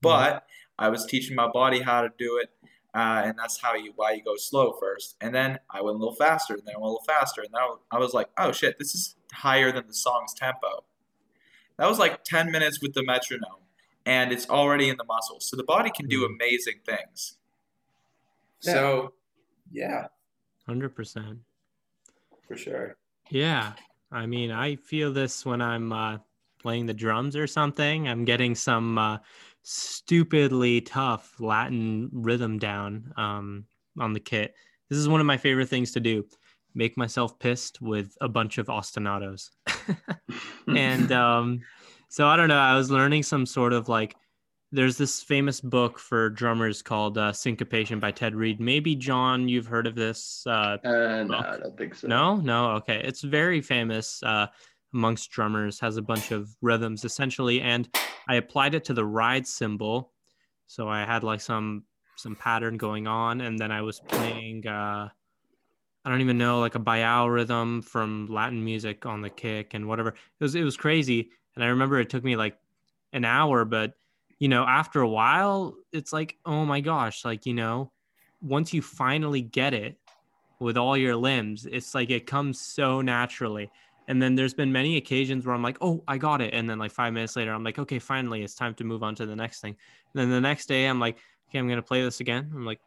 but 0.00 0.46
I 0.78 0.88
was 0.88 1.06
teaching 1.06 1.34
my 1.36 1.48
body 1.48 1.80
how 1.80 2.02
to 2.02 2.10
do 2.18 2.38
it, 2.38 2.50
uh, 2.94 3.22
and 3.24 3.38
that's 3.38 3.60
how 3.60 3.74
you 3.74 3.92
why 3.96 4.12
you 4.12 4.22
go 4.24 4.36
slow 4.36 4.72
first. 4.80 5.16
And 5.20 5.34
then 5.34 5.58
I 5.70 5.80
went 5.82 5.96
a 5.96 5.98
little 5.98 6.14
faster, 6.14 6.54
and 6.54 6.62
then 6.66 6.74
I 6.74 6.78
went 6.78 6.84
a 6.86 6.92
little 6.92 7.04
faster, 7.06 7.42
and 7.42 7.50
then 7.52 7.60
I 7.62 7.66
was, 7.66 7.78
I 7.90 7.98
was 7.98 8.14
like, 8.14 8.28
oh 8.38 8.52
shit, 8.52 8.78
this 8.78 8.94
is 8.94 9.14
higher 9.32 9.72
than 9.72 9.86
the 9.86 9.94
song's 9.94 10.34
tempo. 10.34 10.84
That 11.76 11.88
was 11.88 11.98
like 11.98 12.22
10 12.24 12.50
minutes 12.52 12.80
with 12.80 12.94
the 12.94 13.02
metronome, 13.04 13.62
and 14.06 14.32
it's 14.32 14.48
already 14.48 14.88
in 14.88 14.96
the 14.96 15.04
muscles. 15.04 15.48
So 15.48 15.56
the 15.56 15.64
body 15.64 15.90
can 15.90 16.06
do 16.06 16.22
Mhm. 16.22 16.34
amazing 16.36 16.80
things. 16.86 17.36
Yeah. 18.62 18.72
So, 18.74 19.14
yeah, 19.72 20.06
Hundred 20.66 20.94
percent. 20.94 21.40
for 22.48 22.56
sure. 22.56 22.96
Yeah. 23.30 23.72
I 24.12 24.26
mean, 24.26 24.50
I 24.52 24.76
feel 24.76 25.12
this 25.12 25.44
when 25.44 25.60
I'm 25.60 25.92
uh, 25.92 26.18
playing 26.64 26.86
the 26.86 26.94
drums 26.94 27.36
or 27.36 27.46
something. 27.46 28.08
I'm 28.08 28.24
getting 28.24 28.54
some 28.54 28.96
uh, 28.96 29.18
stupidly 29.64 30.80
tough 30.80 31.34
Latin 31.38 32.08
rhythm 32.10 32.58
down 32.58 33.12
um, 33.18 33.66
on 34.00 34.14
the 34.14 34.20
kit. 34.20 34.54
This 34.88 34.98
is 34.98 35.06
one 35.06 35.20
of 35.20 35.26
my 35.26 35.36
favorite 35.36 35.68
things 35.68 35.92
to 35.92 36.00
do 36.00 36.24
make 36.74 36.96
myself 36.96 37.38
pissed 37.38 37.80
with 37.80 38.16
a 38.20 38.28
bunch 38.28 38.58
of 38.58 38.66
ostinatos. 38.66 39.50
and 40.66 41.12
um, 41.12 41.60
so 42.08 42.26
I 42.26 42.36
don't 42.36 42.48
know. 42.48 42.58
I 42.58 42.74
was 42.74 42.90
learning 42.90 43.22
some 43.22 43.46
sort 43.46 43.72
of 43.72 43.88
like, 43.88 44.16
there's 44.72 44.96
this 44.96 45.22
famous 45.22 45.60
book 45.60 46.00
for 46.00 46.30
drummers 46.30 46.82
called 46.82 47.16
uh, 47.16 47.32
Syncopation 47.32 48.00
by 48.00 48.10
Ted 48.10 48.34
Reed. 48.34 48.58
Maybe, 48.58 48.96
John, 48.96 49.48
you've 49.48 49.66
heard 49.68 49.86
of 49.86 49.94
this. 49.94 50.44
Uh, 50.48 50.78
Uh, 50.82 51.22
no. 51.22 51.38
I 51.38 51.58
don't 51.62 51.76
think 51.78 51.94
so. 51.94 52.08
no, 52.08 52.36
no, 52.36 52.70
okay. 52.70 53.00
It's 53.04 53.20
very 53.20 53.60
famous 53.60 54.20
uh, 54.24 54.48
amongst 54.94 55.30
drummers. 55.30 55.80
Has 55.80 55.96
a 55.96 56.02
bunch 56.02 56.30
of 56.30 56.54
rhythms 56.62 57.04
essentially, 57.04 57.60
and 57.60 57.88
I 58.28 58.36
applied 58.36 58.74
it 58.74 58.84
to 58.84 58.94
the 58.94 59.04
ride 59.04 59.46
cymbal. 59.46 60.12
So 60.66 60.88
I 60.88 61.04
had 61.04 61.22
like 61.22 61.40
some 61.40 61.84
some 62.16 62.36
pattern 62.36 62.76
going 62.76 63.06
on, 63.06 63.40
and 63.40 63.58
then 63.58 63.70
I 63.70 63.82
was 63.82 64.00
playing. 64.00 64.66
Uh, 64.66 65.08
I 66.04 66.10
don't 66.10 66.20
even 66.20 66.38
know 66.38 66.60
like 66.60 66.74
a 66.74 66.80
baião 66.80 67.32
rhythm 67.32 67.82
from 67.82 68.26
Latin 68.30 68.62
music 68.64 69.06
on 69.06 69.22
the 69.22 69.30
kick 69.30 69.74
and 69.74 69.88
whatever. 69.88 70.10
It 70.10 70.16
was 70.40 70.54
it 70.54 70.62
was 70.62 70.76
crazy, 70.76 71.30
and 71.54 71.64
I 71.64 71.68
remember 71.68 71.98
it 71.98 72.10
took 72.10 72.24
me 72.24 72.36
like 72.36 72.56
an 73.12 73.24
hour, 73.24 73.64
but 73.64 73.94
you 74.38 74.48
know 74.48 74.64
after 74.64 75.00
a 75.00 75.08
while, 75.08 75.74
it's 75.92 76.12
like 76.12 76.36
oh 76.46 76.64
my 76.64 76.80
gosh, 76.80 77.24
like 77.24 77.46
you 77.46 77.54
know 77.54 77.90
once 78.42 78.74
you 78.74 78.82
finally 78.82 79.40
get 79.40 79.72
it 79.72 79.98
with 80.60 80.76
all 80.76 80.96
your 80.96 81.16
limbs, 81.16 81.66
it's 81.66 81.94
like 81.94 82.10
it 82.10 82.26
comes 82.26 82.60
so 82.60 83.00
naturally. 83.00 83.70
And 84.08 84.20
then 84.20 84.34
there's 84.34 84.54
been 84.54 84.70
many 84.70 84.96
occasions 84.96 85.46
where 85.46 85.54
I'm 85.54 85.62
like, 85.62 85.78
oh, 85.80 86.02
I 86.06 86.18
got 86.18 86.40
it. 86.40 86.52
And 86.52 86.68
then 86.68 86.78
like 86.78 86.90
five 86.90 87.12
minutes 87.12 87.36
later, 87.36 87.52
I'm 87.52 87.64
like, 87.64 87.78
okay, 87.78 87.98
finally, 87.98 88.42
it's 88.42 88.54
time 88.54 88.74
to 88.74 88.84
move 88.84 89.02
on 89.02 89.14
to 89.16 89.26
the 89.26 89.36
next 89.36 89.60
thing. 89.60 89.76
And 90.12 90.20
then 90.20 90.30
the 90.30 90.40
next 90.40 90.66
day, 90.66 90.86
I'm 90.86 91.00
like, 91.00 91.16
okay, 91.48 91.58
I'm 91.58 91.68
gonna 91.68 91.82
play 91.82 92.02
this 92.02 92.20
again. 92.20 92.50
I'm 92.54 92.66
like, 92.66 92.80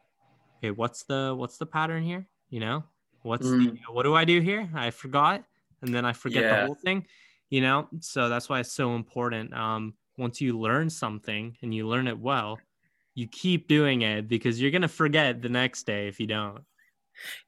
okay, 0.58 0.70
what's 0.70 1.02
the 1.04 1.34
what's 1.36 1.58
the 1.58 1.66
pattern 1.66 2.02
here? 2.02 2.26
You 2.50 2.60
know, 2.60 2.84
what's 3.22 3.46
mm. 3.46 3.72
the 3.72 3.92
what 3.92 4.04
do 4.04 4.14
I 4.14 4.24
do 4.24 4.40
here? 4.40 4.68
I 4.74 4.90
forgot, 4.90 5.42
and 5.82 5.94
then 5.94 6.04
I 6.04 6.12
forget 6.12 6.44
yeah. 6.44 6.60
the 6.60 6.66
whole 6.66 6.74
thing. 6.76 7.06
You 7.50 7.62
know, 7.62 7.88
so 8.00 8.28
that's 8.28 8.48
why 8.48 8.60
it's 8.60 8.72
so 8.72 8.94
important. 8.94 9.54
Um, 9.54 9.94
once 10.18 10.40
you 10.40 10.58
learn 10.58 10.90
something 10.90 11.56
and 11.62 11.74
you 11.74 11.88
learn 11.88 12.06
it 12.06 12.18
well, 12.18 12.58
you 13.14 13.26
keep 13.26 13.68
doing 13.68 14.02
it 14.02 14.28
because 14.28 14.60
you're 14.60 14.70
gonna 14.70 14.86
forget 14.86 15.42
the 15.42 15.48
next 15.48 15.84
day 15.84 16.08
if 16.08 16.20
you 16.20 16.26
don't. 16.26 16.62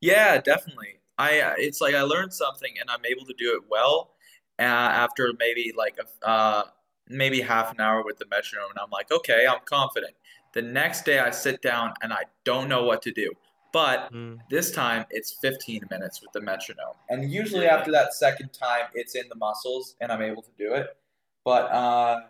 Yeah, 0.00 0.40
definitely. 0.40 0.99
I 1.20 1.54
it's 1.58 1.80
like 1.80 1.94
I 1.94 2.02
learned 2.02 2.32
something 2.32 2.72
and 2.80 2.88
I'm 2.90 3.04
able 3.04 3.26
to 3.26 3.34
do 3.36 3.54
it 3.54 3.62
well 3.70 4.12
uh, 4.58 4.62
after 4.62 5.32
maybe 5.38 5.72
like 5.76 5.98
a, 5.98 6.28
uh, 6.28 6.62
maybe 7.08 7.40
half 7.40 7.72
an 7.72 7.80
hour 7.80 8.02
with 8.04 8.18
the 8.18 8.26
metronome, 8.30 8.70
and 8.70 8.78
I'm 8.78 8.90
like, 8.90 9.10
okay, 9.12 9.46
I'm 9.46 9.60
confident. 9.64 10.14
The 10.52 10.62
next 10.62 11.04
day 11.04 11.18
I 11.18 11.30
sit 11.30 11.60
down 11.62 11.92
and 12.02 12.12
I 12.12 12.22
don't 12.44 12.68
know 12.68 12.84
what 12.84 13.02
to 13.02 13.12
do. 13.12 13.32
But 13.72 14.12
mm. 14.12 14.38
this 14.50 14.72
time 14.72 15.06
it's 15.10 15.36
15 15.40 15.84
minutes 15.90 16.20
with 16.20 16.32
the 16.32 16.40
metronome. 16.40 16.96
And 17.08 17.30
usually 17.30 17.66
after 17.66 17.92
that 17.92 18.14
second 18.14 18.52
time 18.52 18.86
it's 18.94 19.14
in 19.14 19.28
the 19.28 19.36
muscles 19.36 19.94
and 20.00 20.10
I'm 20.10 20.22
able 20.22 20.42
to 20.42 20.50
do 20.58 20.74
it. 20.74 20.96
But 21.44 21.70
uh, 21.70 22.20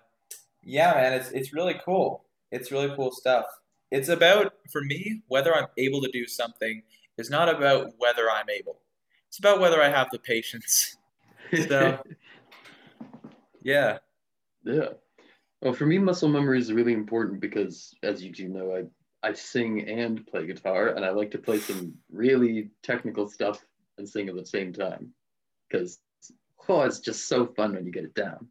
yeah, 0.63 0.93
man, 0.93 1.15
it's 1.15 1.31
it's 1.31 1.53
really 1.55 1.81
cool. 1.83 2.25
It's 2.53 2.71
really 2.71 2.95
cool 2.95 3.11
stuff. 3.11 3.47
It's 3.91 4.11
about 4.11 4.53
for 4.71 4.83
me 4.83 5.23
whether 5.29 5.55
I'm 5.55 5.69
able 5.79 6.03
to 6.03 6.11
do 6.11 6.27
something 6.27 6.83
is 7.21 7.31
not 7.31 7.49
about 7.49 7.93
whether 7.99 8.31
I'm 8.31 8.49
able. 8.51 8.81
It's 9.29 9.39
about 9.39 9.61
whether 9.61 9.81
I 9.81 9.89
have 9.89 10.09
the 10.11 10.19
patience. 10.19 10.97
So, 11.69 12.01
yeah. 13.61 13.99
Yeah. 14.65 14.91
Well, 15.61 15.73
for 15.73 15.85
me, 15.85 15.99
muscle 15.99 16.29
memory 16.29 16.61
is 16.61 16.73
really 16.73 16.93
important 16.93 17.41
because, 17.41 17.93
as 18.05 18.23
you 18.23 18.31
do 18.31 18.49
know, 18.49 18.73
I 18.73 19.29
I 19.29 19.33
sing 19.33 19.89
and 19.89 20.25
play 20.29 20.47
guitar, 20.47 20.91
and 20.91 21.05
I 21.05 21.11
like 21.11 21.33
to 21.33 21.39
play 21.39 21.59
some 21.59 21.93
really 22.09 22.71
technical 22.85 23.27
stuff 23.27 23.67
and 23.99 24.09
sing 24.09 24.29
at 24.29 24.37
the 24.37 24.47
same 24.47 24.73
time, 24.73 25.13
because 25.69 25.99
oh, 26.69 26.83
it's 26.83 27.01
just 27.01 27.27
so 27.27 27.47
fun 27.47 27.75
when 27.75 27.85
you 27.85 27.91
get 27.91 28.05
it 28.05 28.15
down. 28.15 28.47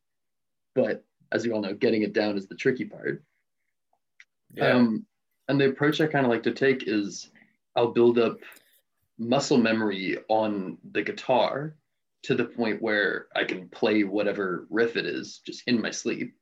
But 0.75 1.05
as 1.31 1.45
you 1.45 1.53
all 1.53 1.61
know, 1.61 1.73
getting 1.73 2.03
it 2.03 2.13
down 2.13 2.37
is 2.37 2.47
the 2.47 2.55
tricky 2.55 2.85
part. 2.85 3.23
Yeah. 4.53 4.73
Um, 4.73 5.05
and 5.47 5.59
the 5.59 5.69
approach 5.69 6.01
I 6.01 6.07
kind 6.07 6.25
of 6.25 6.31
like 6.31 6.43
to 6.43 6.51
take 6.51 6.83
is 6.87 7.31
I'll 7.75 7.91
build 7.91 8.19
up 8.19 8.39
muscle 9.19 9.57
memory 9.57 10.17
on 10.29 10.77
the 10.91 11.03
guitar 11.03 11.75
to 12.23 12.35
the 12.35 12.45
point 12.45 12.81
where 12.81 13.27
I 13.35 13.43
can 13.43 13.69
play 13.69 14.03
whatever 14.03 14.65
riff 14.69 14.95
it 14.95 15.05
is 15.05 15.41
just 15.45 15.63
in 15.67 15.81
my 15.81 15.91
sleep. 15.91 16.33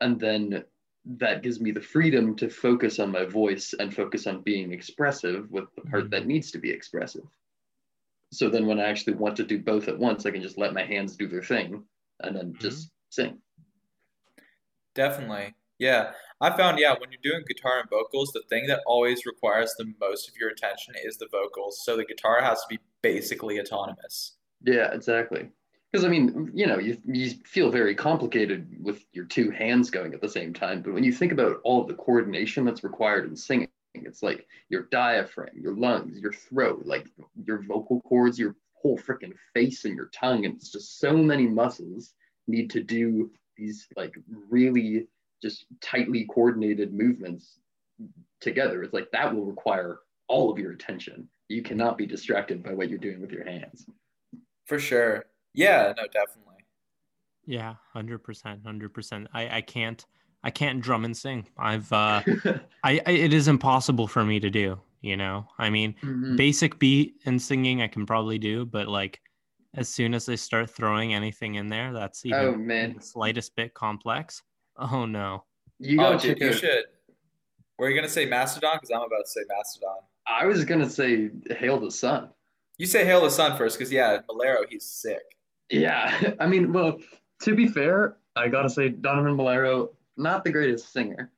And 0.00 0.18
then 0.18 0.64
that 1.04 1.42
gives 1.42 1.60
me 1.60 1.72
the 1.72 1.80
freedom 1.80 2.36
to 2.36 2.48
focus 2.48 2.98
on 2.98 3.10
my 3.10 3.24
voice 3.24 3.74
and 3.78 3.94
focus 3.94 4.26
on 4.26 4.42
being 4.42 4.72
expressive 4.72 5.50
with 5.50 5.64
the 5.74 5.82
part 5.82 6.10
that 6.10 6.20
mm-hmm. 6.20 6.28
needs 6.28 6.50
to 6.52 6.58
be 6.58 6.70
expressive. 6.70 7.26
So 8.32 8.48
then 8.48 8.66
when 8.66 8.78
I 8.78 8.84
actually 8.84 9.14
want 9.14 9.36
to 9.36 9.44
do 9.44 9.58
both 9.58 9.88
at 9.88 9.98
once, 9.98 10.24
I 10.24 10.30
can 10.30 10.42
just 10.42 10.58
let 10.58 10.74
my 10.74 10.84
hands 10.84 11.16
do 11.16 11.26
their 11.26 11.42
thing 11.42 11.84
and 12.20 12.36
then 12.36 12.54
just 12.58 12.86
mm-hmm. 12.86 13.22
sing. 13.22 13.38
Definitely. 14.94 15.54
Yeah. 15.78 16.12
I 16.40 16.56
found, 16.56 16.78
yeah, 16.78 16.94
when 16.98 17.10
you're 17.10 17.32
doing 17.32 17.44
guitar 17.46 17.80
and 17.80 17.90
vocals, 17.90 18.32
the 18.32 18.42
thing 18.48 18.66
that 18.68 18.80
always 18.86 19.26
requires 19.26 19.74
the 19.76 19.92
most 20.00 20.28
of 20.28 20.36
your 20.36 20.48
attention 20.48 20.94
is 21.04 21.18
the 21.18 21.28
vocals. 21.30 21.82
So 21.84 21.96
the 21.96 22.04
guitar 22.04 22.40
has 22.40 22.60
to 22.62 22.66
be 22.70 22.78
basically 23.02 23.60
autonomous. 23.60 24.32
Yeah, 24.62 24.92
exactly. 24.92 25.50
Because 25.90 26.04
I 26.04 26.08
mean, 26.08 26.50
you 26.54 26.66
know, 26.66 26.78
you, 26.78 26.96
you 27.04 27.30
feel 27.44 27.70
very 27.70 27.94
complicated 27.94 28.82
with 28.82 29.04
your 29.12 29.26
two 29.26 29.50
hands 29.50 29.90
going 29.90 30.14
at 30.14 30.20
the 30.20 30.28
same 30.28 30.54
time. 30.54 30.82
But 30.82 30.94
when 30.94 31.04
you 31.04 31.12
think 31.12 31.32
about 31.32 31.60
all 31.64 31.82
of 31.82 31.88
the 31.88 31.94
coordination 31.94 32.64
that's 32.64 32.84
required 32.84 33.28
in 33.28 33.36
singing, 33.36 33.68
it's 33.94 34.22
like 34.22 34.46
your 34.68 34.86
diaphragm, 34.90 35.58
your 35.60 35.74
lungs, 35.74 36.20
your 36.20 36.32
throat, 36.32 36.82
like 36.86 37.06
your 37.44 37.62
vocal 37.62 38.00
cords, 38.02 38.38
your 38.38 38.54
whole 38.74 38.96
freaking 38.96 39.34
face 39.52 39.84
and 39.84 39.96
your 39.96 40.10
tongue. 40.14 40.46
And 40.46 40.54
it's 40.54 40.70
just 40.70 41.00
so 41.00 41.16
many 41.16 41.46
muscles 41.46 42.14
need 42.46 42.70
to 42.70 42.82
do 42.82 43.30
these 43.56 43.88
like 43.96 44.14
really 44.48 45.06
just 45.42 45.66
tightly 45.80 46.26
coordinated 46.26 46.92
movements 46.92 47.58
together. 48.40 48.82
It's 48.82 48.94
like 48.94 49.10
that 49.12 49.34
will 49.34 49.44
require 49.44 50.00
all 50.28 50.50
of 50.50 50.58
your 50.58 50.72
attention. 50.72 51.28
You 51.48 51.62
cannot 51.62 51.98
be 51.98 52.06
distracted 52.06 52.62
by 52.62 52.74
what 52.74 52.88
you're 52.88 52.98
doing 52.98 53.20
with 53.20 53.32
your 53.32 53.44
hands. 53.44 53.86
For 54.66 54.78
sure. 54.78 55.26
Yeah, 55.54 55.92
no, 55.96 56.04
definitely. 56.04 56.64
Yeah, 57.44 57.74
hundred 57.92 58.18
percent, 58.20 58.60
hundred 58.64 58.94
percent. 58.94 59.28
I 59.34 59.56
I 59.56 59.60
can't 59.60 60.04
I 60.44 60.50
can't 60.50 60.80
drum 60.80 61.04
and 61.04 61.16
sing. 61.16 61.48
I've 61.58 61.92
uh, 61.92 62.22
I, 62.84 63.00
I, 63.06 63.10
it 63.10 63.32
is 63.32 63.48
impossible 63.48 64.06
for 64.06 64.24
me 64.24 64.38
to 64.40 64.50
do. 64.50 64.78
You 65.00 65.16
know, 65.16 65.46
I 65.58 65.70
mean, 65.70 65.94
mm-hmm. 66.02 66.36
basic 66.36 66.78
beat 66.78 67.14
and 67.24 67.40
singing 67.40 67.80
I 67.82 67.88
can 67.88 68.04
probably 68.04 68.38
do, 68.38 68.66
but 68.66 68.86
like 68.86 69.20
as 69.74 69.88
soon 69.88 70.14
as 70.14 70.28
I 70.28 70.34
start 70.34 70.70
throwing 70.70 71.14
anything 71.14 71.54
in 71.54 71.68
there, 71.68 71.92
that's 71.92 72.26
even 72.26 72.40
oh, 72.40 72.54
man. 72.54 72.94
the 72.96 73.02
slightest 73.02 73.54
bit 73.56 73.72
complex. 73.72 74.42
Oh 74.80 75.04
no. 75.04 75.44
You 75.78 75.98
go. 75.98 76.14
Oh, 76.14 76.18
dude, 76.18 76.40
you 76.40 76.52
should. 76.52 76.84
Were 77.78 77.88
you 77.88 77.94
gonna 77.94 78.08
say 78.08 78.24
Mastodon? 78.24 78.76
Because 78.76 78.90
I'm 78.90 79.02
about 79.02 79.24
to 79.24 79.30
say 79.30 79.42
Mastodon. 79.48 79.98
I 80.26 80.46
was 80.46 80.64
gonna 80.64 80.88
say 80.88 81.30
Hail 81.50 81.78
the 81.78 81.90
Sun. 81.90 82.30
You 82.78 82.86
say 82.86 83.04
Hail 83.04 83.20
the 83.20 83.30
Sun 83.30 83.58
first, 83.58 83.78
because 83.78 83.92
yeah, 83.92 84.18
Melero, 84.28 84.64
he's 84.68 84.86
sick. 84.86 85.22
Yeah, 85.68 86.34
I 86.40 86.46
mean, 86.46 86.72
well, 86.72 86.98
to 87.42 87.54
be 87.54 87.68
fair, 87.68 88.16
I 88.36 88.48
gotta 88.48 88.70
say 88.70 88.88
Donovan 88.88 89.36
Melero, 89.36 89.90
not 90.16 90.44
the 90.44 90.50
greatest 90.50 90.92
singer, 90.92 91.30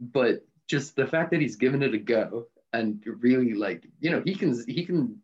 but 0.00 0.46
just 0.68 0.96
the 0.96 1.06
fact 1.06 1.30
that 1.32 1.40
he's 1.40 1.56
given 1.56 1.82
it 1.82 1.94
a 1.94 1.98
go 1.98 2.46
and 2.72 3.02
really 3.20 3.54
like, 3.54 3.86
you 4.00 4.10
know, 4.10 4.22
he 4.24 4.34
can 4.34 4.58
he 4.66 4.84
can 4.84 5.18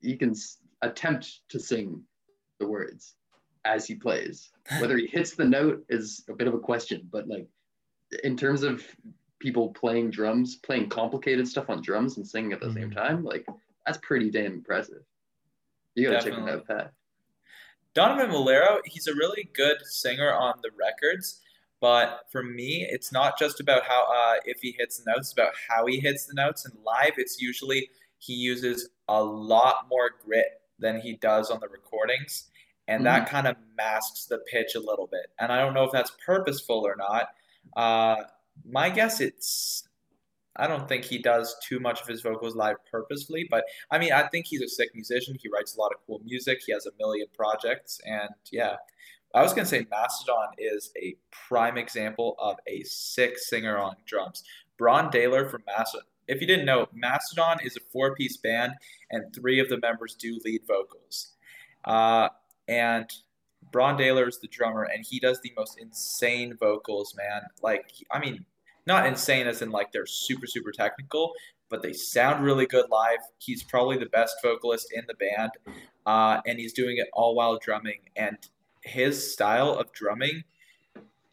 he 0.00 0.16
can 0.16 0.34
attempt 0.80 1.40
to 1.50 1.60
sing 1.60 2.02
the 2.58 2.66
words 2.66 3.14
as 3.64 3.86
he 3.86 3.94
plays. 3.94 4.50
Whether 4.80 4.96
he 4.96 5.06
hits 5.06 5.34
the 5.34 5.44
note 5.44 5.84
is 5.88 6.24
a 6.28 6.34
bit 6.34 6.48
of 6.48 6.54
a 6.54 6.58
question, 6.58 7.08
but 7.10 7.28
like 7.28 7.48
in 8.24 8.36
terms 8.36 8.62
of 8.62 8.84
people 9.38 9.70
playing 9.70 10.10
drums, 10.10 10.56
playing 10.56 10.88
complicated 10.88 11.48
stuff 11.48 11.68
on 11.68 11.82
drums 11.82 12.16
and 12.16 12.26
singing 12.26 12.52
at 12.52 12.60
the 12.60 12.66
mm-hmm. 12.66 12.76
same 12.76 12.90
time, 12.90 13.24
like 13.24 13.46
that's 13.86 13.98
pretty 14.02 14.30
damn 14.30 14.52
impressive. 14.52 15.02
You 15.94 16.04
gotta 16.04 16.16
Definitely. 16.16 16.40
check 16.40 16.48
him 16.48 16.60
out, 16.60 16.66
Pat. 16.66 16.92
Donovan 17.94 18.30
Melero, 18.30 18.78
he's 18.86 19.06
a 19.06 19.14
really 19.14 19.50
good 19.52 19.76
singer 19.82 20.32
on 20.32 20.54
the 20.62 20.70
records, 20.78 21.40
but 21.80 22.20
for 22.30 22.42
me, 22.42 22.86
it's 22.88 23.12
not 23.12 23.38
just 23.38 23.60
about 23.60 23.82
how 23.84 24.04
uh, 24.04 24.36
if 24.46 24.60
he 24.62 24.74
hits 24.78 24.98
the 24.98 25.10
notes, 25.10 25.28
it's 25.28 25.32
about 25.32 25.52
how 25.68 25.84
he 25.86 25.98
hits 26.00 26.26
the 26.26 26.34
notes. 26.34 26.64
And 26.64 26.74
live, 26.86 27.14
it's 27.18 27.42
usually 27.42 27.90
he 28.18 28.34
uses 28.34 28.88
a 29.08 29.22
lot 29.22 29.88
more 29.90 30.12
grit 30.24 30.62
than 30.78 31.00
he 31.00 31.14
does 31.14 31.50
on 31.50 31.60
the 31.60 31.68
recordings 31.68 32.50
and 32.92 33.04
mm-hmm. 33.04 33.04
that 33.04 33.28
kind 33.28 33.46
of 33.46 33.56
masks 33.76 34.26
the 34.26 34.38
pitch 34.50 34.74
a 34.74 34.80
little 34.80 35.06
bit. 35.06 35.26
And 35.38 35.50
I 35.50 35.60
don't 35.60 35.74
know 35.74 35.84
if 35.84 35.92
that's 35.92 36.12
purposeful 36.24 36.86
or 36.86 36.96
not. 36.96 37.28
Uh, 37.76 38.24
my 38.68 38.90
guess 38.90 39.20
it's 39.20 39.88
I 40.56 40.66
don't 40.66 40.86
think 40.86 41.04
he 41.04 41.16
does 41.16 41.56
too 41.66 41.80
much 41.80 42.02
of 42.02 42.06
his 42.06 42.20
vocals 42.20 42.54
live 42.54 42.76
purposefully, 42.90 43.46
but 43.50 43.64
I 43.90 43.98
mean, 43.98 44.12
I 44.12 44.28
think 44.28 44.46
he's 44.46 44.60
a 44.60 44.68
sick 44.68 44.90
musician. 44.94 45.34
He 45.40 45.48
writes 45.48 45.76
a 45.76 45.80
lot 45.80 45.92
of 45.92 45.98
cool 46.06 46.20
music. 46.24 46.60
He 46.66 46.72
has 46.72 46.84
a 46.86 46.90
million 46.98 47.26
projects, 47.34 48.00
and 48.04 48.28
yeah, 48.50 48.76
I 49.34 49.42
was 49.42 49.54
gonna 49.54 49.66
say 49.66 49.86
Mastodon 49.90 50.48
is 50.58 50.92
a 51.00 51.16
prime 51.30 51.78
example 51.78 52.36
of 52.38 52.56
a 52.66 52.82
sick 52.82 53.38
singer 53.38 53.78
on 53.78 53.96
drums. 54.04 54.44
Brann 54.76 55.10
Dailor 55.10 55.50
from 55.50 55.62
Mastodon. 55.66 56.06
If 56.28 56.40
you 56.40 56.46
didn't 56.46 56.66
know, 56.66 56.86
Mastodon 56.92 57.58
is 57.64 57.76
a 57.76 57.80
four-piece 57.90 58.36
band, 58.36 58.74
and 59.10 59.34
three 59.34 59.58
of 59.58 59.68
the 59.70 59.78
members 59.78 60.14
do 60.14 60.38
lead 60.44 60.62
vocals. 60.66 61.32
Uh, 61.84 62.28
and 62.68 63.10
Brann 63.70 63.96
Dailor 63.96 64.28
is 64.28 64.38
the 64.38 64.48
drummer, 64.48 64.84
and 64.84 65.04
he 65.08 65.20
does 65.20 65.40
the 65.40 65.52
most 65.56 65.78
insane 65.78 66.56
vocals, 66.58 67.14
man. 67.16 67.42
Like, 67.62 67.92
I 68.10 68.18
mean, 68.18 68.44
not 68.86 69.06
insane 69.06 69.46
as 69.46 69.62
in 69.62 69.70
like 69.70 69.92
they're 69.92 70.06
super, 70.06 70.46
super 70.46 70.72
technical, 70.72 71.32
but 71.68 71.82
they 71.82 71.92
sound 71.92 72.44
really 72.44 72.66
good 72.66 72.90
live. 72.90 73.18
He's 73.38 73.62
probably 73.62 73.96
the 73.98 74.06
best 74.06 74.36
vocalist 74.42 74.88
in 74.92 75.04
the 75.06 75.14
band, 75.14 75.52
uh, 76.06 76.40
and 76.46 76.58
he's 76.58 76.72
doing 76.72 76.98
it 76.98 77.08
all 77.12 77.34
while 77.34 77.58
drumming. 77.58 78.00
And 78.16 78.36
his 78.82 79.32
style 79.32 79.70
of 79.70 79.92
drumming 79.92 80.42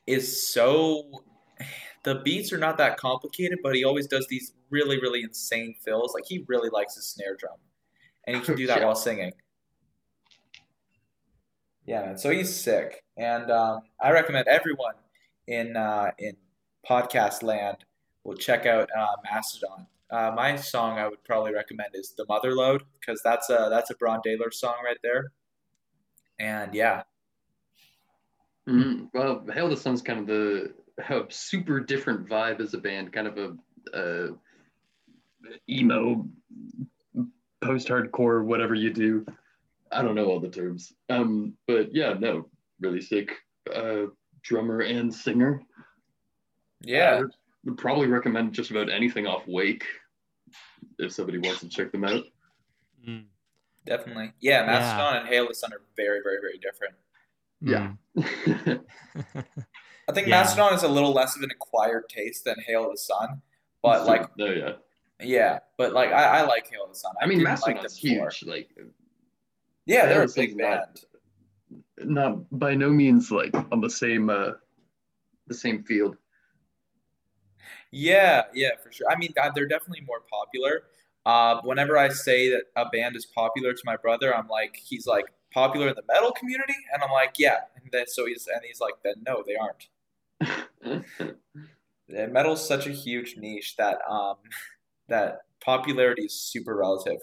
is 0.07 0.51
so. 0.51 1.23
The 2.03 2.15
beats 2.15 2.53
are 2.53 2.57
not 2.57 2.77
that 2.77 2.95
complicated, 2.95 3.59
but 3.61 3.75
he 3.75 3.83
always 3.83 4.07
does 4.07 4.25
these 4.29 4.53
really, 4.69 5.01
really 5.01 5.21
insane 5.21 5.75
fills. 5.83 6.13
Like 6.13 6.23
he 6.25 6.45
really 6.47 6.69
likes 6.69 6.95
his 6.95 7.05
snare 7.05 7.35
drum, 7.35 7.57
and 8.25 8.37
he 8.37 8.41
can 8.41 8.55
do 8.55 8.67
that 8.67 8.77
yeah. 8.79 8.85
while 8.85 8.95
singing. 8.95 9.33
Yeah, 11.89 12.01
man. 12.01 12.17
So 12.19 12.29
he's 12.29 12.55
sick, 12.55 13.03
and 13.17 13.49
um, 13.49 13.81
I 13.99 14.11
recommend 14.11 14.47
everyone 14.47 14.93
in 15.47 15.75
uh, 15.75 16.11
in 16.19 16.37
podcast 16.87 17.41
land 17.41 17.77
will 18.23 18.35
check 18.35 18.67
out 18.67 18.89
uh, 18.95 19.15
Mastodon. 19.23 19.87
uh, 20.11 20.31
my 20.35 20.55
song 20.55 20.99
I 20.99 21.07
would 21.07 21.23
probably 21.23 21.51
recommend 21.51 21.89
is 21.95 22.13
"The 22.15 22.27
Motherload" 22.27 22.81
because 22.99 23.21
that's 23.23 23.49
a 23.49 23.69
that's 23.71 23.89
a 23.89 23.95
Brann 23.95 24.19
Dailor 24.23 24.53
song 24.53 24.75
right 24.85 24.99
there. 25.01 25.31
And 26.39 26.75
yeah, 26.75 27.01
Mm, 28.69 29.09
well, 29.15 29.43
Hail 29.51 29.67
the 29.67 29.75
Sun's 29.75 30.03
kind 30.03 30.19
of 30.19 30.27
the 30.27 30.73
super 31.29 31.79
different 31.79 32.29
vibe 32.29 32.59
as 32.59 32.75
a 32.75 32.77
band, 32.77 33.11
kind 33.11 33.27
of 33.27 33.57
a, 33.95 34.29
emo, 35.67 36.27
post-hardcore, 37.63 38.45
whatever 38.45 38.75
you 38.75 38.93
do. 38.93 39.25
I 39.91 40.01
don't 40.01 40.15
know 40.15 40.25
all 40.25 40.39
the 40.39 40.49
terms, 40.49 40.93
um, 41.09 41.53
but 41.67 41.93
yeah, 41.93 42.13
no, 42.13 42.47
really 42.79 43.01
sick 43.01 43.31
uh, 43.73 44.05
drummer 44.43 44.81
and 44.81 45.13
singer. 45.13 45.61
yeah, 46.81 47.21
I 47.21 47.23
would 47.65 47.77
probably 47.77 48.07
recommend 48.07 48.53
just 48.53 48.71
about 48.71 48.89
anything 48.89 49.27
off 49.27 49.43
Wake 49.47 49.83
if 50.97 51.11
somebody 51.11 51.37
wants 51.37 51.61
to 51.61 51.69
check 51.69 51.91
them 51.91 52.03
out. 52.03 52.23
Mm, 53.07 53.25
definitely. 53.85 54.33
Yeah, 54.39 54.65
Mastodon 54.65 55.17
and 55.17 55.27
Hail 55.27 55.47
the 55.47 55.55
Sun 55.55 55.73
are 55.73 55.81
very, 55.95 56.19
very, 56.23 56.39
very 56.41 56.57
different. 56.57 56.95
Yeah. 57.61 57.91
mm. 58.17 58.81
I 60.07 60.11
think 60.11 60.27
Yeah. 60.27 60.41
Mastodon 60.41 60.73
is 60.73 60.83
a 60.83 60.87
little 60.87 61.13
less 61.13 61.35
of 61.35 61.41
an 61.43 61.49
acquired 61.51 62.09
taste 62.09 62.45
than 62.45 62.55
Hail 62.65 62.89
the 62.91 62.97
Sun, 62.97 63.41
but 63.81 64.05
like, 64.05 64.35
no, 64.37 64.45
yeah. 64.45 64.71
yeah, 65.21 65.59
but 65.77 65.93
like 65.93 66.11
I, 66.11 66.39
I 66.39 66.41
like 66.43 66.69
Hail 66.69 66.87
the 66.87 66.95
Sun. 66.95 67.13
I 67.21 67.25
mean, 67.25 67.39
didn't 67.39 67.61
like 67.61 67.75
Mastodon's 67.75 67.99
before. 67.99 68.29
huge. 68.29 68.43
Like, 68.45 68.69
Yeah, 69.89 70.05
they're 70.05 70.23
a 70.23 70.27
big 70.27 70.51
Sun's 70.51 70.55
not- 70.55 70.95
band. 71.97 72.15
not 72.15 72.59
by 72.59 72.75
no 72.75 72.89
means 72.89 73.31
like 73.31 73.53
on 73.71 73.81
the 73.81 73.89
same 73.89 74.29
uh 74.29 74.51
the 75.47 75.53
same 75.53 75.83
field. 75.83 76.15
Yeah, 77.91 78.43
yeah, 78.53 78.69
for 78.83 78.91
sure. 78.91 79.07
I 79.09 79.15
mean, 79.17 79.33
they're 79.55 79.67
definitely 79.67 80.01
more 80.05 80.21
popular. 80.29 80.83
Uh, 81.25 81.59
whenever 81.63 81.97
I 81.97 82.09
say 82.09 82.49
that 82.51 82.63
a 82.75 82.87
band 82.89 83.15
is 83.15 83.25
popular 83.25 83.73
to 83.73 83.81
my 83.83 83.97
brother, 83.97 84.33
I'm 84.35 84.47
like, 84.47 84.75
he's 84.75 85.07
like 85.07 85.25
popular 85.51 85.87
in 85.89 85.95
the 85.95 86.03
metal 86.07 86.31
community, 86.31 86.75
and 86.93 87.01
I'm 87.01 87.11
like, 87.11 87.33
yeah. 87.39 87.57
And 87.81 87.91
then 87.91 88.05
so 88.07 88.27
he's 88.27 88.47
and 88.47 88.61
he's 88.63 88.79
like, 88.79 88.93
then 89.03 89.15
no, 89.25 89.43
they 89.45 89.55
aren't. 89.55 91.05
Metal's 92.31 92.65
such 92.67 92.85
a 92.87 92.91
huge 92.91 93.37
niche 93.37 93.75
that 93.77 93.97
um 94.09 94.35
that 95.09 95.39
popularity 95.59 96.23
is 96.25 96.33
super 96.39 96.75
relative. 96.75 97.21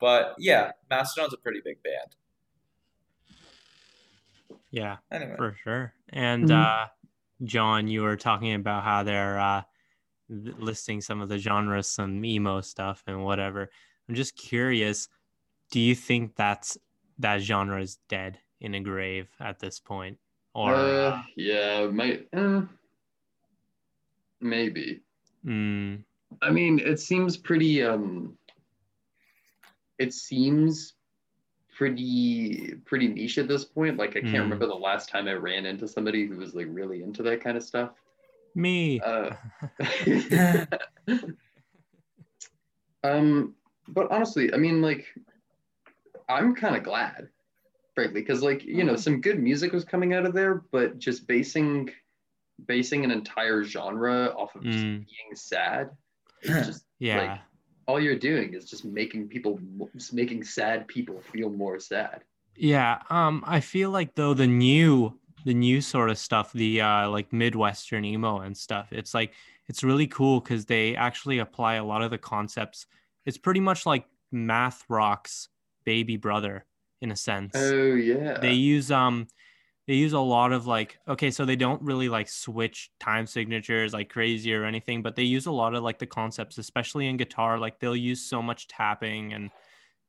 But 0.00 0.34
yeah, 0.38 0.72
Mastodon's 0.90 1.34
a 1.34 1.38
pretty 1.38 1.60
big 1.64 1.82
band. 1.82 2.14
yeah. 4.70 4.98
Anyway, 5.10 5.34
For 5.36 5.56
sure. 5.62 5.94
And 6.10 6.48
Mhm. 6.48 6.50
uh, 6.50 6.86
John, 7.44 7.88
you 7.88 8.02
were 8.02 8.16
talking 8.16 8.54
about 8.54 8.84
how 8.84 9.02
they're 9.02 9.38
uh, 9.38 9.62
listing 10.28 11.00
some 11.00 11.20
of 11.20 11.28
the 11.28 11.38
genres, 11.38 11.88
some 11.90 12.24
emo 12.24 12.60
stuff 12.60 13.02
and 13.06 13.24
whatever. 13.24 13.70
I'm 14.08 14.14
just 14.14 14.36
curious, 14.36 15.08
do 15.70 15.80
you 15.80 15.94
think 15.94 16.36
that's 16.36 16.76
that 17.18 17.40
genre 17.40 17.80
is 17.80 17.98
dead 18.08 18.38
in 18.60 18.74
a 18.74 18.80
grave 18.80 19.28
at 19.40 19.58
this 19.58 19.80
point? 19.80 20.18
Or 20.54 20.74
uh, 20.74 21.22
yeah, 21.36 21.86
might 21.86 22.28
uh, 22.32 22.62
maybe. 24.40 25.02
mm, 25.44 26.02
I 26.42 26.50
mean, 26.50 26.78
it 26.78 27.00
seems 27.00 27.36
pretty 27.36 27.82
um 27.82 28.37
it 29.98 30.12
seems 30.14 30.94
pretty 31.76 32.74
pretty 32.84 33.08
niche 33.08 33.38
at 33.38 33.46
this 33.48 33.64
point. 33.64 33.96
Like 33.96 34.10
I 34.10 34.20
can't 34.20 34.32
Hmm. 34.34 34.40
remember 34.42 34.66
the 34.66 34.74
last 34.74 35.08
time 35.08 35.28
I 35.28 35.34
ran 35.34 35.64
into 35.66 35.86
somebody 35.86 36.26
who 36.26 36.36
was 36.36 36.54
like 36.54 36.66
really 36.70 37.02
into 37.02 37.22
that 37.24 37.40
kind 37.40 37.56
of 37.56 37.62
stuff. 37.62 37.90
me? 38.54 39.00
Uh, 39.00 39.34
um, 43.04 43.54
but 43.88 44.10
honestly, 44.10 44.52
I 44.52 44.56
mean, 44.56 44.82
like, 44.82 45.06
I'm 46.28 46.54
kind 46.54 46.76
of 46.76 46.82
glad, 46.82 47.28
frankly, 47.94 48.20
because 48.20 48.42
like 48.42 48.64
you 48.64 48.84
know, 48.84 48.96
some 48.96 49.20
good 49.20 49.40
music 49.40 49.72
was 49.72 49.84
coming 49.84 50.14
out 50.14 50.26
of 50.26 50.34
there, 50.34 50.56
but 50.72 50.98
just 50.98 51.26
basing 51.26 51.90
basing 52.66 53.04
an 53.04 53.10
entire 53.12 53.62
genre 53.62 54.34
off 54.36 54.54
of 54.56 54.64
just 54.64 54.84
Mm. 54.84 55.06
being 55.06 55.34
sad, 55.34 55.90
it's 56.42 56.66
just 56.66 56.84
yeah. 56.98 57.38
All 57.88 57.98
you're 57.98 58.18
doing 58.18 58.54
is 58.54 58.68
just 58.68 58.84
making 58.84 59.26
people, 59.28 59.58
just 59.96 60.12
making 60.12 60.44
sad 60.44 60.86
people 60.86 61.20
feel 61.32 61.48
more 61.50 61.80
sad. 61.80 62.22
Yeah, 62.54 63.02
um, 63.08 63.42
I 63.46 63.60
feel 63.60 63.90
like 63.90 64.14
though 64.14 64.34
the 64.34 64.46
new 64.46 65.18
the 65.44 65.54
new 65.54 65.80
sort 65.80 66.10
of 66.10 66.18
stuff, 66.18 66.52
the 66.52 66.80
uh 66.82 67.08
like 67.08 67.32
Midwestern 67.32 68.04
emo 68.04 68.40
and 68.40 68.56
stuff, 68.56 68.88
it's 68.92 69.14
like 69.14 69.32
it's 69.68 69.82
really 69.82 70.06
cool 70.06 70.40
because 70.40 70.66
they 70.66 70.94
actually 70.94 71.38
apply 71.38 71.74
a 71.74 71.84
lot 71.84 72.02
of 72.02 72.10
the 72.10 72.18
concepts. 72.18 72.86
It's 73.24 73.38
pretty 73.38 73.60
much 73.60 73.86
like 73.86 74.06
math 74.30 74.84
rock's 74.88 75.48
baby 75.84 76.16
brother 76.16 76.66
in 77.00 77.10
a 77.10 77.16
sense. 77.16 77.52
Oh 77.56 77.94
yeah, 77.94 78.38
They 78.38 78.52
use 78.52 78.90
um 78.90 79.28
they 79.88 79.94
use 79.94 80.12
a 80.12 80.20
lot 80.20 80.52
of 80.52 80.66
like 80.66 80.98
okay, 81.08 81.30
so 81.32 81.44
they 81.44 81.56
don't 81.56 81.82
really 81.82 82.08
like 82.08 82.28
switch 82.28 82.90
time 83.00 83.26
signatures 83.26 83.92
like 83.92 84.08
crazy 84.10 84.54
or 84.54 84.64
anything, 84.64 85.02
but 85.02 85.16
they 85.16 85.24
use 85.24 85.46
a 85.46 85.50
lot 85.50 85.74
of 85.74 85.82
like 85.82 85.98
the 85.98 86.06
concepts, 86.06 86.58
especially 86.58 87.08
in 87.08 87.16
guitar. 87.16 87.58
Like 87.58 87.80
they'll 87.80 87.96
use 87.96 88.20
so 88.24 88.40
much 88.42 88.68
tapping 88.68 89.32
and 89.32 89.50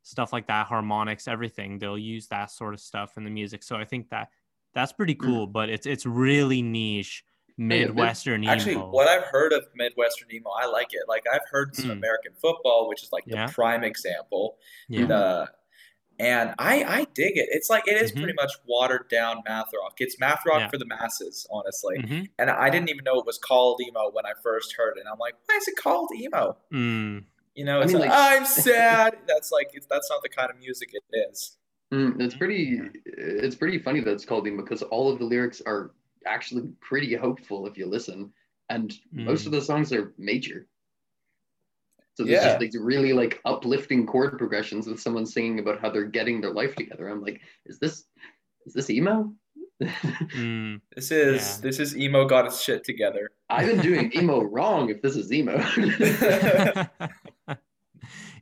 stuff 0.03 0.31
like 0.33 0.47
that, 0.47 0.67
harmonics, 0.67 1.27
everything. 1.27 1.79
They'll 1.79 1.97
use 1.97 2.27
that 2.27 2.51
sort 2.51 2.73
of 2.73 2.79
stuff 2.79 3.17
in 3.17 3.23
the 3.23 3.29
music. 3.29 3.63
So 3.63 3.75
I 3.77 3.85
think 3.85 4.09
that 4.09 4.29
that's 4.73 4.91
pretty 4.93 5.15
Mm. 5.15 5.25
cool, 5.25 5.47
but 5.47 5.69
it's 5.69 5.85
it's 5.87 6.05
really 6.05 6.61
niche 6.61 7.23
Midwestern 7.57 8.43
emo. 8.43 8.51
Actually, 8.53 8.75
what 8.75 9.07
I've 9.07 9.25
heard 9.25 9.51
of 9.53 9.65
Midwestern 9.75 10.31
emo, 10.33 10.49
I 10.49 10.65
like 10.65 10.87
it. 10.91 11.01
Like 11.07 11.23
I've 11.31 11.47
heard 11.51 11.75
some 11.75 11.89
Mm. 11.89 11.97
American 11.97 12.33
football, 12.41 12.87
which 12.89 13.03
is 13.03 13.11
like 13.11 13.23
Yeah. 13.27 13.47
the 13.47 13.53
prime 13.53 13.83
example. 13.83 14.57
yeah. 14.87 15.05
The 15.05 15.51
and 16.19 16.53
I 16.59 16.83
I 16.83 17.07
dig 17.13 17.37
it. 17.37 17.47
It's 17.51 17.69
like 17.69 17.87
it 17.87 18.01
is 18.01 18.11
Mhm. 18.11 18.17
pretty 18.17 18.33
much 18.33 18.51
watered 18.65 19.07
down 19.09 19.41
math 19.47 19.69
rock. 19.73 19.95
It's 19.99 20.19
math 20.19 20.41
rock 20.45 20.59
Yeah. 20.61 20.69
for 20.69 20.77
the 20.77 20.85
masses, 20.85 21.47
honestly. 21.49 21.97
Mhm. 21.99 22.29
And 22.37 22.49
I 22.49 22.69
didn't 22.69 22.89
even 22.89 23.03
know 23.03 23.19
it 23.19 23.25
was 23.25 23.37
called 23.37 23.81
emo 23.81 24.09
when 24.11 24.25
I 24.25 24.33
first 24.43 24.73
heard 24.73 24.97
it. 24.97 25.01
And 25.01 25.09
I'm 25.09 25.17
like, 25.19 25.35
why 25.45 25.55
is 25.57 25.67
it 25.67 25.75
called 25.77 26.09
emo? 26.15 26.57
Mm. 26.73 27.23
You 27.55 27.65
know, 27.65 27.81
I 27.81 27.85
mean, 27.85 27.97
like, 27.99 28.09
like 28.09 28.33
I'm 28.37 28.45
sad. 28.45 29.17
That's 29.27 29.51
like 29.51 29.69
it's, 29.73 29.85
that's 29.87 30.09
not 30.09 30.21
the 30.21 30.29
kind 30.29 30.49
of 30.49 30.57
music 30.59 30.91
it 30.93 31.03
is. 31.31 31.57
Mm, 31.91 32.21
it's 32.21 32.35
pretty 32.35 32.79
it's 33.05 33.55
pretty 33.55 33.79
funny 33.79 33.99
that 34.01 34.11
it's 34.11 34.25
called 34.25 34.45
emo 34.47 34.61
because 34.63 34.83
all 34.83 35.11
of 35.11 35.17
the 35.19 35.25
lyrics 35.25 35.61
are 35.65 35.91
actually 36.25 36.67
pretty 36.81 37.15
hopeful 37.15 37.65
if 37.65 37.77
you 37.77 37.85
listen 37.87 38.31
and 38.69 38.93
most 39.11 39.45
of 39.47 39.51
the 39.51 39.61
songs 39.61 39.91
are 39.91 40.13
major 40.17 40.67
so 42.19 42.25
there's 42.25 42.43
Yeah. 42.43 42.49
just 42.49 42.59
these 42.59 42.77
really 42.77 43.13
like 43.13 43.39
uplifting 43.45 44.05
chord 44.05 44.37
progressions 44.37 44.87
with 44.87 44.99
someone 44.99 45.25
singing 45.25 45.59
about 45.59 45.79
how 45.79 45.89
they're 45.89 46.03
getting 46.03 46.41
their 46.41 46.51
life 46.51 46.75
together 46.75 47.07
i'm 47.07 47.21
like 47.21 47.39
is 47.65 47.79
this 47.79 48.03
is 48.65 48.73
this 48.73 48.89
emo 48.89 49.31
Mm. 49.81 50.81
This 50.95 51.09
is 51.11 51.41
Yeah. 51.41 51.61
this 51.69 51.79
is 51.79 51.95
emo 51.97 52.25
got 52.25 52.45
its 52.45 52.61
shit 52.61 52.83
together. 52.83 53.31
i've 53.49 53.67
been 53.67 53.79
doing 53.79 54.11
emo 54.19 54.41
wrong 54.43 54.89
if 54.89 55.01
this 55.01 55.15
is 55.15 55.31
emo 55.31 55.55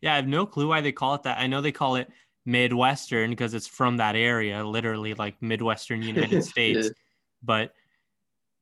yeah, 0.01 0.13
I 0.13 0.15
have 0.15 0.27
no 0.27 0.45
clue 0.47 0.67
why 0.67 0.81
they 0.81 0.91
call 0.91 1.15
it 1.15 1.23
that. 1.23 1.37
I 1.39 1.47
know 1.47 1.61
they 1.61 1.71
call 1.71 1.95
it 1.95 2.09
Midwestern 2.45 3.29
because 3.31 3.53
it's 3.53 3.67
from 3.67 3.97
that 3.97 4.15
area, 4.15 4.63
literally 4.65 5.13
like 5.13 5.41
Midwestern 5.41 6.01
United 6.01 6.43
States. 6.43 6.89
But 7.43 7.73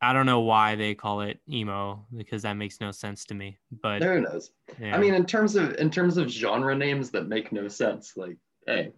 I 0.01 0.13
don't 0.13 0.25
know 0.25 0.41
why 0.41 0.75
they 0.75 0.93
call 0.93 1.21
it 1.21 1.39
emo 1.49 2.05
because 2.15 2.43
that 2.43 2.53
makes 2.53 2.79
no 2.79 2.91
sense 2.91 3.25
to 3.25 3.33
me. 3.33 3.57
But 3.81 4.01
who 4.03 4.21
knows 4.21 4.51
yeah. 4.79 4.95
i 4.95 4.97
mean 4.99 5.13
in 5.13 5.25
terms 5.25 5.55
of 5.55 5.73
in 5.75 5.89
terms 5.89 6.17
of 6.17 6.27
genre 6.29 6.75
names 6.75 7.11
that 7.11 7.27
make 7.27 7.51
no 7.51 7.67
sense 7.67 8.17
like 8.17 8.37
hey 8.67 8.91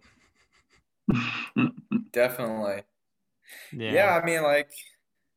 Definitely. 2.12 2.82
yeah, 3.72 3.92
Yeah. 3.94 4.20
I 4.22 4.24
mean, 4.24 4.42
like, 4.42 4.70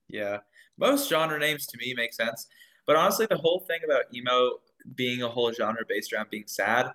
yeah, 0.08 0.38
most 0.78 1.10
genre 1.10 1.40
names 1.40 1.68
to 1.68 1.78
me 1.78 1.94
make 1.96 2.14
sense. 2.14 2.48
But 2.86 2.96
honestly, 2.96 3.28
the 3.30 3.38
whole 3.38 3.60
thing 3.68 3.80
about 3.86 4.04
emo 4.14 4.60
being 4.96 5.22
a 5.22 5.30
whole 5.30 5.52
genre 5.54 5.82
based 5.88 6.12
around 6.14 6.30
being 6.30 6.48
sad 6.48 6.92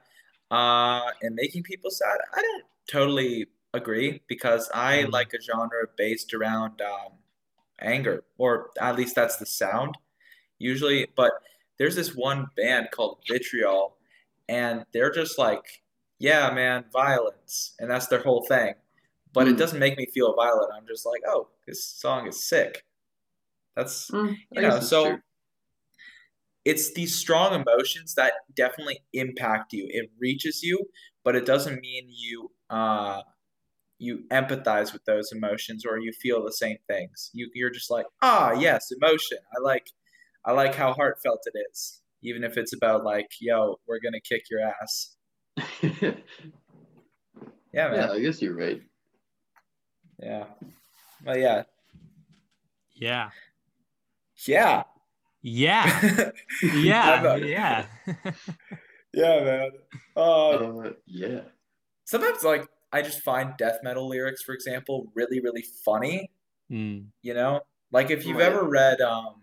uh, 0.51 1.11
and 1.23 1.35
making 1.35 1.63
people 1.63 1.91
sad, 1.91 2.19
I 2.35 2.43
don't 2.43 2.65
totally 2.91 3.47
agree 3.73 4.23
because 4.27 4.71
I 4.75 5.05
Mhm. 5.05 5.13
like 5.13 5.33
a 5.35 5.41
genre 5.41 5.87
based 5.97 6.35
around 6.35 6.81
um, 6.83 7.13
anger, 7.81 8.25
or 8.39 8.71
at 8.81 8.97
least 8.97 9.15
that's 9.15 9.37
the 9.37 9.47
sound 9.47 9.97
usually. 10.59 11.07
But 11.17 11.33
there's 11.79 11.97
this 11.97 12.15
one 12.15 12.49
band 12.57 12.89
called 12.93 13.23
Vitriol, 13.29 13.99
and 14.49 14.85
they're 14.93 15.13
just 15.13 15.39
like, 15.39 15.83
yeah, 16.19 16.51
man, 16.53 16.87
violence, 16.93 17.75
and 17.79 17.91
that's 17.91 18.09
their 18.09 18.23
whole 18.23 18.45
thing. 18.47 18.75
But 19.35 19.49
it 19.49 19.57
Mm. 19.57 19.59
doesn't 19.59 19.81
make 19.81 19.99
me 19.99 20.07
feel 20.07 20.35
violent. 20.35 20.73
I'm 20.75 20.87
just 20.87 21.07
like, 21.07 21.23
oh, 21.27 21.51
this 21.67 21.85
song 21.85 22.27
is 22.29 22.43
sick. 22.45 22.85
That's 23.77 24.13
Mm, 24.13 24.35
you 24.51 24.63
know, 24.63 24.81
so 24.81 25.03
true. 25.03 25.21
it's 26.65 26.93
these 26.95 27.15
strong 27.15 27.55
emotions 27.55 28.15
that 28.15 28.35
definitely 28.55 29.01
impact 29.13 29.73
you. 29.73 29.87
It 29.89 30.11
reaches 30.19 30.63
you, 30.63 30.91
but 31.25 31.37
it 31.37 31.47
doesn't 31.47 31.81
mean 31.81 32.09
you 32.09 32.51
uh 32.71 33.23
you 33.99 34.25
empathize 34.31 34.93
with 34.93 35.05
those 35.05 35.31
emotions 35.33 35.85
or 35.87 35.99
you 35.99 36.13
feel 36.13 36.45
the 36.45 36.53
same 36.53 36.77
things. 36.89 37.31
You 37.33 37.49
you're 37.55 37.71
just 37.71 37.91
like, 37.91 38.07
ah, 38.23 38.53
yes, 38.53 38.91
emotion. 38.93 39.39
I 39.57 39.61
like 39.63 39.87
I 40.45 40.53
like 40.53 40.75
how 40.75 40.93
heartfelt 40.93 41.41
it 41.47 41.59
is. 41.71 42.03
even 42.23 42.43
if 42.45 42.57
it's 42.57 42.73
about 42.75 43.05
like, 43.05 43.29
yo, 43.41 43.77
we're 43.87 44.01
gonna 44.01 44.21
kick 44.21 44.43
your 44.51 44.61
ass. 44.61 45.17
yeah, 45.83 46.13
Yeah. 47.73 48.11
I 48.13 48.21
guess 48.21 48.41
you're 48.43 48.57
right. 48.57 48.81
Yeah. 50.21 50.45
But 51.25 51.39
yeah. 51.41 51.63
Yeah. 52.95 53.31
Yeah. 54.47 54.83
Yeah. 55.43 56.31
Yeah. 56.63 57.37
yeah. 57.37 57.87
Yeah, 59.15 59.45
man. 59.45 59.71
Uh, 60.15 60.51
Uh, 60.51 60.93
yeah. 61.07 61.41
sometimes 62.05 62.45
like 62.45 62.69
I 62.93 63.03
just 63.03 63.21
find 63.23 63.55
death 63.59 63.79
metal 63.83 64.09
lyrics, 64.09 64.43
for 64.43 64.53
example, 64.55 65.11
really, 65.15 65.41
really 65.41 65.65
funny. 65.85 66.31
Mm. 66.71 67.09
You 67.23 67.35
know, 67.35 67.61
like 67.91 68.11
if 68.11 68.25
you've 68.27 68.39
Right. 68.39 68.47
ever 68.53 68.65
read, 68.69 69.01
um, 69.01 69.43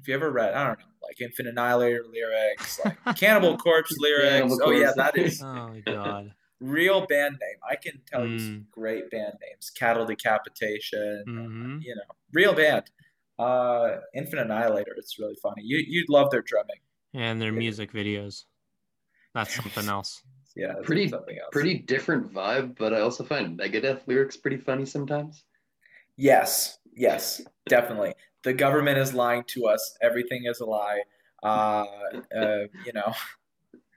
if 0.00 0.08
you 0.08 0.14
ever 0.14 0.30
read, 0.30 0.54
I 0.54 0.66
don't 0.66 0.78
know, 0.78 0.84
like 1.02 1.20
Infant 1.20 1.48
Annihilator 1.48 2.04
lyrics, 2.10 2.78
like 2.84 2.98
Cannibal 3.16 3.56
Corpse 3.56 3.96
lyrics. 3.98 4.32
Cannibal 4.32 4.58
oh 4.64 4.70
yeah, 4.70 4.92
that 4.96 5.16
is 5.18 5.40
Oh 5.42 5.68
my 5.68 5.80
god. 5.80 6.34
real 6.60 7.06
band 7.06 7.36
name. 7.40 7.58
I 7.68 7.76
can 7.76 8.00
tell 8.06 8.26
you 8.26 8.38
some 8.38 8.58
Mm. 8.58 8.70
great 8.70 9.10
band 9.10 9.34
names: 9.40 9.70
Cattle 9.70 10.06
Decapitation. 10.06 11.24
hmm 11.26 11.78
You 11.80 11.94
know, 11.96 12.14
real 12.32 12.54
band. 12.54 12.84
Uh, 13.38 13.98
Infant 14.14 14.40
Annihilator. 14.42 14.94
It's 14.96 15.18
really 15.18 15.36
funny. 15.42 15.62
You 15.62 15.78
you'd 15.86 16.08
love 16.08 16.30
their 16.30 16.42
drumming. 16.42 16.80
And 17.14 17.40
their 17.40 17.52
music 17.52 17.92
videos. 17.92 18.44
That's 19.34 19.54
something 19.54 19.88
else. 19.88 20.22
Yeah, 20.58 20.74
Pretty- 20.82 21.08
something 21.08 21.38
else. 21.38 21.50
Pretty 21.52 21.78
different 21.78 22.32
vibe, 22.32 22.76
but 22.76 22.92
I 22.92 23.00
also 23.00 23.22
find 23.24 23.56
Megadeth 23.58 24.00
lyrics 24.08 24.36
pretty 24.36 24.56
funny 24.56 24.84
sometimes. 24.84 25.44
Yes, 26.16 26.78
yes, 26.96 27.40
definitely. 27.66 28.12
The 28.42 28.52
government 28.52 28.98
is 28.98 29.14
lying 29.14 29.44
to 29.48 29.66
us. 29.68 29.96
Everything 30.02 30.46
is 30.46 30.58
a 30.60 30.64
lie. 30.66 31.00
Uh, 31.44 31.84
uh, 32.36 32.58
you 32.84 32.92
know, 32.92 33.12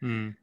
Mm. 0.04 0.36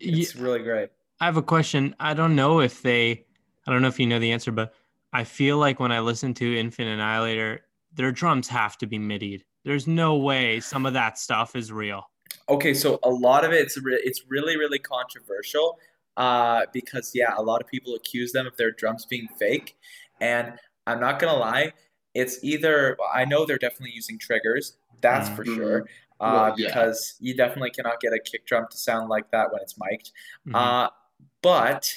Ye- 0.00 0.22
it's 0.22 0.34
really 0.36 0.62
great. 0.62 0.90
I 1.20 1.26
have 1.26 1.36
a 1.36 1.42
question. 1.42 1.94
I 2.00 2.14
don't 2.14 2.34
know 2.34 2.60
if 2.60 2.82
they, 2.82 3.24
I 3.66 3.70
don't 3.72 3.82
know 3.82 3.88
if 3.88 4.00
you 4.00 4.06
know 4.06 4.18
the 4.18 4.32
answer, 4.32 4.50
but 4.52 4.72
I 5.12 5.24
feel 5.24 5.58
like 5.58 5.78
when 5.80 5.92
I 5.92 6.00
listen 6.00 6.34
to 6.34 6.58
Infant 6.58 6.88
Annihilator, 6.88 7.66
their 7.92 8.10
drums 8.12 8.48
have 8.48 8.78
to 8.78 8.86
be 8.86 8.98
midied. 8.98 9.44
There's 9.64 9.86
no 9.86 10.16
way 10.16 10.58
some 10.60 10.86
of 10.86 10.92
that 10.94 11.18
stuff 11.18 11.54
is 11.54 11.70
real. 11.72 12.04
Okay, 12.50 12.74
so 12.74 12.98
a 13.04 13.10
lot 13.10 13.44
of 13.44 13.52
it, 13.52 13.60
it's 13.62 13.78
re- 13.78 14.00
it's 14.04 14.24
really 14.28 14.56
really 14.56 14.78
controversial. 14.78 15.78
Uh, 16.16 16.66
because 16.72 17.12
yeah, 17.14 17.32
a 17.36 17.42
lot 17.42 17.62
of 17.62 17.68
people 17.68 17.94
accuse 17.94 18.32
them 18.32 18.46
of 18.46 18.56
their 18.56 18.72
drums 18.72 19.06
being 19.06 19.28
fake, 19.38 19.76
and 20.20 20.58
I'm 20.86 21.00
not 21.00 21.18
gonna 21.20 21.38
lie, 21.38 21.72
it's 22.14 22.42
either 22.42 22.96
I 23.14 23.24
know 23.24 23.46
they're 23.46 23.58
definitely 23.58 23.92
using 23.94 24.18
triggers. 24.18 24.76
That's 25.00 25.28
for 25.30 25.44
Mhm. 25.44 25.54
sure. 25.56 25.88
Uh, 26.20 26.50
Well, 26.50 26.54
yeah. 26.58 26.66
because 26.68 27.14
you 27.20 27.34
definitely 27.34 27.70
cannot 27.70 28.00
get 28.00 28.12
a 28.12 28.18
kick 28.18 28.46
drum 28.46 28.66
to 28.70 28.76
sound 28.76 29.08
like 29.08 29.30
that 29.30 29.52
when 29.52 29.62
it's 29.62 29.76
mic'd. 29.78 30.10
Mhm. 30.46 30.54
Uh, 30.54 30.90
but 31.42 31.94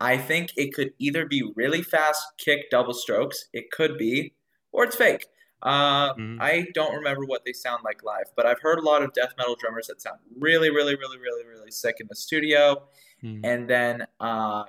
I 0.00 0.16
think 0.16 0.52
it 0.56 0.74
could 0.74 0.92
either 0.98 1.26
be 1.26 1.42
really 1.56 1.82
fast 1.82 2.22
kick 2.38 2.70
double 2.70 2.94
strokes, 2.94 3.46
it 3.52 3.70
could 3.72 3.98
be, 3.98 4.34
or 4.72 4.84
it's 4.84 4.94
fake. 4.96 5.26
Uh, 5.62 6.14
Mhm. 6.16 6.38
I 6.38 6.68
don't 6.74 6.94
remember 6.94 7.24
what 7.26 7.44
they 7.44 7.52
sound 7.52 7.82
like 7.84 8.02
live, 8.04 8.26
but 8.36 8.46
I've 8.46 8.60
heard 8.60 8.78
a 8.78 8.82
lot 8.82 9.02
of 9.02 9.12
death 9.12 9.32
metal 9.38 9.56
drummers 9.56 9.88
that 9.88 10.00
sound 10.00 10.20
really, 10.38 10.70
really, 10.70 10.96
really, 10.96 11.18
really, 11.18 11.44
really 11.44 11.70
sick 11.72 11.96
in 12.00 12.06
the 12.08 12.16
studio. 12.16 12.88
Mhm. 13.22 13.44
And 13.44 13.68
then, 13.68 14.06
uh, 14.20 14.64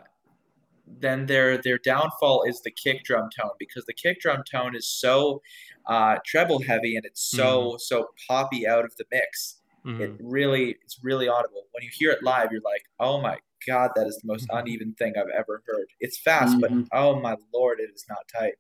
then 0.87 1.27
their 1.27 1.57
their 1.61 1.77
downfall 1.77 2.43
is 2.47 2.61
the 2.61 2.71
kick 2.71 3.03
drum 3.03 3.29
tone 3.39 3.51
because 3.59 3.85
the 3.85 3.93
kick 3.93 4.19
drum 4.19 4.43
tone 4.49 4.75
is 4.75 4.87
so 4.87 5.41
uh, 5.87 6.17
treble 6.25 6.61
heavy 6.61 6.95
and 6.95 7.05
it's 7.05 7.21
so 7.21 7.75
so 7.79 8.09
poppy 8.27 8.67
out 8.67 8.85
of 8.85 8.95
the 8.97 9.05
mix 9.11 9.61
Mhm. 9.83 10.01
it 10.03 10.15
really 10.19 10.71
it's 10.83 10.99
really 11.03 11.27
audible 11.27 11.67
when 11.71 11.83
you 11.83 11.89
hear 11.93 12.11
it 12.11 12.23
live 12.23 12.51
you're 12.51 12.61
like 12.61 12.83
oh 12.99 13.21
my 13.21 13.37
god 13.67 13.91
that 13.95 14.07
is 14.07 14.17
the 14.21 14.27
most 14.27 14.47
Mhm. 14.47 14.49
uneven 14.51 14.93
thing 14.95 15.13
i've 15.17 15.29
ever 15.37 15.63
heard 15.67 15.87
it's 15.99 16.19
fast 16.19 16.57
but 16.61 16.71
oh 16.93 17.19
my 17.19 17.35
lord 17.53 17.79
it 17.79 17.89
is 17.93 18.05
not 18.09 18.27
tight 18.33 18.55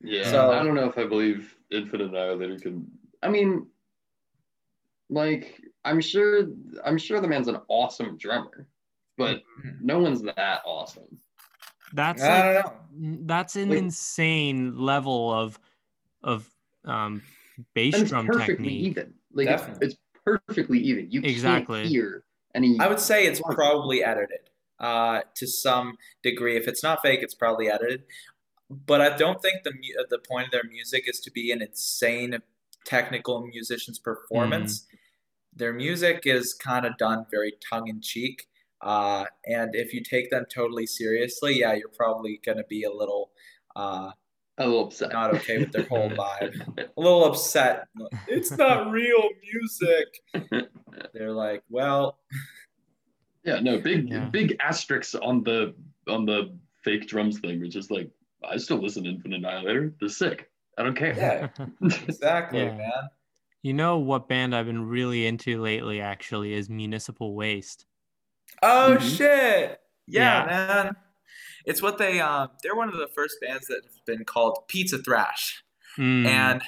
Yeah. 0.00 0.30
So- 0.30 0.50
I 0.52 0.62
don't 0.62 0.74
know 0.74 0.88
if 0.88 0.98
I 0.98 1.04
believe 1.04 1.56
Infant 1.70 2.02
Annihilator 2.02 2.58
can. 2.58 2.86
I 3.22 3.28
mean, 3.28 3.66
like, 5.10 5.60
I'm 5.84 6.00
sure, 6.00 6.46
I'm 6.84 6.98
sure 6.98 7.20
the 7.20 7.28
man's 7.28 7.48
an 7.48 7.58
awesome 7.68 8.16
drummer, 8.16 8.66
but 9.16 9.42
Mhm. 9.62 9.80
no 9.80 9.98
one's 9.98 10.22
that 10.22 10.62
awesome. 10.64 11.20
That's 11.92 12.22
like, 12.22 12.64
that's 13.26 13.56
an 13.56 13.68
Wait. 13.68 13.78
insane 13.78 14.76
level 14.78 15.32
of 15.32 15.58
of 16.22 16.50
um 16.84 17.22
bass 17.74 17.94
And 17.94 18.02
it's 18.02 18.10
drum 18.10 18.26
perfectly 18.26 18.54
technique. 18.56 18.86
even. 18.86 19.14
Like, 19.32 19.48
it's, 19.48 19.78
it's 19.80 19.96
perfectly 20.24 20.78
even. 20.80 21.10
You 21.10 21.20
Exactly. 21.22 21.80
can't 21.80 21.88
hear 21.88 22.24
any. 22.54 22.78
i 22.80 22.86
would 22.88 23.00
say 23.00 23.26
it's 23.26 23.40
probably 23.40 24.02
edited 24.02 24.48
uh, 24.80 25.20
to 25.34 25.46
some 25.46 25.96
degree 26.22 26.56
if 26.56 26.66
it's 26.68 26.82
not 26.82 27.00
fake 27.02 27.20
it's 27.22 27.34
probably 27.34 27.68
edited 27.70 28.04
but 28.86 29.00
i 29.00 29.16
don't 29.16 29.40
think 29.42 29.62
the 29.64 29.72
the 30.10 30.18
point 30.18 30.46
of 30.46 30.52
their 30.52 30.64
music 30.64 31.04
is 31.08 31.20
to 31.20 31.30
be 31.30 31.50
an 31.52 31.60
insane 31.62 32.38
technical 32.84 33.46
musician's 33.46 33.98
performance 33.98 34.86
their 35.56 35.72
music 35.72 36.22
is 36.24 36.52
kind 36.54 36.84
of 36.84 36.96
done 36.98 37.24
very 37.30 37.52
tongue-in-cheek 37.70 38.46
uh, 38.82 39.24
and 39.46 39.74
if 39.74 39.94
you 39.94 40.02
take 40.02 40.30
them 40.30 40.44
totally 40.52 40.86
seriously 40.86 41.58
yeah 41.60 41.72
you're 41.72 41.88
probably 41.96 42.40
going 42.44 42.58
to 42.58 42.64
be 42.68 42.82
a 42.84 42.90
little 42.92 43.30
uh, 43.76 44.10
a 44.58 44.66
little 44.66 44.84
upset. 44.86 45.12
not 45.12 45.34
okay 45.34 45.58
with 45.58 45.72
their 45.72 45.84
whole 45.86 46.08
vibe. 46.10 46.54
A 46.96 47.00
little 47.00 47.24
upset. 47.24 47.88
It's 48.28 48.52
not 48.52 48.92
real 48.92 49.28
music. 49.52 50.06
They're 51.12 51.32
like, 51.32 51.64
well, 51.68 52.18
Yeah, 53.44 53.58
no, 53.58 53.78
big 53.78 54.08
Yeah. 54.08 54.26
big 54.26 54.56
asterisks 54.60 55.16
on 55.16 55.42
the 55.42 55.74
on 56.06 56.24
the 56.24 56.56
fake 56.84 57.08
drums 57.08 57.40
thing, 57.40 57.60
which 57.60 57.74
is 57.74 57.90
like 57.90 58.08
I 58.50 58.56
still 58.56 58.78
listen 58.78 59.04
to 59.04 59.10
Infant 59.10 59.34
Annihilator. 59.34 59.94
They're 60.00 60.08
sick. 60.08 60.50
I 60.78 60.82
don't 60.82 60.96
care. 60.96 61.14
yeah, 61.16 61.48
exactly, 62.08 62.60
Yeah. 62.60 62.76
man. 62.76 63.08
you 63.62 63.72
know 63.72 63.98
what 63.98 64.28
band 64.28 64.54
I've 64.54 64.66
been 64.66 64.86
really 64.86 65.26
into 65.26 65.60
lately 65.62 66.00
actually 66.00 66.52
is 66.52 66.68
Municipal 66.68 67.34
Waste. 67.34 67.86
Oh 68.62 68.96
Mhm. 69.00 69.16
shit. 69.16 69.80
Yeah, 70.06 70.44
Yeah. 70.44 70.46
man. 70.46 70.96
It's 71.64 71.80
what 71.80 71.96
they 71.98 72.20
um 72.20 72.50
they're 72.62 72.74
one 72.76 72.88
of 72.88 72.96
the 72.96 73.08
first 73.14 73.36
bands 73.40 73.66
that 73.68 73.82
have 73.84 74.04
been 74.04 74.24
called 74.24 74.66
Pizza 74.68 74.98
Thrash. 74.98 75.64
Mm. 75.96 76.26
And 76.26 76.62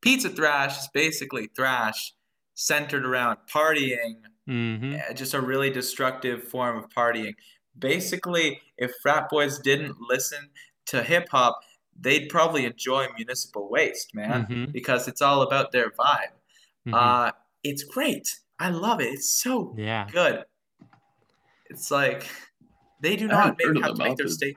Pizza 0.00 0.28
Thrash 0.30 0.78
is 0.78 0.88
basically 0.94 1.48
thrash 1.48 2.12
centered 2.54 3.04
around 3.04 3.38
partying, 3.52 4.22
Mhm. 4.48 5.10
uh, 5.10 5.12
just 5.12 5.34
a 5.34 5.40
really 5.40 5.68
destructive 5.70 6.48
form 6.48 6.78
of 6.78 6.88
partying. 6.90 7.34
Basically, 7.78 8.62
if 8.78 8.94
frat 9.02 9.28
boys 9.28 9.58
didn't 9.58 10.00
listen 10.00 10.48
to 10.86 11.02
hip 11.02 11.28
hop, 11.30 11.60
they'd 11.98 12.28
probably 12.28 12.64
enjoy 12.64 13.08
Municipal 13.16 13.68
Waste, 13.68 14.14
man, 14.14 14.46
Mhm. 14.46 14.72
because 14.72 15.08
it's 15.08 15.22
all 15.22 15.42
about 15.42 15.72
their 15.72 15.90
vibe. 15.90 16.32
Mhm. 16.86 16.94
Uh, 16.94 17.32
it's 17.62 17.82
great. 17.84 18.28
I 18.58 18.70
love 18.70 19.00
it. 19.00 19.12
It's 19.14 19.30
so 19.30 19.74
yeah. 19.76 20.06
good. 20.10 20.44
It's 21.68 21.90
like 21.90 22.28
they 23.00 23.16
do 23.16 23.26
not 23.28 23.58
haven't 23.58 23.58
make, 23.58 23.76
of 23.76 23.82
have 23.82 23.94
to 23.96 24.04
make 24.04 24.16
their 24.16 24.28
state. 24.28 24.56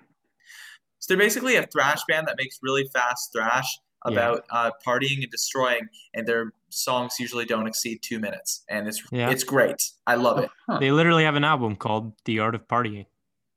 So 0.99 1.13
they're 1.13 1.17
basically 1.25 1.55
a 1.55 1.65
thrash 1.65 2.01
band 2.07 2.27
that 2.27 2.35
makes 2.37 2.59
really 2.61 2.87
fast 2.93 3.31
thrash 3.33 3.79
Yeah. 4.05 4.11
about 4.13 4.45
uh, 4.51 4.71
partying 4.85 5.23
and 5.23 5.31
destroying, 5.31 5.89
and 6.13 6.27
their 6.27 6.53
songs 6.69 7.15
usually 7.19 7.45
don't 7.45 7.67
exceed 7.67 8.01
two 8.01 8.19
minutes, 8.19 8.63
and 8.69 8.87
it's 8.87 9.01
Yeah. 9.11 9.29
it's 9.29 9.43
great. 9.43 9.81
I 10.05 10.15
love 10.15 10.39
it. 10.39 10.49
Huh. 10.67 10.77
They 10.79 10.91
literally 10.91 11.23
have 11.23 11.35
an 11.35 11.43
album 11.43 11.75
called 11.75 12.13
The 12.25 12.39
Art 12.39 12.53
of 12.55 12.67
Partying. 12.67 13.07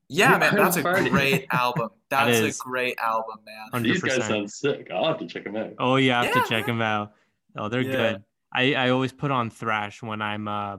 Yeah, 0.09 0.31
Yeah, 0.33 0.37
man, 0.39 0.53
I 0.59 0.63
that's 0.63 0.77
a 0.77 0.81
heard 0.81 1.05
it. 1.07 1.11
great 1.11 1.45
album. 1.51 1.89
That's 2.13 2.59
a 2.59 2.63
great 2.63 2.97
album, 2.99 3.39
man. 3.45 3.69
100%. 3.71 3.83
These 3.83 4.01
guys 4.01 4.27
sound 4.27 4.51
sick. 4.51 4.89
I'll 4.91 5.07
have 5.07 5.19
to 5.19 5.27
check 5.27 5.43
them 5.43 5.55
out. 5.55 5.73
Oh, 5.79 5.95
you 5.95 6.11
have 6.11 6.25
Yeah, 6.25 6.41
to 6.41 6.49
check 6.49 6.65
them 6.65 6.81
out. 6.81 7.13
Oh, 7.55 7.69
they're 7.69 7.81
Yeah. 7.81 7.91
good. 7.91 8.23
I, 8.53 8.73
I 8.75 8.89
always 8.89 9.11
put 9.11 9.31
on 9.31 9.49
thrash 9.49 10.03
when 10.03 10.21
I'm 10.21 10.47
uh 10.47 10.77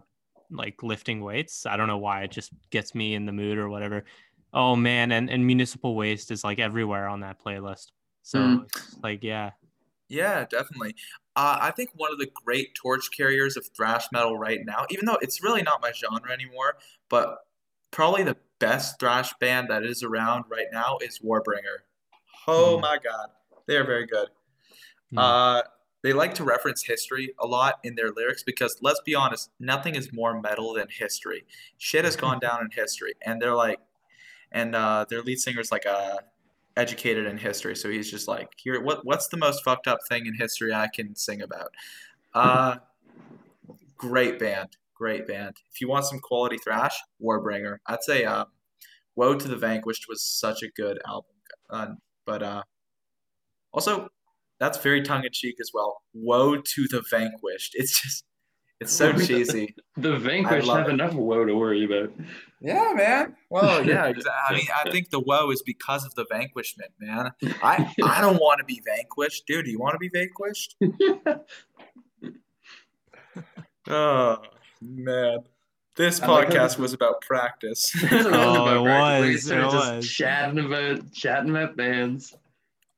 like 0.51 0.83
lifting 0.83 1.21
weights. 1.21 1.67
I 1.67 1.77
don't 1.77 1.89
know 1.89 1.99
why. 1.99 2.23
It 2.23 2.31
just 2.31 2.53
gets 2.71 2.95
me 2.95 3.15
in 3.15 3.27
the 3.27 3.33
mood 3.33 3.59
or 3.59 3.69
whatever. 3.69 4.05
Oh 4.53 4.77
man, 4.77 5.11
and, 5.11 5.29
and 5.29 5.45
municipal 5.45 5.97
waste 5.97 6.31
is 6.31 6.45
like 6.45 6.61
everywhere 6.61 7.09
on 7.09 7.21
that 7.21 7.43
playlist. 7.43 7.91
So 8.23 8.39
Mm. 8.39 8.65
it's 8.65 8.97
like 9.03 9.25
yeah. 9.25 9.51
Yeah, 10.09 10.45
definitely. 10.49 10.95
Uh, 11.35 11.59
I 11.61 11.71
think 11.73 11.91
one 11.95 12.13
of 12.13 12.19
the 12.19 12.31
great 12.45 12.75
torch 12.75 13.09
carriers 13.17 13.57
of 13.57 13.67
thrash 13.77 14.05
metal 14.13 14.39
right 14.39 14.61
now, 14.65 14.87
even 14.91 15.07
though 15.07 15.19
it's 15.21 15.43
really 15.43 15.63
not 15.63 15.83
my 15.83 15.91
genre 15.93 16.31
anymore, 16.31 16.77
but 17.09 17.39
probably 17.91 18.23
the 18.23 18.37
best 18.59 18.99
thrash 19.01 19.33
band 19.41 19.69
that 19.71 19.85
is 19.85 20.03
around 20.03 20.45
right 20.49 20.67
now 20.73 20.99
is 21.03 21.19
Warbringer. 21.19 21.83
Oh 22.47 22.77
Mm. 22.79 22.83
my 22.83 22.99
God, 22.99 23.31
they 23.67 23.77
are 23.77 23.85
very 23.85 24.07
good. 24.07 24.29
Mm. 25.13 25.19
Uh, 25.19 25.63
they 26.03 26.13
like 26.13 26.35
to 26.35 26.45
reference 26.45 26.83
history 26.85 27.33
a 27.39 27.47
lot 27.47 27.77
in 27.83 27.95
their 27.95 28.11
lyrics 28.11 28.43
because 28.43 28.77
let's 28.83 29.01
be 29.01 29.15
honest, 29.15 29.51
nothing 29.59 29.95
is 29.95 30.13
more 30.13 30.39
metal 30.39 30.75
than 30.75 30.87
history. 30.91 31.47
Shit 31.79 32.05
has 32.05 32.15
gone 32.17 32.39
down 32.47 32.61
in 32.61 32.69
history, 32.71 33.15
and 33.23 33.41
they're 33.41 33.55
like, 33.55 33.81
and 34.53 34.75
uh, 34.75 35.07
their 35.09 35.23
lead 35.23 35.39
singer 35.41 35.61
is 35.61 35.73
like 35.73 35.87
uh, 35.87 36.19
educated 36.77 37.27
in 37.27 37.39
history, 37.39 37.75
so 37.75 37.89
he's 37.89 38.11
just 38.11 38.29
like, 38.29 38.53
here, 38.57 38.81
what 38.83 39.05
what's 39.07 39.29
the 39.29 39.37
most 39.39 39.65
fucked 39.65 39.87
up 39.89 40.01
thing 40.09 40.27
in 40.27 40.35
history 40.35 40.75
I 40.75 40.89
can 40.89 41.17
sing 41.17 41.41
about? 41.41 41.73
Uh, 42.35 42.77
great 43.97 44.39
band, 44.39 44.77
great 44.95 45.27
band. 45.27 45.57
If 45.73 45.81
you 45.81 45.89
want 45.89 46.05
some 46.07 46.21
quality 46.21 46.59
thrash, 46.59 46.97
Warbringer. 47.23 47.79
I'd 47.87 48.03
say 48.03 48.25
um, 48.25 48.47
"Woe 49.17 49.37
to 49.37 49.49
the 49.49 49.57
Vanquished" 49.57 50.07
was 50.09 50.23
such 50.23 50.63
a 50.63 50.69
good 50.71 51.01
album, 51.07 51.37
uh, 51.71 51.95
but 52.25 52.43
uh, 52.43 52.63
also 53.73 54.09
that's 54.61 54.79
very 54.79 55.03
tongue 55.03 55.25
in 55.25 55.31
cheek 55.33 55.57
as 55.61 55.71
well. 55.75 56.03
"Woe 56.13 56.57
to 56.57 56.89
the 56.89 57.03
Vanquished." 57.11 57.73
It's 57.75 58.01
just 58.01 58.25
it's 58.81 58.93
so 58.93 59.13
cheesy. 59.19 59.75
The 59.97 60.17
Vanquished 60.17 60.67
love 60.67 60.79
have 60.79 60.89
it. 60.89 60.95
enough 60.95 61.15
woe 61.15 61.45
to 61.45 61.55
worry 61.55 61.85
about. 61.85 62.13
Yeah, 62.61 62.93
man. 62.95 63.37
Well, 63.51 63.85
yeah. 63.87 64.05
I 64.49 64.55
mean, 64.55 64.67
I 64.75 64.91
think 64.91 65.11
the 65.11 65.21
woe 65.21 65.51
is 65.51 65.63
because 65.63 66.05
of 66.05 66.15
the 66.15 66.27
vanquishment, 66.31 66.93
man. 67.01 67.33
I 67.63 67.93
I 68.05 68.21
don't 68.21 68.41
want 68.41 68.59
to 68.59 68.65
be 68.65 68.81
vanquished, 68.85 69.47
dude. 69.47 69.65
Do 69.65 69.71
you 69.71 69.79
want 69.79 69.95
to 69.95 69.99
be 69.99 70.11
vanquished? 70.13 70.77
Oh 73.87 74.39
man, 74.85 75.39
this 75.97 76.21
I 76.21 76.27
like 76.27 76.49
podcast 76.49 76.53
this 76.53 76.79
was 76.79 76.93
about 76.93 77.21
practice. 77.21 77.95
Oh, 78.13 78.31
roundabout 78.31 78.77
it 78.77 78.85
practice 78.85 79.51
where 79.51 79.65
was, 79.65 79.75
it 79.75 79.77
just 79.77 79.95
was. 79.95 80.11
chatting 80.11 80.65
about 80.65 81.13
chatting 81.13 81.51
about 81.51 81.77
bands. 81.77 82.35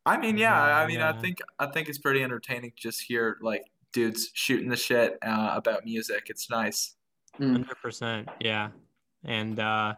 I 0.05 0.17
mean, 0.19 0.39
yeah. 0.39 0.55
I 0.55 0.87
mean, 0.87 1.01
I 1.01 1.13
think 1.13 1.39
I 1.59 1.67
think 1.67 1.89
it's 1.89 1.99
pretty 1.99 2.23
entertaining 2.23 2.71
to 2.71 2.77
just 2.77 3.03
hear 3.03 3.39
like 3.43 3.65
dudes 3.93 4.31
shooting 4.35 4.69
the 4.69 4.77
shit 4.77 5.19
uh, 5.23 5.53
about 5.55 5.85
music. 5.85 6.27
It's 6.29 6.49
nice. 6.49 6.95
Mm. 7.41 7.53
Hundred 7.53 7.77
percent, 7.83 8.29
yeah. 8.41 8.71
And 9.25 9.59
uh, 9.59 9.95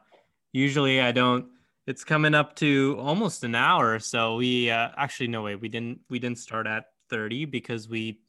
usually 0.52 1.00
I 1.00 1.12
don't. 1.12 1.46
It's 1.86 2.04
coming 2.04 2.34
up 2.34 2.54
to 2.56 2.96
almost 3.00 3.44
an 3.44 3.54
hour, 3.54 3.98
so 3.98 4.36
we 4.36 4.70
uh, 4.70 4.90
actually 4.96 5.28
no 5.28 5.42
way 5.42 5.56
we 5.56 5.68
didn't 5.68 6.00
we 6.10 6.18
didn't 6.18 6.38
start 6.38 6.66
at 6.66 6.86
thirty 7.10 7.44
because 7.44 7.88
we 7.88 8.20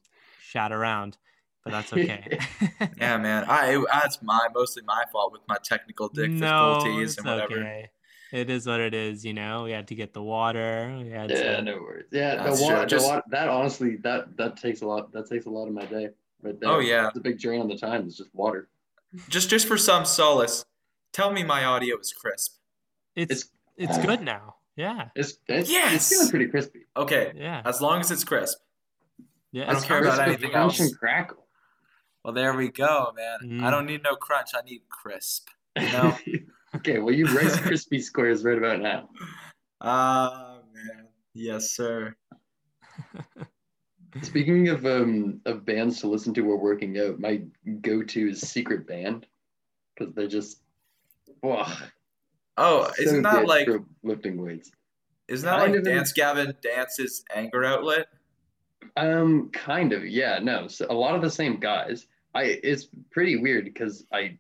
shat 0.42 0.72
around, 0.72 1.18
but 1.64 1.72
that's 1.72 1.92
okay. 1.94 2.40
Yeah, 2.98 3.18
man. 3.26 3.46
I 3.48 3.84
that's 3.92 4.22
my 4.22 4.48
mostly 4.54 4.84
my 4.86 5.04
fault 5.12 5.32
with 5.32 5.42
my 5.48 5.58
technical 5.64 6.10
no, 6.14 6.26
difficulties 6.26 7.10
it's 7.10 7.18
and 7.18 7.28
whatever. 7.28 7.60
okay. 7.60 7.90
It 8.32 8.52
is 8.52 8.68
what 8.68 8.80
it 8.80 8.94
is, 8.94 9.26
you 9.26 9.34
know. 9.34 9.64
We 9.64 9.72
had 9.72 9.88
to 9.88 9.96
get 9.96 10.14
the 10.14 10.22
water. 10.22 10.96
We 11.02 11.10
had 11.10 11.32
Yeah, 11.32 11.56
to- 11.58 11.62
no 11.64 11.78
worries. 11.78 12.06
Yeah, 12.12 12.36
the 12.36 12.44
That's 12.44 12.60
true. 12.60 12.74
water, 12.76 12.86
Just- 12.86 13.06
the 13.06 13.10
water, 13.10 13.24
that 13.32 13.50
honestly, 13.50 13.96
that 14.04 14.38
that 14.38 14.58
takes 14.58 14.82
a 14.82 14.86
lot. 14.86 15.12
That 15.14 15.28
takes 15.28 15.46
a 15.48 15.50
lot 15.50 15.68
of 15.68 15.74
my 15.74 15.86
day. 15.86 16.10
Right 16.42 16.58
there. 16.60 16.70
Oh, 16.70 16.80
yeah. 16.80 17.08
it's 17.08 17.18
a 17.18 17.22
big 17.22 17.40
drain 17.40 17.60
on 17.60 17.68
the 17.68 17.78
time. 17.78 18.06
It's 18.06 18.18
just 18.18 18.34
water. 18.34 18.70
Just 19.30 19.50
just 19.50 19.68
for 19.68 19.78
some 19.78 20.06
solace, 20.06 20.64
tell 21.12 21.32
me 21.32 21.44
my 21.44 21.66
audio 21.66 21.98
is 22.00 22.14
crisp. 22.14 22.58
It's 23.16 23.32
It's- 23.32 23.50
it's 23.78 23.98
good 24.06 24.22
now. 24.22 24.56
Yeah, 24.76 25.10
It's 25.16 25.40
it's, 25.48 25.70
Yes! 25.70 25.94
it's 25.96 26.10
feeling 26.10 26.30
pretty 26.30 26.48
crispy. 26.48 26.86
Okay, 26.96 27.34
yeah, 27.36 27.62
as 27.66 27.82
long 27.82 28.00
as 28.00 28.12
it's 28.12 28.24
crisp. 28.24 28.60
yeah. 29.52 29.70
I 29.70 29.74
don't 29.74 29.84
care 29.84 30.00
about 30.02 30.20
anything 30.26 30.54
else. 30.54 30.80
and 30.80 30.96
crackle. 30.98 31.46
Well, 32.30 32.36
there 32.36 32.54
we 32.54 32.70
go, 32.70 33.12
man. 33.18 33.40
Mm. 33.60 33.64
I 33.64 33.72
don't 33.72 33.88
need 33.88 34.04
no 34.04 34.16
crunch. 34.16 34.50
I 34.54 34.62
need 34.62 34.84
crisp. 34.88 35.48
You 35.76 35.92
know? 35.92 36.16
okay, 36.76 37.00
well, 37.00 37.12
you 37.12 37.26
Rice 37.26 37.58
Krispie 37.58 38.04
squares 38.04 38.44
right 38.44 38.56
about 38.56 38.82
now. 38.82 39.10
Ah, 39.82 40.60
man. 40.72 41.08
Yes, 41.34 41.72
sir. 41.72 42.16
Speaking 44.22 44.68
of 44.68 44.86
um 44.86 45.42
of 45.48 45.66
bands 45.66 46.02
to 46.02 46.08
listen 46.08 46.32
to 46.36 46.42
while 46.42 46.60
working 46.60 47.00
out, 47.00 47.20
my 47.20 47.42
go-to 47.82 48.30
is 48.30 48.42
Secret 48.42 48.86
Band 48.86 49.26
because 49.98 50.14
they're 50.14 50.28
just, 50.28 50.62
wow, 51.42 51.76
Oh, 52.58 52.92
so 52.94 53.02
isn't 53.02 53.24
that 53.24 53.48
like 53.48 53.68
lifting 54.04 54.40
weights? 54.40 54.70
isn't 55.30 55.50
that 55.50 55.62
kind 55.62 55.74
like 55.74 55.84
Dance 55.84 56.14
Gavin 56.14 56.54
Dance's 56.62 57.24
anger 57.36 57.66
outlet? 57.66 58.06
Um, 58.98 59.50
kind 59.50 59.94
of, 59.94 60.06
yeah, 60.06 60.38
no. 60.38 60.68
So 60.68 60.86
a 60.92 60.94
lot 60.94 61.16
of 61.16 61.24
the 61.24 61.32
same 61.32 61.60
guys. 61.60 62.06
I 62.36 62.60
it's 62.64 62.88
pretty 63.12 63.38
weird 63.38 63.66
because 63.66 64.06
I 64.12 64.38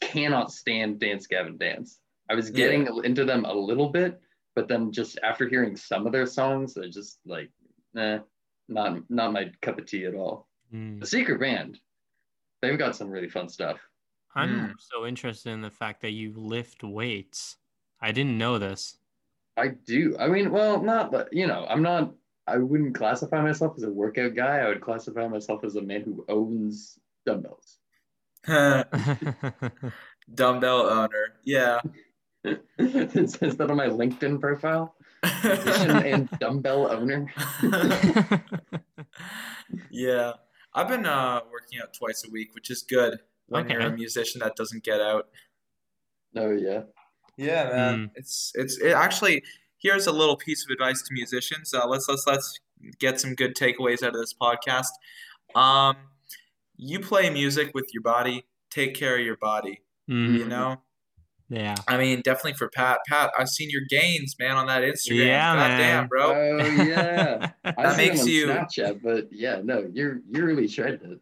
cannot 0.00 0.52
stand 0.52 0.98
Dance 0.98 1.26
Gavin 1.26 1.56
Dance. 1.58 2.00
I 2.30 2.34
was 2.34 2.50
getting 2.50 2.86
into 3.04 3.24
them 3.24 3.44
a 3.44 3.52
little 3.52 3.88
bit, 3.88 4.20
but 4.54 4.68
then 4.68 4.92
just 4.92 5.18
after 5.22 5.48
hearing 5.48 5.76
some 5.76 6.06
of 6.06 6.12
their 6.12 6.26
songs, 6.26 6.74
they're 6.74 6.88
just 6.88 7.18
like, 7.24 7.50
eh, 7.96 8.18
not 8.68 8.98
not 9.10 9.32
my 9.32 9.50
cup 9.62 9.78
of 9.78 9.86
tea 9.86 10.04
at 10.04 10.14
all. 10.14 10.48
Mm. 10.72 11.00
The 11.00 11.06
Secret 11.06 11.40
Band, 11.40 11.80
they've 12.60 12.78
got 12.78 12.96
some 12.96 13.08
really 13.08 13.30
fun 13.30 13.48
stuff. 13.48 13.78
I'm 14.34 14.50
Mm. 14.50 14.74
so 14.78 15.06
interested 15.06 15.50
in 15.50 15.62
the 15.62 15.70
fact 15.70 16.02
that 16.02 16.10
you 16.12 16.32
lift 16.36 16.84
weights. 16.84 17.56
I 18.00 18.12
didn't 18.12 18.36
know 18.36 18.58
this. 18.58 18.98
I 19.56 19.68
do. 19.68 20.14
I 20.20 20.28
mean, 20.28 20.50
well, 20.50 20.80
not 20.82 21.10
but 21.10 21.32
you 21.32 21.46
know, 21.46 21.66
I'm 21.68 21.82
not. 21.82 22.14
I 22.48 22.58
wouldn't 22.58 22.94
classify 22.94 23.42
myself 23.42 23.74
as 23.76 23.82
a 23.82 23.90
workout 23.90 24.34
guy. 24.34 24.58
I 24.58 24.68
would 24.68 24.80
classify 24.80 25.28
myself 25.28 25.64
as 25.64 25.76
a 25.76 25.82
man 25.82 26.02
who 26.02 26.24
owns 26.28 26.98
dumbbells. 27.26 27.78
Dumbbell 30.34 30.86
owner. 30.88 31.34
Yeah. 31.44 31.80
it 32.44 33.30
says 33.30 33.56
that 33.56 33.70
on 33.70 33.76
my 33.76 33.88
LinkedIn 33.88 34.40
profile. 34.40 34.94
And 35.42 36.28
dumbbell 36.38 36.90
owner. 36.90 37.32
yeah. 39.90 40.32
I've 40.72 40.88
been 40.88 41.06
uh, 41.06 41.40
working 41.50 41.80
out 41.80 41.92
twice 41.92 42.24
a 42.26 42.30
week, 42.30 42.54
which 42.54 42.70
is 42.70 42.82
good 42.82 43.18
when 43.48 43.68
you're 43.68 43.80
a 43.80 43.90
musician 43.90 44.40
that 44.40 44.54
doesn't 44.56 44.84
get 44.84 45.00
out. 45.00 45.26
Oh 46.36 46.52
yeah. 46.52 46.82
Yeah, 47.36 47.64
man. 47.64 48.10
It's 48.14 48.52
it's 48.54 48.78
it 48.78 48.92
actually 48.92 49.42
here's 49.78 50.06
a 50.06 50.12
little 50.12 50.36
piece 50.36 50.64
of 50.64 50.70
advice 50.70 51.02
to 51.02 51.12
musicians. 51.12 51.72
Uh, 51.74 51.86
let's 51.86 52.08
let's 52.08 52.26
let's 52.26 52.60
get 52.98 53.20
some 53.20 53.34
good 53.34 53.54
takeaways 53.56 54.02
out 54.02 54.14
of 54.14 54.20
this 54.20 54.34
podcast. 54.34 54.86
Um, 55.54 55.96
you 56.76 57.00
play 57.00 57.30
music 57.30 57.72
with 57.74 57.86
your 57.92 58.02
body. 58.02 58.44
Take 58.70 58.94
care 58.94 59.16
of 59.18 59.24
your 59.24 59.36
body. 59.36 59.82
Mhm. 60.08 60.38
You 60.38 60.44
know. 60.46 60.82
Yeah. 61.50 61.76
I 61.88 61.96
mean, 61.96 62.20
definitely 62.22 62.52
for 62.54 62.68
Pat. 62.68 62.98
Pat, 63.08 63.30
I've 63.38 63.48
seen 63.48 63.70
your 63.70 63.80
gains, 63.88 64.36
man, 64.38 64.56
on 64.56 64.66
that 64.66 64.82
Instagram. 64.82 65.26
Yeah, 65.26 65.54
God 65.54 65.56
man. 65.68 65.78
damn, 65.80 66.06
bro. 66.06 66.34
Oh 66.34 66.82
yeah. 66.84 67.50
That 67.64 67.96
see 67.96 68.08
makes 68.08 68.26
you- 68.26 68.46
Snapchat, 68.48 69.00
but 69.02 69.28
yeah, 69.32 69.60
no, 69.64 69.88
you're 69.92 70.20
you're 70.30 70.44
really 70.46 70.68
shredded 70.68 71.02
it. 71.10 71.18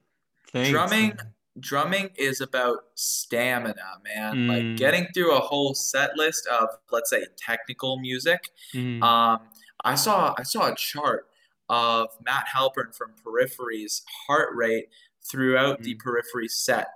Thanks. 0.52 0.70
Drumming 0.70 1.16
drumming 1.60 2.10
is 2.16 2.40
about 2.40 2.78
stamina, 2.94 3.74
man. 4.04 4.34
Mm. 4.34 4.48
Like 4.48 4.76
getting 4.78 5.06
through 5.14 5.34
a 5.34 5.40
whole 5.40 5.74
set 5.74 6.16
list 6.16 6.46
of 6.46 6.68
let's 6.90 7.10
say 7.10 7.24
technical 7.36 7.98
music. 7.98 8.50
Mhm. 8.74 9.02
Um, 9.02 9.40
I 9.84 9.94
saw 9.94 10.34
I 10.38 10.42
saw 10.42 10.70
a 10.72 10.74
chart 10.74 11.26
of 11.68 12.08
Matt 12.24 12.46
Halpern 12.54 12.94
from 12.94 13.12
Periphery's 13.22 14.02
heart 14.26 14.50
rate 14.54 14.88
throughout 15.22 15.82
the 15.82 15.94
Mm. 15.94 15.98
Periphery 16.00 16.48
set, 16.48 16.88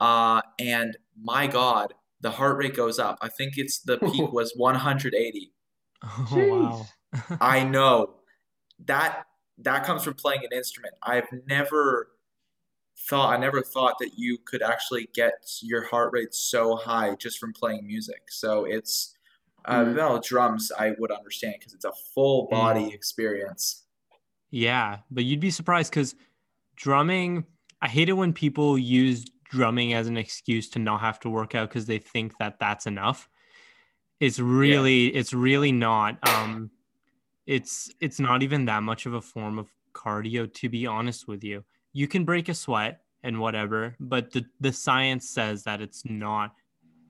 uh, 0.00 0.40
and 0.58 0.96
my 1.20 1.46
God, 1.46 1.94
the 2.20 2.30
heart 2.32 2.56
rate 2.56 2.74
goes 2.74 2.98
up. 2.98 3.18
I 3.20 3.28
think 3.28 3.58
it's 3.58 3.78
the 3.80 3.98
peak 3.98 4.32
was 4.32 4.52
180. 4.56 5.52
oh 6.02 6.26
wow. 6.32 6.86
I 7.40 7.64
know 7.64 8.14
that 8.86 9.26
that 9.58 9.84
comes 9.84 10.04
from 10.04 10.14
playing 10.14 10.42
an 10.44 10.52
instrument. 10.56 10.94
I've 11.02 11.28
never 11.46 12.08
thought 12.98 13.32
I 13.32 13.36
never 13.36 13.62
thought 13.62 13.98
that 14.00 14.18
you 14.18 14.38
could 14.44 14.62
actually 14.62 15.08
get 15.14 15.58
your 15.62 15.84
heart 15.86 16.12
rate 16.12 16.34
so 16.34 16.76
high 16.76 17.14
just 17.16 17.38
from 17.38 17.52
playing 17.52 17.86
music. 17.86 18.22
So 18.30 18.64
it's 18.64 19.12
uh, 19.66 19.84
Mhm. 19.84 19.96
well, 19.96 20.20
drums 20.20 20.70
I 20.78 20.94
would 20.98 21.10
understand 21.10 21.56
because 21.58 21.74
it's 21.74 21.84
a 21.84 21.92
full 22.14 22.46
body 22.46 22.92
experience. 22.94 23.84
Yeah, 24.50 24.98
but 25.10 25.24
you'd 25.24 25.40
be 25.40 25.50
surprised 25.50 25.90
because 25.90 26.14
drumming, 26.76 27.44
I 27.82 27.88
hate 27.88 28.08
it 28.08 28.12
when 28.12 28.32
people 28.32 28.78
use 28.78 29.24
drumming 29.44 29.92
as 29.92 30.06
an 30.06 30.16
excuse 30.16 30.68
to 30.70 30.78
not 30.78 31.00
have 31.00 31.18
to 31.20 31.30
work 31.30 31.56
out 31.56 31.68
because 31.68 31.86
they 31.86 31.98
think 31.98 32.38
that 32.38 32.60
that's 32.60 32.86
enough. 32.86 33.28
It's 34.20 34.38
really, 34.38 35.08
it's 35.08 35.32
really 35.34 35.72
not. 35.72 36.26
Um, 36.28 36.70
it's 37.46 37.90
it's 38.00 38.18
not 38.20 38.42
even 38.42 38.64
that 38.66 38.82
much 38.82 39.06
of 39.06 39.14
a 39.14 39.20
form 39.20 39.58
of 39.58 39.68
cardio, 39.92 40.52
to 40.54 40.68
be 40.68 40.86
honest 40.86 41.26
with 41.28 41.44
you. 41.44 41.64
You 41.96 42.06
can 42.06 42.26
break 42.26 42.50
a 42.50 42.54
sweat 42.54 43.00
and 43.22 43.40
whatever, 43.40 43.96
but 43.98 44.30
the 44.30 44.44
the 44.60 44.70
science 44.70 45.30
says 45.30 45.62
that 45.64 45.80
it's 45.80 46.04
not 46.04 46.54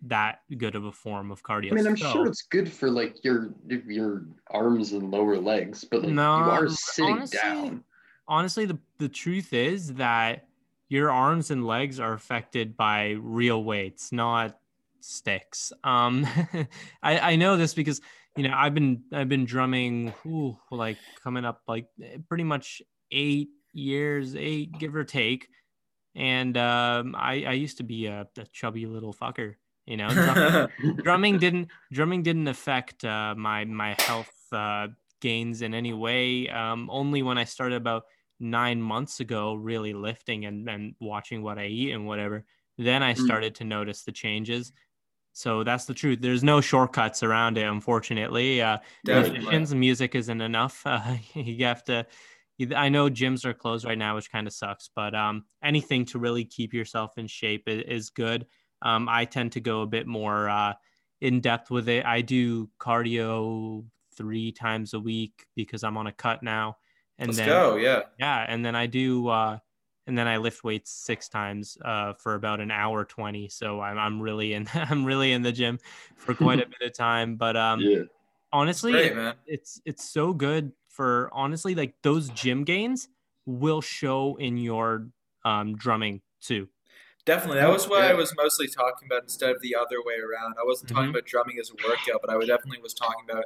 that 0.03 0.43
good 0.57 0.77
of 0.77 0.85
a 0.85 0.93
form 0.93 1.33
of 1.33 1.43
cardio. 1.43 1.73
I 1.73 1.75
mean, 1.75 1.87
I'm 1.89 1.97
So- 1.97 2.13
sure 2.13 2.27
it's 2.29 2.43
good 2.43 2.71
for 2.71 2.89
like 2.89 3.25
your 3.25 3.53
your 3.69 4.23
arms 4.51 4.93
and 4.93 5.11
lower 5.11 5.39
legs, 5.39 5.83
but 5.83 6.03
like 6.03 6.13
No, 6.13 6.37
you 6.39 6.45
are 6.45 6.69
sitting 6.69 7.15
honestly- 7.17 7.39
down. 7.43 7.85
honestly 8.29 8.65
the, 8.67 8.79
the 8.99 9.09
truth 9.09 9.53
is 9.53 9.95
that 9.95 10.47
your 10.89 11.11
arms 11.11 11.51
and 11.51 11.67
legs 11.67 11.99
are 11.99 12.13
affected 12.13 12.77
by 12.77 13.11
real 13.19 13.65
weights 13.65 14.13
not 14.13 14.59
sticks 15.01 15.73
um 15.85 16.25
i 17.03 17.33
i 17.33 17.37
know 17.37 17.57
this 17.57 17.75
because 17.75 18.01
you 18.37 18.43
know 18.47 18.55
i've 18.57 18.75
been 18.75 19.03
i've 19.13 19.29
been 19.29 19.45
drumming 19.45 20.13
ooh, 20.27 20.57
like 20.71 20.97
coming 21.23 21.45
up 21.45 21.63
like 21.69 21.87
pretty 22.29 22.43
much 22.45 22.83
eight 23.13 23.51
years 23.77 24.35
eight 24.37 24.79
give 24.79 24.97
or 24.97 25.05
take 25.05 25.49
and 26.15 26.57
um 26.57 27.15
i 27.17 27.45
i 27.45 27.53
used 27.53 27.77
to 27.77 27.83
be 27.83 28.07
a, 28.07 28.27
a 28.39 28.45
chubby 28.53 28.87
little 28.87 29.13
fucker 29.13 29.55
you 29.87 29.97
know 29.97 30.09
Drum- 30.09 30.69
drumming 31.03 31.39
didn't 31.39 31.69
drumming 31.93 32.23
didn't 32.23 32.49
affect 32.49 33.05
uh, 33.05 33.35
my 33.37 33.65
my 33.65 33.95
health 34.01 34.33
uh, 34.53 34.89
gains 35.21 35.63
in 35.63 35.75
any 35.75 35.93
way. 35.93 36.49
Um, 36.49 36.89
only 36.91 37.23
when 37.23 37.39
I 37.39 37.45
started 37.45 37.77
about 37.77 38.05
nine 38.39 38.81
months 38.83 39.21
ago, 39.21 39.55
really 39.55 39.95
lifting 39.95 40.45
and, 40.45 40.69
and 40.69 40.95
watching 41.01 41.43
what 41.43 41.59
I 41.59 41.67
eat 41.67 41.93
and 41.93 42.07
whatever, 42.07 42.45
then 42.79 43.03
I 43.03 43.15
Mm. 43.15 43.25
started 43.25 43.55
to 43.57 43.65
notice 43.65 44.03
the 44.03 44.13
changes. 44.13 44.73
So 45.33 45.65
that's 45.65 45.85
the 45.85 45.95
truth. 45.95 46.19
There's 46.21 46.45
no 46.45 46.61
shortcuts 46.61 47.23
around 47.23 47.59
it, 47.59 47.63
unfortunately. 47.63 48.61
Uh, 48.61 48.79
musicians, 49.05 49.75
music 49.75 50.15
isn't 50.15 50.41
enough. 50.41 50.83
Uh, 50.85 51.17
you 51.35 51.65
have 51.65 51.85
to. 51.85 52.07
I 52.75 52.89
know 52.89 53.09
gyms 53.11 53.45
are 53.45 53.55
closed 53.55 53.85
right 53.85 53.99
now, 53.99 54.15
which 54.15 54.31
kind 54.31 54.47
of 54.47 54.53
sucks. 54.53 54.89
But 54.95 55.15
um, 55.15 55.45
anything 55.63 56.05
to 56.07 56.19
really 56.19 56.45
keep 56.45 56.73
yourself 56.73 57.19
in 57.19 57.27
shape 57.27 57.65
is, 57.67 58.11
good. 58.11 58.47
Um, 58.83 59.09
I 59.09 59.25
tend 59.25 59.53
to 59.53 59.61
go 59.61 59.83
a 59.83 59.87
bit 59.87 60.07
more 60.07 60.49
uh, 60.49 60.75
in 61.21 61.41
depth 61.41 61.71
with 61.71 61.89
it. 61.89 62.05
I 62.05 62.21
do 62.21 62.69
cardio 62.79 63.85
three 64.17 64.53
times 64.53 64.95
a 64.95 65.01
week 65.01 65.47
because 65.55 65.85
I'm 65.85 65.97
on 65.97 66.07
a 66.07 66.13
cut 66.13 66.43
now, 66.43 66.79
and 67.19 67.29
Let's 67.29 67.39
then 67.39 67.49
go. 67.49 67.77
Yeah. 67.77 68.03
yeah, 68.19 68.45
and 68.49 68.65
then 68.65 68.75
I 68.75 68.87
do, 68.87 69.29
uh, 69.29 69.59
and 70.07 70.17
then 70.17 70.29
I 70.29 70.37
lift 70.37 70.63
weights 70.65 70.93
six 70.93 71.29
times 71.29 71.77
uh, 71.85 72.13
for 72.15 72.35
about 72.35 72.61
an 72.61 72.71
hour 72.71 73.05
twenty. 73.05 73.49
So 73.49 73.81
I'm 73.81 73.99
I'm 73.99 74.21
really 74.21 74.53
in 74.55 74.69
I'm 74.75 75.05
really 75.05 75.33
in 75.33 75.43
the 75.43 75.53
gym 75.53 75.79
for 76.17 76.35
quite 76.35 76.61
a 76.61 76.67
bit 76.81 76.87
of 76.87 76.95
time. 76.95 77.37
But 77.37 77.57
um, 77.57 77.81
yeah. 77.81 78.03
honestly, 78.53 78.93
Great, 78.93 79.13
it- 79.17 79.37
it's 79.47 79.81
it's 79.85 80.09
so 80.09 80.33
good 80.33 80.73
for 80.97 81.31
honestly 81.33 81.75
like 81.75 81.95
those 82.03 82.31
gym 82.31 82.65
gains 82.65 83.09
will 83.47 83.81
show 83.81 84.37
in 84.37 84.57
your 84.57 85.09
um 85.45 85.77
drumming 85.77 86.23
too. 86.41 86.69
Definitely. 87.25 87.59
That 87.61 87.71
was 87.71 87.89
what 87.89 88.05
yeah. 88.05 88.11
I 88.11 88.15
was 88.15 88.33
mostly 88.37 88.69
talking 88.69 89.07
about 89.11 89.25
instead 89.25 89.51
of 89.51 89.61
the 89.61 89.75
other 89.75 90.01
way 90.05 90.15
around. 90.15 90.55
I 90.61 90.65
wasn't 90.65 90.91
talking 90.91 91.09
Mhm. 91.09 91.11
about 91.11 91.25
drumming 91.27 91.59
as 91.59 91.71
a 91.71 91.75
workout, 91.75 92.21
but 92.23 92.31
I 92.31 92.39
definitely 92.45 92.81
was 92.81 92.95
talking 92.95 93.25
about 93.29 93.45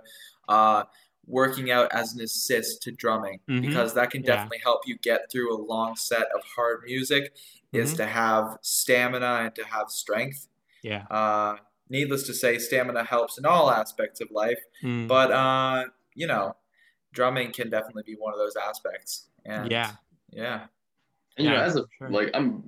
uh, 0.48 0.84
working 1.26 1.70
out 1.70 1.88
as 1.92 2.12
an 2.14 2.20
assist 2.20 2.82
to 2.82 2.92
drumming 2.92 3.40
Mhm. 3.48 3.60
because 3.62 3.94
that 3.94 4.10
can 4.10 4.22
Yeah. 4.22 4.26
definitely 4.36 4.58
help 4.58 4.86
you 4.86 4.98
get 4.98 5.30
through 5.30 5.54
a 5.54 5.60
long 5.62 5.96
set 5.96 6.26
of 6.34 6.42
hard 6.44 6.82
music 6.84 7.34
is 7.72 7.94
Mhm. 7.94 7.96
to 7.96 8.06
have 8.06 8.58
stamina 8.62 9.40
and 9.44 9.54
to 9.54 9.64
have 9.64 9.88
strength. 9.90 10.48
Yeah. 10.82 11.06
Uh, 11.10 11.56
needless 11.88 12.26
to 12.26 12.34
say, 12.34 12.58
stamina 12.58 13.04
helps 13.04 13.38
in 13.38 13.46
all 13.46 13.70
aspects 13.70 14.20
of 14.20 14.30
life, 14.30 14.60
Mm, 14.82 15.06
but 15.08 15.30
uh, 15.32 15.86
you 16.14 16.26
know, 16.26 16.56
drumming 17.12 17.52
can 17.52 17.70
definitely 17.70 18.04
be 18.04 18.14
one 18.14 18.32
of 18.32 18.38
those 18.38 18.56
aspects. 18.56 19.28
And 19.44 19.70
yeah. 19.70 19.92
yeah. 20.30 20.66
And, 21.36 21.46
you 21.46 21.50
know, 21.50 21.60
as 21.60 21.76
a 21.76 21.84
sure. 21.98 22.10
like, 22.10 22.30
I'm 22.34 22.62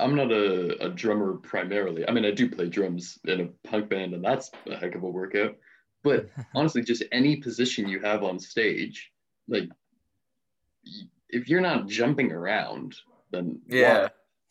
I'm 0.00 0.16
not 0.16 0.32
a, 0.32 0.84
a 0.84 0.88
drummer 0.88 1.34
primarily. 1.34 2.06
I 2.08 2.12
mean, 2.12 2.24
I 2.24 2.30
do 2.30 2.50
play 2.50 2.68
drums 2.68 3.18
in 3.24 3.40
a 3.40 3.68
punk 3.68 3.88
band, 3.88 4.14
and 4.14 4.24
that's 4.24 4.50
a 4.66 4.76
heck 4.76 4.94
of 4.94 5.02
a 5.02 5.08
workout. 5.08 5.56
But 6.02 6.28
honestly, 6.54 6.82
just 6.82 7.04
any 7.12 7.36
position 7.36 7.88
you 7.88 8.00
have 8.00 8.22
on 8.22 8.38
stage, 8.38 9.12
like 9.48 9.68
if 11.28 11.48
you're 11.48 11.60
not 11.60 11.88
jumping 11.88 12.32
around, 12.32 12.96
then 13.30 13.60
Yeah. 13.66 14.02
why? 14.02 14.10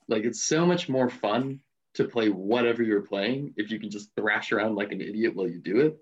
like 0.09 0.23
it's 0.25 0.43
so 0.43 0.65
much 0.65 0.89
more 0.89 1.09
fun 1.09 1.59
to 1.93 2.03
play 2.05 2.29
whatever 2.29 2.83
you're 2.83 3.01
playing 3.01 3.53
if 3.55 3.71
you 3.71 3.79
can 3.79 3.89
just 3.89 4.13
thrash 4.15 4.51
around 4.51 4.75
like 4.75 4.91
an 4.91 4.99
idiot 4.99 5.35
while 5.35 5.47
you 5.47 5.59
do 5.59 5.79
it. 5.79 5.97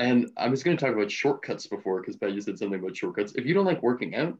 And 0.00 0.30
I 0.38 0.48
was 0.48 0.62
going 0.62 0.74
to 0.74 0.82
talk 0.82 0.94
about 0.94 1.10
shortcuts 1.10 1.66
before 1.66 2.00
because 2.00 2.16
Pat, 2.16 2.32
you 2.32 2.40
said 2.40 2.58
something 2.58 2.80
about 2.80 2.96
shortcuts. 2.96 3.34
If 3.34 3.44
you 3.44 3.52
don't 3.52 3.66
like 3.66 3.82
working 3.82 4.14
out, 4.14 4.38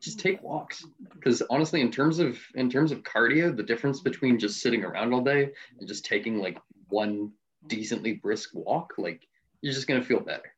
just 0.00 0.18
take 0.18 0.42
walks. 0.42 0.84
Because 1.14 1.40
honestly, 1.50 1.80
in 1.80 1.92
terms 1.92 2.18
of 2.18 2.36
in 2.56 2.68
terms 2.68 2.90
of 2.90 3.04
cardio, 3.04 3.56
the 3.56 3.62
difference 3.62 4.00
between 4.00 4.36
just 4.36 4.60
sitting 4.60 4.84
around 4.84 5.14
all 5.14 5.20
day 5.20 5.52
and 5.78 5.86
just 5.86 6.04
taking 6.04 6.38
like 6.38 6.58
one 6.88 7.30
decently 7.68 8.14
brisk 8.14 8.50
walk, 8.54 8.94
like 8.98 9.28
you're 9.62 9.72
just 9.72 9.86
gonna 9.86 10.02
feel 10.02 10.20
better. 10.20 10.52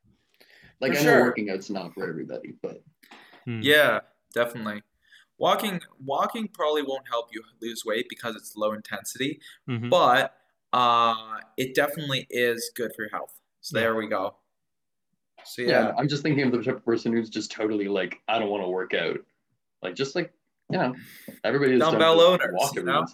Like 0.81 0.93
For 0.93 0.99
I 1.01 1.03
know 1.03 1.11
sure. 1.11 1.21
working 1.21 1.51
out's 1.51 1.69
not 1.69 1.93
for 1.93 2.09
everybody, 2.09 2.55
but 2.63 2.83
Mm. 3.47 3.63
Yeah, 3.63 4.01
definitely. 4.35 4.83
Walking 5.39 5.81
walking 6.05 6.49
probably 6.49 6.83
won't 6.83 7.09
help 7.09 7.29
you 7.33 7.43
lose 7.61 7.85
weight 7.85 8.07
because 8.09 8.37
it's 8.37 8.57
low 8.57 8.73
intensity, 8.73 9.41
Mhm. 9.69 9.91
but 9.91 10.37
uh 10.73 11.41
it 11.57 11.75
definitely 11.75 12.27
is 12.31 12.71
good 12.75 12.93
for 12.95 13.03
your 13.03 13.11
health. 13.11 13.40
So 13.61 13.79
there 13.79 13.95
we 13.95 14.09
go. 14.09 14.37
So 15.45 15.63
yeah, 15.63 15.69
yeah. 15.69 15.93
I'm 15.99 16.09
just 16.09 16.23
thinking 16.23 16.45
of 16.47 16.53
the 16.53 16.63
type 16.63 16.77
of 16.77 16.85
person 16.85 17.13
who's 17.13 17.31
just 17.31 17.51
totally 17.51 17.89
like, 17.89 18.21
I 18.29 18.39
don't 18.39 18.51
want 18.51 18.63
to 18.63 18.69
work 18.69 18.95
out. 18.95 19.19
Like 19.83 19.95
just 19.95 20.15
like 20.15 20.33
you 20.71 20.79
know, 20.79 20.95
everybody 21.43 21.73
is 21.73 21.81
Dumbbell 21.81 22.21
owners, 22.21 22.73
you 22.75 22.85
know? 22.85 23.05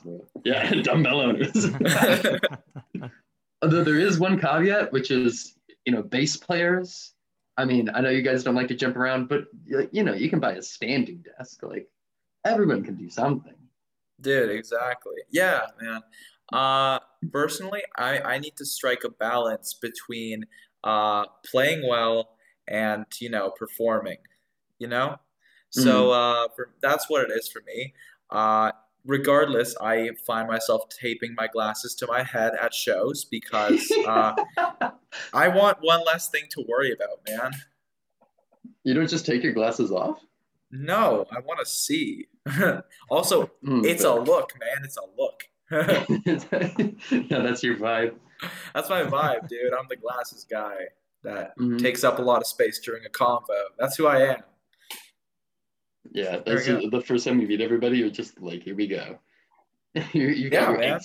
Yeah, 0.45 0.71
dumbbell 0.83 1.21
owners. 1.21 1.53
Although 3.63 3.85
there 3.85 3.99
is 3.99 4.19
one 4.19 4.39
caveat, 4.39 4.93
which 4.93 5.11
is 5.11 5.55
you 5.87 5.93
know, 5.93 6.03
bass 6.03 6.37
players. 6.37 7.13
I 7.57 7.65
mean, 7.65 7.89
I 7.89 8.01
know 8.01 8.11
you 8.11 8.21
guys 8.21 8.45
don't 8.45 8.55
like 8.55 8.69
to 8.69 8.75
jump 8.75 8.97
around, 8.97 9.29
but 9.29 9.47
you 9.65 10.03
know, 10.03 10.13
you 10.13 10.29
can 10.29 10.41
buy 10.41 10.53
a 10.53 10.63
standing 10.63 11.25
desk. 11.39 11.63
Like 11.63 11.89
everyone 12.45 12.83
can 12.83 12.97
do 12.97 13.09
something. 13.09 13.55
Dude, 14.21 14.51
exactly. 14.51 15.17
Yeah, 15.31 15.63
man. 15.81 16.03
Uh 16.53 16.99
personally, 17.33 17.83
I 17.97 18.21
I 18.21 18.39
need 18.39 18.57
to 18.57 18.65
strike 18.65 19.05
a 19.05 19.11
balance 19.11 19.75
between 19.75 20.47
uh 20.85 21.25
playing 21.45 21.87
well 21.89 22.37
and, 22.69 23.07
you 23.21 23.31
know, 23.31 23.51
performing, 23.51 24.19
you 24.79 24.87
know? 24.89 25.17
So 25.71 26.11
uh 26.13 26.49
for 26.55 26.71
that's 26.81 27.11
what 27.11 27.29
it 27.29 27.33
is 27.33 27.49
for 27.49 27.63
me. 27.67 27.95
Uh 28.31 28.73
regardless, 29.05 29.77
I 29.81 30.11
find 30.27 30.49
myself 30.49 30.83
taping 30.89 31.35
my 31.37 31.49
glasses 31.49 31.95
to 31.97 32.07
my 32.07 32.23
head 32.23 32.53
at 32.61 32.73
shows 32.73 33.25
because 33.25 33.91
uh 34.07 34.35
I 35.35 35.49
want 35.49 35.79
one 35.81 36.03
less 36.07 36.29
thing 36.29 36.45
to 36.51 36.65
worry 36.69 36.93
about, 36.93 37.21
man. 37.29 37.53
you 38.85 38.95
don't 38.95 39.09
just 39.09 39.27
take 39.27 39.43
your 39.43 39.53
glasses 39.53 39.91
off. 39.91 40.21
No, 40.71 41.27
I 41.31 41.41
want 41.41 41.61
to 41.61 41.67
see. 41.67 42.27
also, 43.11 43.47
Hmm, 43.65 43.85
it's 43.85 44.05
a 44.05 44.15
look, 44.15 44.53
man. 44.61 44.85
It's 44.85 44.97
a 44.97 45.07
look. 45.17 45.45
yeah, 45.71 47.39
that's 47.43 47.63
your 47.63 47.77
vibe. 47.77 48.15
That's 48.75 48.89
my 48.89 49.03
vibe, 49.03 49.49
dude. 49.49 49.73
I'm 49.73 49.87
the 49.89 49.97
glasses 49.97 50.47
guy 50.49 50.77
that 51.25 51.57
Mhm. 51.59 51.81
takes 51.81 52.05
up 52.05 52.19
a 52.19 52.23
lot 52.23 52.41
of 52.41 52.47
space 52.47 52.79
during 52.79 53.05
a 53.05 53.09
convo. 53.09 53.65
That's 53.79 53.97
who 53.97 54.07
I 54.07 54.35
am. 54.35 54.43
Yeah, 56.13 56.39
that's 56.45 56.69
we 56.69 56.89
the 56.89 57.01
first 57.01 57.25
time 57.27 57.41
you 57.41 57.49
meet 57.49 57.61
everybody. 57.61 57.99
You're 57.99 58.11
just 58.11 58.41
like, 58.41 58.63
here 58.63 58.77
we 58.77 58.87
go. 58.87 59.19
you 60.13 60.29
you 60.29 60.51
Yeah, 60.53 60.73
man. 60.73 61.01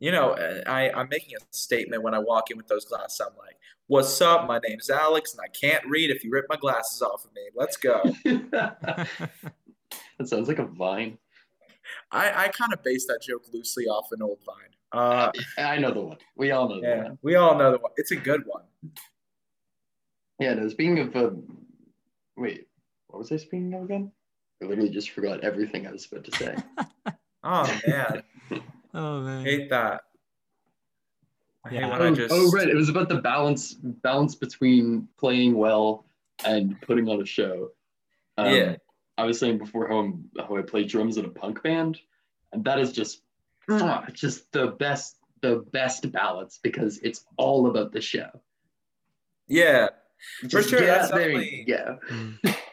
You 0.00 0.12
know, 0.12 0.34
I, 0.66 0.90
I'm 0.90 1.08
making 1.08 1.34
a 1.36 1.44
statement 1.50 2.02
when 2.02 2.14
I 2.14 2.18
walk 2.20 2.50
in 2.50 2.56
with 2.56 2.68
those 2.68 2.84
glasses. 2.84 3.20
I'm 3.20 3.36
like, 3.36 3.56
what's 3.88 4.20
up? 4.20 4.46
My 4.46 4.60
name's 4.60 4.90
Alex, 4.90 5.34
and 5.34 5.40
I 5.40 5.48
can't 5.48 5.84
read 5.86 6.10
if 6.10 6.22
you 6.22 6.30
rip 6.30 6.46
my 6.48 6.56
glasses 6.56 7.02
off 7.02 7.24
of 7.24 7.32
me. 7.34 7.42
Let's 7.54 7.76
go. 7.76 8.02
that 8.52 9.08
sounds 10.24 10.48
like 10.48 10.58
a 10.60 10.66
vine. 10.66 11.18
I, 12.10 12.44
I 12.44 12.48
kind 12.48 12.72
of 12.72 12.82
base 12.82 13.06
that 13.06 13.20
joke 13.22 13.44
loosely 13.52 13.84
off 13.86 14.08
an 14.12 14.22
old 14.22 14.38
Vine. 14.44 14.56
Uh, 14.92 15.30
I 15.58 15.78
know 15.78 15.92
the 15.92 16.00
one. 16.00 16.16
We 16.36 16.50
all 16.50 16.68
know 16.68 16.80
the 16.80 16.86
yeah, 16.86 17.02
one. 17.04 17.18
we 17.22 17.34
all 17.36 17.58
know 17.58 17.72
the 17.72 17.78
one. 17.78 17.92
It's 17.96 18.10
a 18.10 18.16
good 18.16 18.42
one. 18.46 18.62
Yeah, 20.40 20.54
no, 20.54 20.68
speaking 20.68 20.98
of, 21.00 21.16
uh, 21.16 21.30
wait, 22.36 22.68
what 23.08 23.18
was 23.18 23.32
I 23.32 23.36
speaking 23.36 23.74
of 23.74 23.84
again? 23.84 24.12
I 24.62 24.66
literally 24.66 24.90
just 24.90 25.10
forgot 25.10 25.40
everything 25.40 25.86
I 25.86 25.92
was 25.92 26.06
about 26.06 26.24
to 26.24 26.36
say. 26.36 26.56
Oh, 27.44 27.80
man. 27.86 28.22
oh 28.94 29.20
man. 29.20 29.44
hate 29.44 29.70
that. 29.70 30.02
I 31.64 31.70
Yeah. 31.70 31.88
when 31.88 32.02
I 32.02 32.06
oh, 32.06 32.14
just. 32.14 32.34
oh, 32.34 32.50
right. 32.50 32.68
It 32.68 32.74
was 32.74 32.88
about 32.88 33.08
the 33.08 33.20
balance 33.20 33.74
balance 33.74 34.34
between 34.34 35.08
playing 35.18 35.54
well 35.54 36.04
and 36.44 36.80
putting 36.82 37.08
on 37.08 37.22
a 37.22 37.24
show. 37.24 37.70
Um, 38.36 38.52
Yeah. 38.52 38.76
I 39.18 39.24
was 39.24 39.38
saying 39.38 39.58
before 39.58 39.88
how, 39.88 39.98
I'm, 39.98 40.30
how 40.38 40.56
I 40.56 40.62
play 40.62 40.84
drums 40.84 41.16
in 41.18 41.24
a 41.26 41.28
punk 41.28 41.62
band, 41.62 41.98
and 42.52 42.64
that 42.64 42.78
is 42.78 42.92
just 42.92 43.22
mwah, 43.68 44.10
just 44.14 44.50
the 44.52 44.68
best 44.68 45.16
the 45.42 45.64
best 45.72 46.10
balance 46.10 46.58
because 46.62 46.98
it's 46.98 47.24
all 47.36 47.68
about 47.68 47.92
the 47.92 48.00
show. 48.00 48.28
Yeah. 49.46 49.88
Just 50.46 50.70
sure, 50.70 50.80
get 50.80 50.86
that's 50.86 51.10
there 51.12 51.28
definitely- 51.32 51.64
go. 51.68 51.98
Mm. 52.10 52.56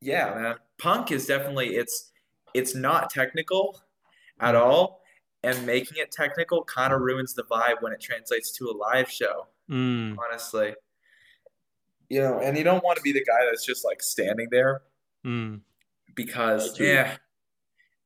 Yeah, 0.00 0.34
man. 0.34 0.54
Punk 0.78 1.12
is 1.12 1.26
definitely 1.26 1.76
it's 1.76 2.10
it's 2.54 2.74
not 2.74 3.08
technical 3.10 3.80
at 4.40 4.54
Mm. 4.56 4.60
all, 4.60 5.02
and 5.44 5.64
making 5.64 5.98
it 5.98 6.10
technical 6.10 6.64
kind 6.64 6.92
of 6.92 7.00
ruins 7.00 7.34
the 7.34 7.44
vibe 7.44 7.80
when 7.82 7.92
it 7.92 8.00
translates 8.00 8.50
to 8.58 8.68
a 8.68 8.74
live 8.76 9.08
show. 9.08 9.46
Mm. 9.70 10.16
Honestly, 10.18 10.74
you 12.08 12.20
know, 12.20 12.40
and 12.40 12.58
you 12.58 12.64
don't 12.64 12.82
want 12.84 12.96
to 12.96 13.02
be 13.02 13.12
the 13.12 13.24
guy 13.24 13.44
that's 13.48 13.64
just 13.64 13.84
like 13.84 14.02
standing 14.02 14.48
there 14.50 14.82
Mm. 15.26 15.60
because 16.14 16.78
yeah, 16.80 17.16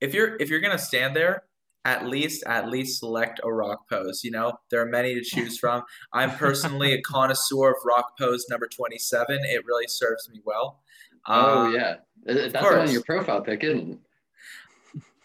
if 0.01 0.13
you're 0.15 0.37
if 0.37 0.51
you're 0.51 0.61
gonna 0.61 0.79
stand 0.79 1.17
there, 1.17 1.45
at 1.85 2.07
least 2.07 2.43
at 2.47 2.69
least 2.69 2.99
select 3.01 3.41
a 3.43 3.53
rock 3.53 3.89
pose. 3.89 4.23
You 4.25 4.31
know, 4.33 4.53
there 4.71 4.81
are 4.83 4.87
many 4.87 5.15
to 5.15 5.23
choose 5.23 5.59
from. 5.59 5.83
I'm 6.13 6.31
personally 6.33 6.93
a 6.93 7.01
connoisseur 7.13 7.71
of 7.71 7.77
rock 7.85 8.19
pose 8.19 8.47
number 8.51 8.67
27. 8.69 9.39
It 9.45 9.65
really 9.65 9.87
serves 9.89 10.29
me 10.31 10.41
well. 10.45 10.83
Oh 11.29 11.67
Uh, 11.67 11.71
yeah, 11.71 11.95
Uh, 12.29 12.35
that's 12.35 12.53
the 12.53 12.59
course. 12.59 12.89
on 12.89 12.93
your 12.93 13.03
profile 13.03 13.41
pic, 13.41 13.65
isn't 13.65 13.93
it? 13.93 13.99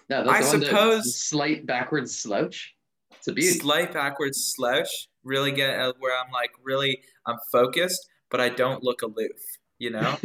Yeah, 0.09 0.23
that's 0.23 0.29
I 0.29 0.41
the 0.41 0.47
one 0.47 0.59
that- 0.61 0.65
suppose- 0.67 1.21
slight 1.21 1.65
backwards 1.65 2.17
slouch. 2.17 2.73
It's 3.17 3.27
a 3.27 3.33
beauty. 3.33 3.59
slight 3.59 3.93
backwards 3.93 4.53
slouch 4.55 4.89
really 5.23 5.51
get 5.51 5.77
uh, 5.79 5.93
where 5.99 6.17
i'm 6.17 6.31
like 6.31 6.49
really 6.63 6.99
i'm 7.27 7.37
focused 7.51 8.09
but 8.31 8.41
i 8.41 8.49
don't 8.49 8.83
look 8.83 9.03
aloof 9.03 9.39
you 9.77 9.91
know. 9.91 10.17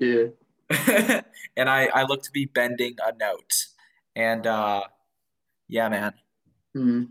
yeah. 0.00 0.24
and 1.56 1.68
I 1.68 1.86
I 1.86 2.02
look 2.04 2.22
to 2.24 2.30
be 2.32 2.44
bending 2.46 2.96
a 3.04 3.12
note, 3.16 3.66
and 4.14 4.46
uh, 4.46 4.82
yeah, 5.68 5.88
man, 5.88 6.14
Hmm. 6.74 7.02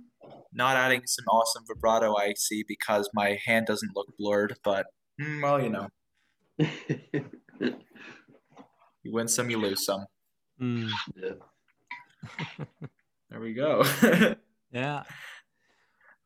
not 0.53 0.77
adding 0.77 1.01
some 1.05 1.25
awesome 1.25 1.63
vibrato 1.67 2.15
I 2.15 2.33
see 2.35 2.63
because 2.67 3.09
my 3.13 3.37
hand 3.45 3.65
doesn't 3.67 3.95
look 3.95 4.07
blurred, 4.17 4.55
but 4.63 4.85
mm, 5.19 5.41
well, 5.41 5.61
you 5.61 5.69
know, 5.69 5.87
you 9.03 9.11
win 9.11 9.27
some, 9.27 9.49
you 9.49 9.57
lose 9.57 9.83
some. 9.85 10.05
Mm, 10.61 10.89
yeah. 11.15 11.33
There 13.29 13.41
we 13.41 13.53
go. 13.53 13.83
yeah. 14.71 15.03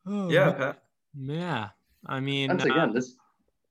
Oh, 0.06 0.30
yeah. 0.30 0.52
Pat. 0.52 0.82
Yeah. 1.18 1.68
I 2.06 2.20
mean, 2.20 2.48
Once 2.50 2.64
uh, 2.64 2.86
this 2.94 3.16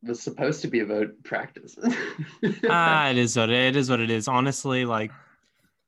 was 0.04 0.22
supposed 0.22 0.62
to 0.62 0.68
be 0.68 0.80
about 0.80 1.08
practice. 1.24 1.78
ah, 2.70 3.10
it 3.10 3.18
is 3.18 3.38
what 3.38 3.50
it 3.50 3.76
is. 3.76 3.90
What 3.90 4.00
it 4.00 4.10
is. 4.10 4.28
Honestly, 4.28 4.86
like 4.86 5.12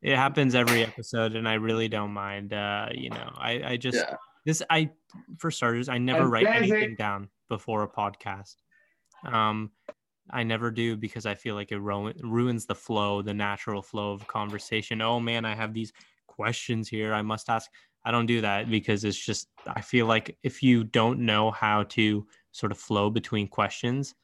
it 0.02 0.16
happens 0.16 0.56
every 0.56 0.84
episode, 0.84 1.36
and 1.36 1.48
I 1.48 1.54
really 1.54 1.88
don't 1.88 2.12
mind. 2.12 2.54
Uh, 2.54 2.90
you 2.94 3.10
know, 3.10 3.32
I 3.36 3.64
I 3.66 3.78
just 3.78 3.98
yeah. 3.98 4.16
this 4.46 4.62
I 4.70 4.92
for 5.38 5.50
starters, 5.52 5.90
I 5.90 5.98
never 5.98 6.24
I'm 6.24 6.32
write 6.32 6.48
anything 6.48 6.96
down 6.96 7.30
before 7.50 7.84
a 7.84 7.88
podcast. 7.88 8.56
Um, 9.26 9.72
I 10.30 10.44
never 10.44 10.72
do 10.72 10.96
because 10.96 11.26
I 11.26 11.36
feel 11.36 11.56
like 11.56 11.72
it 11.72 11.80
ru- 11.80 12.14
ruins 12.22 12.66
the 12.66 12.76
flow, 12.76 13.22
the 13.22 13.34
natural 13.34 13.82
flow 13.82 14.12
of 14.12 14.28
conversation. 14.28 15.02
Oh 15.02 15.20
man, 15.20 15.46
I 15.46 15.56
have 15.56 15.74
these 15.74 15.94
questions 16.28 16.88
here. 16.88 17.14
I 17.14 17.22
must 17.22 17.50
ask. 17.50 17.70
I 18.06 18.12
don't 18.12 18.26
do 18.26 18.42
that 18.42 18.70
because 18.70 19.06
it's 19.06 19.18
just 19.18 19.48
I 19.68 19.82
feel 19.82 20.06
like 20.06 20.38
if 20.44 20.62
you 20.62 20.84
don't 20.84 21.20
know 21.20 21.52
how 21.52 21.84
to 21.84 22.28
sort 22.54 22.72
of 22.72 22.78
flow 22.78 23.10
between 23.10 23.50
questions, 23.50 24.16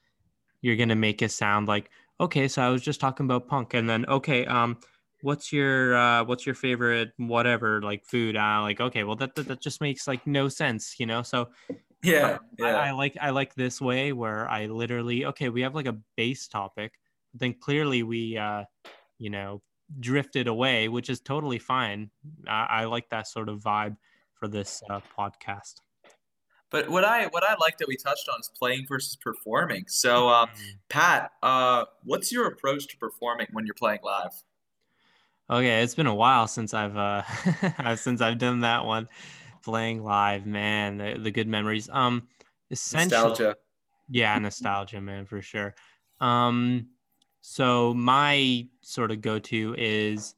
you're 0.61 0.77
gonna 0.77 0.95
make 0.95 1.21
it 1.21 1.31
sound 1.31 1.67
like 1.67 1.89
okay. 2.21 2.47
So 2.47 2.61
I 2.61 2.69
was 2.69 2.81
just 2.81 3.01
talking 3.01 3.25
about 3.25 3.47
punk, 3.47 3.73
and 3.73 3.89
then 3.89 4.05
okay, 4.05 4.45
um, 4.45 4.77
what's 5.21 5.51
your 5.51 5.97
uh, 5.97 6.23
what's 6.23 6.45
your 6.45 6.55
favorite 6.55 7.11
whatever 7.17 7.81
like 7.81 8.05
food? 8.05 8.37
Uh, 8.37 8.61
like 8.61 8.79
okay, 8.79 9.03
well 9.03 9.17
that, 9.17 9.35
that 9.35 9.47
that 9.49 9.61
just 9.61 9.81
makes 9.81 10.07
like 10.07 10.25
no 10.25 10.47
sense, 10.47 10.95
you 10.99 11.05
know. 11.05 11.21
So 11.21 11.49
Yeah, 12.01 12.37
I, 12.61 12.63
yeah. 12.63 12.77
I 12.77 12.91
like 12.91 13.17
I 13.19 13.31
like 13.31 13.55
this 13.55 13.81
way 13.81 14.13
where 14.13 14.49
I 14.49 14.67
literally 14.67 15.25
okay, 15.25 15.49
we 15.49 15.61
have 15.61 15.75
like 15.75 15.87
a 15.87 15.97
base 16.15 16.47
topic, 16.47 16.93
but 17.33 17.41
then 17.41 17.55
clearly 17.59 18.03
we 18.03 18.37
uh 18.37 18.63
you 19.17 19.29
know 19.29 19.61
drifted 19.99 20.47
away, 20.47 20.87
which 20.87 21.09
is 21.09 21.19
totally 21.19 21.59
fine. 21.59 22.11
I, 22.47 22.67
I 22.69 22.85
like 22.85 23.09
that 23.09 23.27
sort 23.27 23.49
of 23.49 23.59
vibe 23.59 23.97
for 24.35 24.47
this 24.47 24.81
uh, 24.89 25.01
podcast. 25.17 25.81
But 26.71 26.89
what 26.89 27.03
I 27.03 27.27
what 27.27 27.43
I 27.43 27.55
like 27.59 27.77
that 27.79 27.87
we 27.87 27.95
touched 27.95 28.29
on 28.29 28.39
is 28.39 28.49
playing 28.57 28.85
versus 28.87 29.15
performing. 29.15 29.85
So, 29.87 30.29
um, 30.29 30.49
Pat, 30.87 31.31
uh, 31.41 31.85
what's 32.03 32.31
your 32.31 32.47
approach 32.47 32.87
to 32.89 32.97
performing 32.97 33.47
when 33.51 33.65
you're 33.65 33.75
playing 33.75 33.99
live? 34.03 34.43
Okay, 35.49 35.81
it's 35.81 35.95
been 35.95 36.07
a 36.07 36.13
while 36.13 36.47
since 36.47 36.73
I've 36.75 36.95
uh 36.95 37.95
since 37.95 38.21
I've 38.21 38.37
done 38.37 38.59
that 38.61 38.85
one, 38.85 39.09
playing 39.63 40.03
live. 40.03 40.45
Man, 40.45 40.97
the, 40.97 41.17
the 41.19 41.31
good 41.31 41.47
memories. 41.47 41.89
Um, 41.91 42.27
essentially, 42.69 43.21
Nostalgia. 43.21 43.55
Yeah, 44.09 44.37
nostalgia, 44.39 45.01
man, 45.01 45.25
for 45.25 45.41
sure. 45.41 45.75
Um, 46.19 46.87
so 47.41 47.93
my 47.93 48.67
sort 48.81 49.11
of 49.11 49.21
go-to 49.21 49.75
is, 49.77 50.35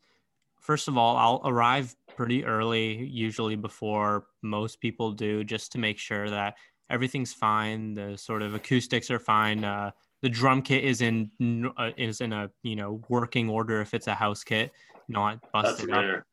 first 0.59 0.87
of 0.87 0.97
all, 0.97 1.17
I'll 1.17 1.41
arrive 1.49 1.95
pretty 2.21 2.45
early, 2.45 3.03
usually 3.05 3.55
before 3.55 4.27
most 4.43 4.79
people 4.79 5.11
do, 5.11 5.43
just 5.43 5.71
to 5.71 5.79
make 5.79 5.97
sure 5.97 6.29
that 6.29 6.55
everything's 6.87 7.33
fine. 7.33 7.95
The 7.95 8.15
sort 8.15 8.43
of 8.43 8.53
acoustics 8.53 9.09
are 9.09 9.17
fine. 9.19 9.63
Uh, 9.63 9.89
the 10.21 10.29
drum 10.29 10.61
kit 10.61 10.83
is 10.83 11.01
in 11.01 11.31
uh, 11.77 11.91
is 11.97 12.21
in 12.21 12.31
a 12.31 12.51
you 12.61 12.75
know 12.75 13.03
working 13.09 13.49
order 13.49 13.81
if 13.81 13.95
it's 13.95 14.05
a 14.05 14.13
house 14.13 14.43
kit, 14.43 14.71
not 15.07 15.39
That's 15.63 15.79
busted 15.79 15.89
up. 15.91 16.03
rare. 16.03 16.25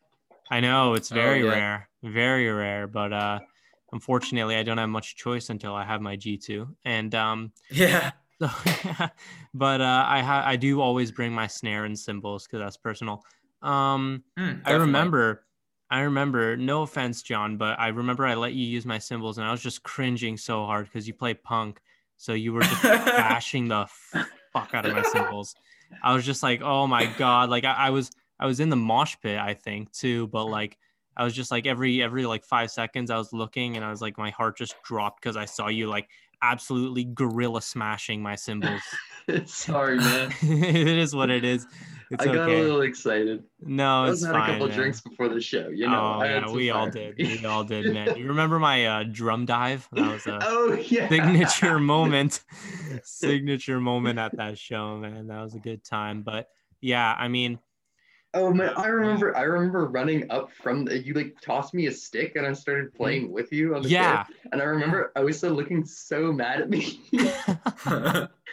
I 0.50 0.60
know 0.60 0.94
it's 0.94 1.10
Oh, 1.10 1.14
very 1.14 1.42
yeah. 1.42 1.50
rare, 1.50 1.90
very 2.02 2.48
rare, 2.50 2.86
but 2.86 3.12
uh, 3.12 3.40
unfortunately, 3.92 4.56
I 4.56 4.62
don't 4.62 4.78
have 4.78 4.88
much 4.90 5.16
choice 5.16 5.50
until 5.50 5.74
I 5.74 5.84
have 5.84 6.00
my 6.02 6.16
G 6.16 6.38
two, 6.38 6.76
and 6.84 7.14
um, 7.14 7.52
Yeah. 7.70 8.12
so, 8.40 8.48
but 9.54 9.80
uh, 9.80 10.04
I 10.08 10.22
ha- 10.22 10.44
I 10.46 10.56
do 10.56 10.80
always 10.80 11.12
bring 11.12 11.32
my 11.32 11.46
snare 11.46 11.84
and 11.84 11.98
cymbals 11.98 12.46
because 12.46 12.60
that's 12.60 12.76
personal. 12.76 13.24
Um, 13.62 14.24
Hmm, 14.38 14.60
I 14.64 14.72
remember, 14.72 15.46
I 15.90 16.00
remember. 16.00 16.56
No 16.56 16.82
offense, 16.82 17.22
John, 17.22 17.56
but 17.56 17.78
I 17.78 17.88
remember 17.88 18.26
I 18.26 18.34
let 18.34 18.52
you 18.52 18.66
use 18.66 18.84
my 18.84 18.98
cymbals, 18.98 19.38
and 19.38 19.46
I 19.46 19.50
was 19.50 19.62
just 19.62 19.82
cringing 19.82 20.36
so 20.36 20.64
hard 20.64 20.86
because 20.86 21.06
you 21.06 21.14
play 21.14 21.34
punk, 21.34 21.80
so 22.16 22.32
you 22.32 22.52
were 22.52 22.62
just 22.62 22.82
bashing 22.82 23.68
the 23.68 23.86
fuck 24.52 24.74
out 24.74 24.86
of 24.86 24.94
my 24.94 25.02
cymbals. 25.02 25.54
I 26.02 26.14
was 26.14 26.24
just 26.24 26.42
like, 26.42 26.60
oh 26.62 26.86
my 26.86 27.06
god, 27.18 27.50
like 27.50 27.64
I, 27.64 27.72
I 27.72 27.90
was 27.90 28.10
I 28.38 28.46
was 28.46 28.60
in 28.60 28.68
the 28.68 28.76
mosh 28.76 29.16
pit, 29.22 29.38
I 29.38 29.54
think 29.54 29.92
too, 29.92 30.26
but 30.28 30.44
like 30.44 30.76
I 31.16 31.24
was 31.24 31.34
just 31.34 31.50
like 31.50 31.66
every 31.66 32.02
every 32.02 32.26
like 32.26 32.44
five 32.44 32.70
seconds 32.70 33.10
I 33.10 33.18
was 33.18 33.32
looking 33.32 33.76
and 33.76 33.84
I 33.84 33.90
was 33.90 34.00
like 34.00 34.16
my 34.18 34.30
heart 34.30 34.56
just 34.56 34.80
dropped 34.82 35.20
because 35.20 35.36
I 35.36 35.46
saw 35.46 35.68
you 35.68 35.88
like 35.88 36.08
absolutely 36.42 37.04
gorilla 37.04 37.60
smashing 37.60 38.22
my 38.22 38.36
cymbals. 38.36 38.82
Sorry, 39.46 39.96
man. 39.96 40.32
it 40.42 40.86
is 40.86 41.14
what 41.14 41.30
it 41.30 41.44
is. 41.44 41.66
It's 42.10 42.22
I 42.22 42.26
got 42.26 42.48
okay. 42.48 42.58
a 42.58 42.62
little 42.62 42.82
excited. 42.82 43.44
No, 43.60 44.04
I 44.04 44.10
it's 44.10 44.24
had 44.24 44.32
fine. 44.32 44.50
a 44.50 44.52
couple 44.52 44.68
man. 44.68 44.76
drinks 44.76 45.00
before 45.00 45.28
the 45.28 45.40
show. 45.40 45.68
You 45.68 45.88
know, 45.88 46.18
oh 46.20 46.24
yeah, 46.24 46.50
we 46.50 46.70
all 46.70 46.90
did. 46.90 47.16
We 47.18 47.44
all 47.44 47.64
did, 47.64 47.92
man. 47.92 48.16
You 48.16 48.28
remember 48.28 48.58
my 48.58 48.86
uh, 48.86 49.04
drum 49.04 49.44
dive? 49.44 49.88
That 49.92 50.12
was 50.12 50.26
a 50.26 50.38
oh 50.42 50.72
yeah. 50.74 51.08
signature 51.08 51.78
moment 51.88 52.40
signature 53.02 53.80
moment 53.80 54.18
at 54.18 54.36
that 54.36 54.58
show 54.58 54.96
man 54.96 55.26
that 55.28 55.42
was 55.42 55.54
a 55.54 55.58
good 55.58 55.84
time 55.84 56.22
but 56.22 56.48
yeah 56.80 57.14
i 57.18 57.28
mean 57.28 57.58
Oh 58.34 58.52
man, 58.52 58.74
I 58.76 58.88
remember. 58.88 59.34
I 59.34 59.40
remember 59.44 59.86
running 59.86 60.30
up 60.30 60.52
from 60.52 60.84
the. 60.84 60.98
You 60.98 61.14
like 61.14 61.40
tossed 61.40 61.72
me 61.72 61.86
a 61.86 61.90
stick, 61.90 62.36
and 62.36 62.46
I 62.46 62.52
started 62.52 62.92
playing 62.92 63.32
with 63.32 63.50
you 63.52 63.74
on 63.74 63.80
the 63.80 63.88
yeah 63.88 64.24
stage. 64.24 64.36
And 64.52 64.60
I 64.60 64.66
remember 64.66 65.12
I 65.16 65.20
was 65.20 65.38
still 65.38 65.54
looking 65.54 65.82
so 65.86 66.30
mad 66.30 66.60
at 66.60 66.68
me. 66.68 67.00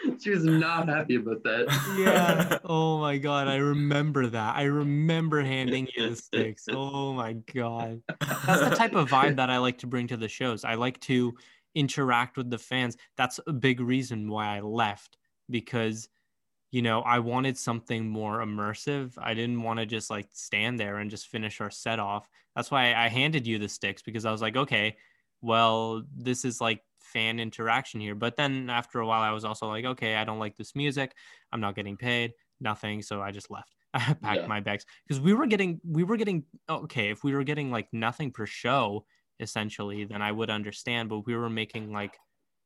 she 0.20 0.30
was 0.32 0.44
not 0.44 0.88
happy 0.88 1.16
about 1.16 1.44
that. 1.44 1.66
yeah. 1.98 2.58
Oh 2.68 3.00
my 3.00 3.18
god 3.18 3.48
i 3.48 3.58
remember 3.58 4.28
that. 4.28 4.56
I 4.56 4.64
remember 4.64 5.42
handing 5.42 5.88
you 5.96 6.10
the 6.10 6.16
sticks. 6.16 6.68
Oh 6.72 7.14
my 7.14 7.34
god. 7.34 8.02
That's 8.20 8.70
the 8.70 8.76
type 8.76 8.96
of 8.96 9.10
vibe 9.10 9.36
that 9.38 9.50
i 9.50 9.58
like 9.58 9.78
to 9.80 9.88
bring 9.88 10.08
to 10.08 10.18
the 10.18 10.28
shows. 10.28 10.64
I 10.64 10.76
like 10.76 11.00
to 11.02 11.34
interact 11.76 12.38
with 12.38 12.50
the 12.50 12.58
fans. 12.58 12.98
That's 13.18 13.40
a 13.48 13.54
big 13.54 13.80
reason 13.80 14.30
why 14.30 14.58
i 14.58 14.62
left 14.62 15.18
because 15.50 16.10
you 16.72 16.82
know 16.82 17.02
i 17.02 17.20
wanted 17.20 17.58
something 17.58 18.08
more 18.10 18.40
immersive. 18.40 19.14
I 19.18 19.34
didn't 19.34 19.62
want 19.62 19.80
to 19.80 19.86
just 19.86 20.10
like 20.10 20.28
stand 20.32 20.80
there 20.80 20.98
and 20.98 21.12
just 21.12 21.28
finish 21.28 21.62
our 21.62 21.72
set 21.72 22.00
off. 22.00 22.28
That's 22.56 22.72
why 22.72 22.94
i 22.94 23.10
handed 23.10 23.46
you 23.46 23.60
the 23.60 23.70
sticks 23.70 24.02
because 24.02 24.26
i 24.26 24.32
was 24.32 24.42
like 24.42 24.56
okay 24.56 24.98
well 25.42 26.04
this 26.18 26.46
is 26.46 26.60
like 26.62 26.82
fan 27.16 27.40
interaction 27.40 28.00
here 28.06 28.16
but 28.26 28.34
then 28.40 28.54
after 28.70 29.00
a 29.00 29.08
while 29.10 29.22
i 29.30 29.32
was 29.38 29.46
also 29.50 29.66
like 29.76 29.86
okay 29.94 30.12
i 30.22 30.24
don't 30.28 30.40
like 30.46 30.56
this 30.58 30.76
music. 30.76 31.10
I'm 31.52 31.62
not 31.66 31.76
getting 31.80 31.98
paid 32.10 32.34
nothing 32.70 32.98
so 33.02 33.14
i 33.28 33.32
just 33.32 33.50
left. 33.58 33.72
I 33.94 34.00
packed 34.26 34.42
Yeah. 34.42 34.48
my 34.56 34.60
bags 34.68 34.84
because 35.08 35.20
we 35.28 35.34
were 35.34 35.48
getting 35.54 35.72
we 35.98 36.04
were 36.10 36.18
getting 36.22 36.40
okay 36.80 37.08
if 37.16 37.20
we 37.24 37.32
were 37.38 37.46
getting 37.52 37.72
like 37.78 37.88
nothing 38.08 38.30
per 38.38 38.46
show 38.46 39.06
essentially 39.40 40.00
then 40.12 40.22
i 40.22 40.32
would 40.38 40.50
understand 40.60 41.04
but 41.12 41.20
we 41.28 41.36
were 41.42 41.50
making 41.62 41.86
like 42.00 42.16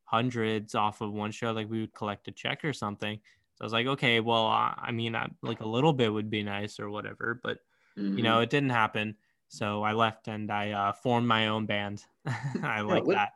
hundreds 0.05 0.73
off 0.75 1.01
of 1.01 1.11
one 1.13 1.31
show 1.31 1.51
like 1.51 1.69
we 1.69 1.81
would 1.81 1.93
collect 1.93 2.27
a 2.27 2.31
check 2.31 2.65
or 2.65 2.73
something. 2.73 3.19
So 3.55 3.59
i 3.61 3.65
was 3.65 3.73
like 3.73 3.87
okay 3.95 4.19
well 4.29 4.45
i 4.47 4.91
mean 4.91 5.15
I, 5.15 5.27
like 5.43 5.61
a 5.61 5.67
little 5.67 5.93
bit 5.93 6.11
would 6.11 6.29
be 6.29 6.43
nice 6.43 6.79
or 6.79 6.89
whatever 6.89 7.39
but 7.43 7.57
Mm-hmm. 7.97 8.17
you 8.17 8.23
know 8.23 8.39
it 8.39 8.49
didn't 8.49 8.69
happen. 8.83 9.15
So 9.49 9.83
i 9.83 9.91
left 9.93 10.27
and 10.29 10.49
i 10.51 10.71
uh, 10.71 10.93
formed 10.93 11.27
my 11.27 11.47
own 11.47 11.65
band. 11.65 11.97
I 12.63 12.81
like 12.81 13.03
what- 13.05 13.15
that 13.15 13.31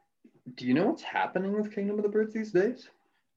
Do 0.55 0.65
you 0.65 0.73
know 0.73 0.87
what's 0.87 1.01
happening 1.03 1.53
with 1.53 1.73
Kingdom 1.73 1.97
of 1.97 2.03
the 2.03 2.09
Birds 2.09 2.33
these 2.33 2.51
days? 2.51 2.89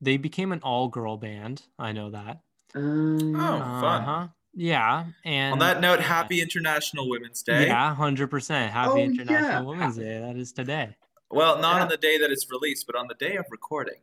they 0.02 0.18
became 0.18 0.52
an 0.52 0.60
all-girl 0.62 1.16
band 1.16 1.62
i 1.78 1.90
know 1.90 2.10
that 2.10 2.40
Um, 2.74 3.34
Oh, 3.34 3.58
fun. 3.58 4.02
Uh-huh. 4.02 4.28
yeah 4.52 5.06
and 5.24 5.54
On 5.54 5.58
that 5.60 5.80
note, 5.80 6.00
happy 6.00 6.42
International 6.42 7.08
Women's 7.08 7.42
Day. 7.42 7.66
yeah 7.68 7.96
100% 7.98 8.68
happy 8.68 8.90
Oh, 8.90 8.96
international 8.98 9.50
yeah. 9.50 9.60
women's 9.62 9.96
day 9.96 10.20
that 10.20 10.36
is 10.36 10.52
today 10.52 10.94
Well, 11.30 11.58
not 11.60 11.76
Yeah. 11.76 11.82
on 11.84 11.88
the 11.88 11.96
day 11.96 12.18
that 12.18 12.30
it's 12.30 12.50
released, 12.50 12.86
but 12.86 12.94
on 12.94 13.06
the 13.08 13.14
day 13.14 13.36
of 13.36 13.46
recording. 13.50 14.00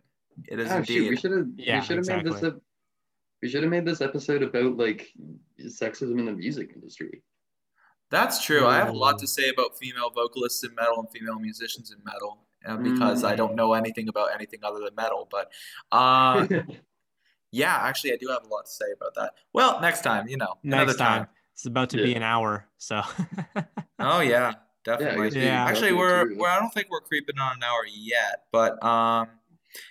It 0.47 0.59
is 0.59 0.71
Oh 0.71 0.81
shoot, 0.81 1.09
we 1.11 1.15
should 1.15 1.31
have. 1.31 1.47
Yeah, 1.57 1.79
we 1.79 1.85
should 1.85 1.97
have 1.97 2.07
made 2.07 2.25
this. 2.25 2.33
exactly. 2.37 2.59
A, 2.59 2.61
we 3.43 3.49
should 3.49 3.61
have 3.61 3.69
made 3.71 3.85
this 3.85 4.01
episode 4.01 4.41
about 4.41 4.77
like 4.77 5.13
sexism 5.61 6.17
in 6.17 6.25
the 6.25 6.31
music 6.33 6.71
industry. 6.73 7.21
That's 8.09 8.43
true. 8.43 8.65
I 8.65 8.77
have 8.77 8.89
a 8.89 8.97
lot 8.97 9.19
to 9.19 9.27
say 9.27 9.49
about 9.49 9.77
female 9.77 10.09
vocalists 10.09 10.63
in 10.63 10.73
metal 10.73 10.99
and 11.01 11.09
female 11.11 11.37
musicians 11.39 11.91
in 11.91 12.03
metal 12.03 12.39
uh, 12.65 12.77
because 12.77 13.23
I 13.23 13.33
Mm. 13.33 13.37
don't 13.37 13.55
know 13.55 13.73
anything 13.73 14.07
about 14.07 14.33
anything 14.33 14.59
other 14.63 14.79
than 14.79 14.95
metal. 14.95 15.27
But 15.29 15.51
uh, 15.91 16.47
yeah, 17.51 17.75
actually, 17.75 18.13
I 18.13 18.17
do 18.17 18.27
have 18.29 18.43
a 18.43 18.47
lot 18.47 18.65
to 18.65 18.71
say 18.71 18.85
about 18.95 19.15
that. 19.15 19.33
Well, 19.53 19.79
next 19.81 20.01
time, 20.01 20.27
you 20.27 20.37
know, 20.37 20.55
another 20.63 20.85
next 20.87 20.97
time 20.97 21.27
it's 21.53 21.65
about 21.65 21.89
to 21.91 21.97
be 21.97 22.15
an 22.15 22.23
hour 22.23 22.67
so 22.77 23.01
Oh 23.99 24.19
yeah, 24.19 24.29
yeah, 24.29 24.53
definitely. 24.83 25.29
guess 25.29 25.35
we 25.35 25.41
Yeah. 25.41 25.65
Actually, 25.65 25.93
we're, 25.93 26.35
we're 26.35 26.47
I 26.49 26.59
don't 26.59 26.73
think 26.73 26.87
we're 26.89 27.01
creeping 27.01 27.37
on 27.39 27.57
an 27.57 27.63
hour 27.63 27.85
yet, 27.87 28.43
but 28.51 28.83
um, 28.83 29.27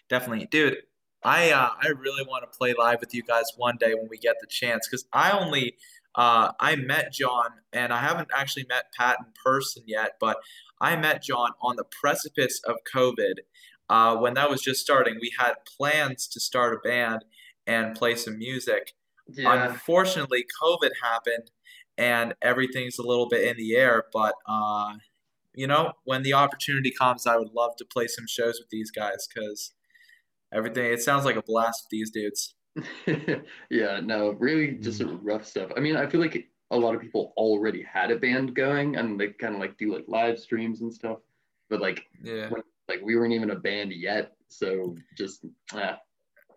definitely, 0.09 0.47
dude. 0.47 0.79
I 1.25 1.53
uh, 1.53 1.71
I 1.81 1.89
really 1.89 2.25
want 2.27 2.43
to 2.51 2.59
play 2.59 2.75
live 2.77 2.99
with 2.99 3.15
you 3.15 3.23
guys 3.23 3.45
one 3.57 3.77
day 3.79 3.95
when 3.95 4.09
we 4.11 4.19
get 4.19 4.37
the 4.41 4.49
chance 4.49 4.89
because 4.89 5.05
I 5.13 5.31
only 5.31 5.77
uh, 6.15 6.53
I 6.61 6.77
met 6.77 7.13
John 7.13 7.51
and 7.73 7.93
I 7.93 8.01
haven't 8.01 8.29
actually 8.35 8.67
met 8.69 8.93
Pat 8.99 9.19
in 9.21 9.33
person 9.45 9.85
yet, 9.87 10.13
but 10.21 10.39
I 10.81 10.97
met 10.97 11.23
John 11.23 11.51
on 11.61 11.77
the 11.77 11.85
precipice 11.85 12.61
of 12.67 12.77
COVID 12.95 13.35
uh, 13.89 14.17
when 14.17 14.35
that 14.35 14.51
was 14.51 14.61
just 14.61 14.81
starting. 14.81 15.19
We 15.21 15.33
had 15.39 15.55
plans 15.77 16.27
to 16.29 16.41
start 16.41 16.75
a 16.75 16.87
band 16.87 17.25
and 17.67 17.95
play 17.95 18.17
some 18.17 18.39
music. 18.39 18.93
Yeah. 19.29 19.71
Unfortunately, 19.71 20.45
COVID 20.63 20.91
happened 21.03 21.51
and 21.97 22.35
everything's 22.43 22.99
a 22.99 23.07
little 23.07 23.29
bit 23.29 23.47
in 23.47 23.57
the 23.57 23.77
air. 23.77 24.05
But 24.13 24.35
uh, 24.47 24.95
you 25.55 25.67
know, 25.67 25.93
when 26.05 26.23
the 26.23 26.33
opportunity 26.33 26.91
comes, 26.91 27.27
I 27.27 27.37
would 27.37 27.53
love 27.55 27.77
to 27.77 27.85
play 27.85 28.07
some 28.07 28.27
shows 28.27 28.59
with 28.59 28.71
these 28.71 28.91
guys 28.91 29.29
because 29.33 29.73
everything. 30.53 30.93
It 30.93 31.03
sounds 31.03 31.25
like 31.25 31.37
a 31.37 31.43
blast 31.43 31.85
with 31.85 31.91
these 31.91 32.11
dudes. 32.11 32.55
yeah, 33.71 34.01
no, 34.03 34.31
really 34.39 34.73
just 34.73 35.01
Mm. 35.01 35.19
rough 35.23 35.47
stuff. 35.47 35.71
I 35.77 35.81
mean, 35.81 35.97
I 35.97 36.07
feel 36.07 36.21
like 36.21 36.49
a 36.71 36.77
lot 36.77 36.95
of 36.95 37.01
people 37.01 37.33
already 37.37 37.83
had 37.83 38.11
a 38.11 38.17
band 38.17 38.55
going 38.55 38.97
and 38.97 39.21
they 39.21 39.29
kind 39.29 39.55
of 39.55 39.61
like 39.61 39.77
do 39.77 39.93
like 39.93 40.05
live 40.09 40.39
streams 40.39 40.81
and 40.81 40.93
stuff. 40.93 41.19
But 41.69 41.81
like 41.81 42.07
Yeah, 42.23 42.51
like 42.89 43.01
we 43.03 43.17
weren't 43.17 43.33
even 43.35 43.51
a 43.51 43.57
band 43.57 43.93
yet, 43.93 44.33
so 44.49 44.97
just 45.17 45.45
ah. 45.75 45.99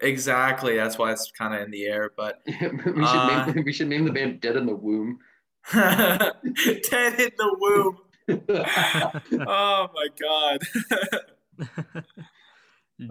exactly. 0.02 0.76
That's 0.78 0.98
why 0.98 1.12
it's 1.12 1.32
kind 1.38 1.54
of 1.54 1.62
in 1.62 1.72
the 1.72 1.86
air. 1.86 2.12
But 2.16 2.42
we 2.48 2.54
should 2.54 3.04
Uh, 3.04 3.46
name 3.54 3.64
we 3.66 3.74
should 3.74 3.88
name 3.90 4.06
the 4.06 4.12
band 4.12 4.40
Dead 4.42 4.56
in 4.56 4.66
the 4.66 4.76
Womb. 4.76 5.20
dead 5.74 7.20
in 7.20 7.32
the 7.38 7.56
womb. 7.60 7.98
Oh 9.48 9.88
my 9.94 10.08
god. 10.20 10.60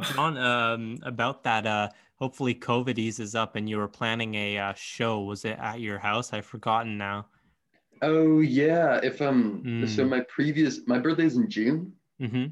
John, 0.00 0.38
um, 0.38 0.98
about 1.02 1.44
that, 1.44 1.66
uh, 1.66 1.88
hopefully 2.16 2.54
COVID 2.54 2.98
eases 2.98 3.34
up 3.34 3.56
and 3.56 3.68
you 3.68 3.78
were 3.78 3.88
planning 3.88 4.34
a 4.34 4.58
uh, 4.58 4.74
show. 4.74 5.20
Was 5.20 5.44
it 5.44 5.58
at 5.58 5.80
your 5.80 5.98
house? 5.98 6.32
I've 6.32 6.46
forgotten 6.46 6.96
now. 6.98 7.26
oh 8.02 8.40
yeah, 8.40 9.00
if 9.02 9.20
um 9.22 9.64
so 9.86 10.04
Mm. 10.04 10.08
my 10.08 10.20
previous 10.20 10.86
my 10.86 10.98
birthday's 10.98 11.36
in 11.36 11.48
June. 11.48 11.92
hmm 12.18 12.46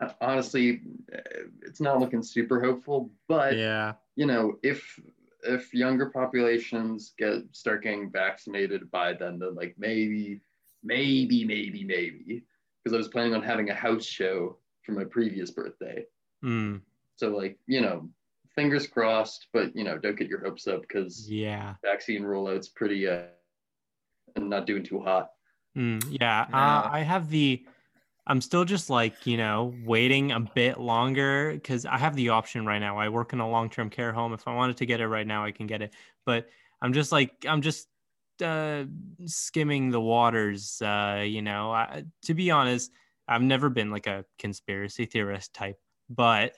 Uh, 0.00 0.12
Honestly, 0.20 0.82
uh, 1.12 1.20
it's 1.62 1.80
not 1.80 1.98
looking 2.00 2.22
super 2.22 2.60
hopeful, 2.60 3.10
but 3.26 3.54
Yeah. 3.56 3.94
you 4.16 4.26
know, 4.26 4.58
if 4.62 4.98
if 5.44 5.72
younger 5.72 6.10
populations 6.10 7.14
get 7.16 7.44
start 7.52 7.82
getting 7.84 8.10
vaccinated 8.10 8.90
by 8.90 9.12
then, 9.12 9.38
then 9.38 9.54
like 9.54 9.74
maybe, 9.78 10.40
maybe, 10.82 11.44
maybe, 11.44 11.84
maybe, 11.84 12.44
because 12.82 12.94
I 12.94 12.98
was 12.98 13.08
planning 13.08 13.34
on 13.34 13.42
having 13.42 13.70
a 13.70 13.74
house 13.74 14.04
show 14.04 14.58
for 14.82 14.92
my 14.92 15.04
previous 15.04 15.50
birthday. 15.50 16.06
Mm, 16.44 16.82
So 17.16 17.28
like, 17.36 17.58
you 17.66 17.80
know, 17.80 18.08
fingers 18.58 18.88
crossed, 18.88 19.46
but 19.52 19.74
you 19.76 19.84
know, 19.84 19.96
don't 19.96 20.18
get 20.18 20.26
your 20.26 20.42
hopes 20.42 20.66
up 20.66 20.80
because 20.82 21.30
yeah. 21.30 21.74
vaccine 21.84 22.22
rollout's 22.22 22.68
pretty 22.68 23.06
uh 23.08 23.22
not 24.36 24.66
doing 24.66 24.82
too 24.82 25.00
hot. 25.00 25.28
Mm, 25.76 26.04
yeah. 26.20 26.46
No. 26.50 26.58
Uh, 26.58 26.90
I 26.92 27.00
have 27.00 27.30
the. 27.30 27.64
I'm 28.26 28.40
still 28.40 28.64
just 28.64 28.90
like 28.90 29.26
you 29.26 29.36
know 29.36 29.74
waiting 29.84 30.32
a 30.32 30.40
bit 30.40 30.78
longer 30.78 31.52
because 31.52 31.86
I 31.86 31.98
have 31.98 32.16
the 32.16 32.30
option 32.30 32.66
right 32.66 32.80
now. 32.80 32.98
I 32.98 33.08
work 33.08 33.32
in 33.32 33.40
a 33.40 33.48
long-term 33.48 33.90
care 33.90 34.12
home. 34.12 34.32
If 34.32 34.46
I 34.48 34.54
wanted 34.54 34.76
to 34.78 34.86
get 34.86 35.00
it 35.00 35.06
right 35.06 35.26
now, 35.26 35.44
I 35.44 35.52
can 35.52 35.66
get 35.68 35.80
it. 35.80 35.94
But 36.26 36.48
I'm 36.82 36.92
just 36.92 37.12
like 37.12 37.46
I'm 37.48 37.62
just 37.62 37.86
uh, 38.42 38.84
skimming 39.24 39.90
the 39.90 40.00
waters. 40.00 40.82
Uh, 40.82 41.22
you 41.24 41.42
know, 41.42 41.70
I, 41.70 42.04
to 42.22 42.34
be 42.34 42.50
honest, 42.50 42.90
I've 43.28 43.42
never 43.42 43.70
been 43.70 43.90
like 43.90 44.08
a 44.08 44.24
conspiracy 44.38 45.06
theorist 45.06 45.54
type, 45.54 45.78
but 46.10 46.54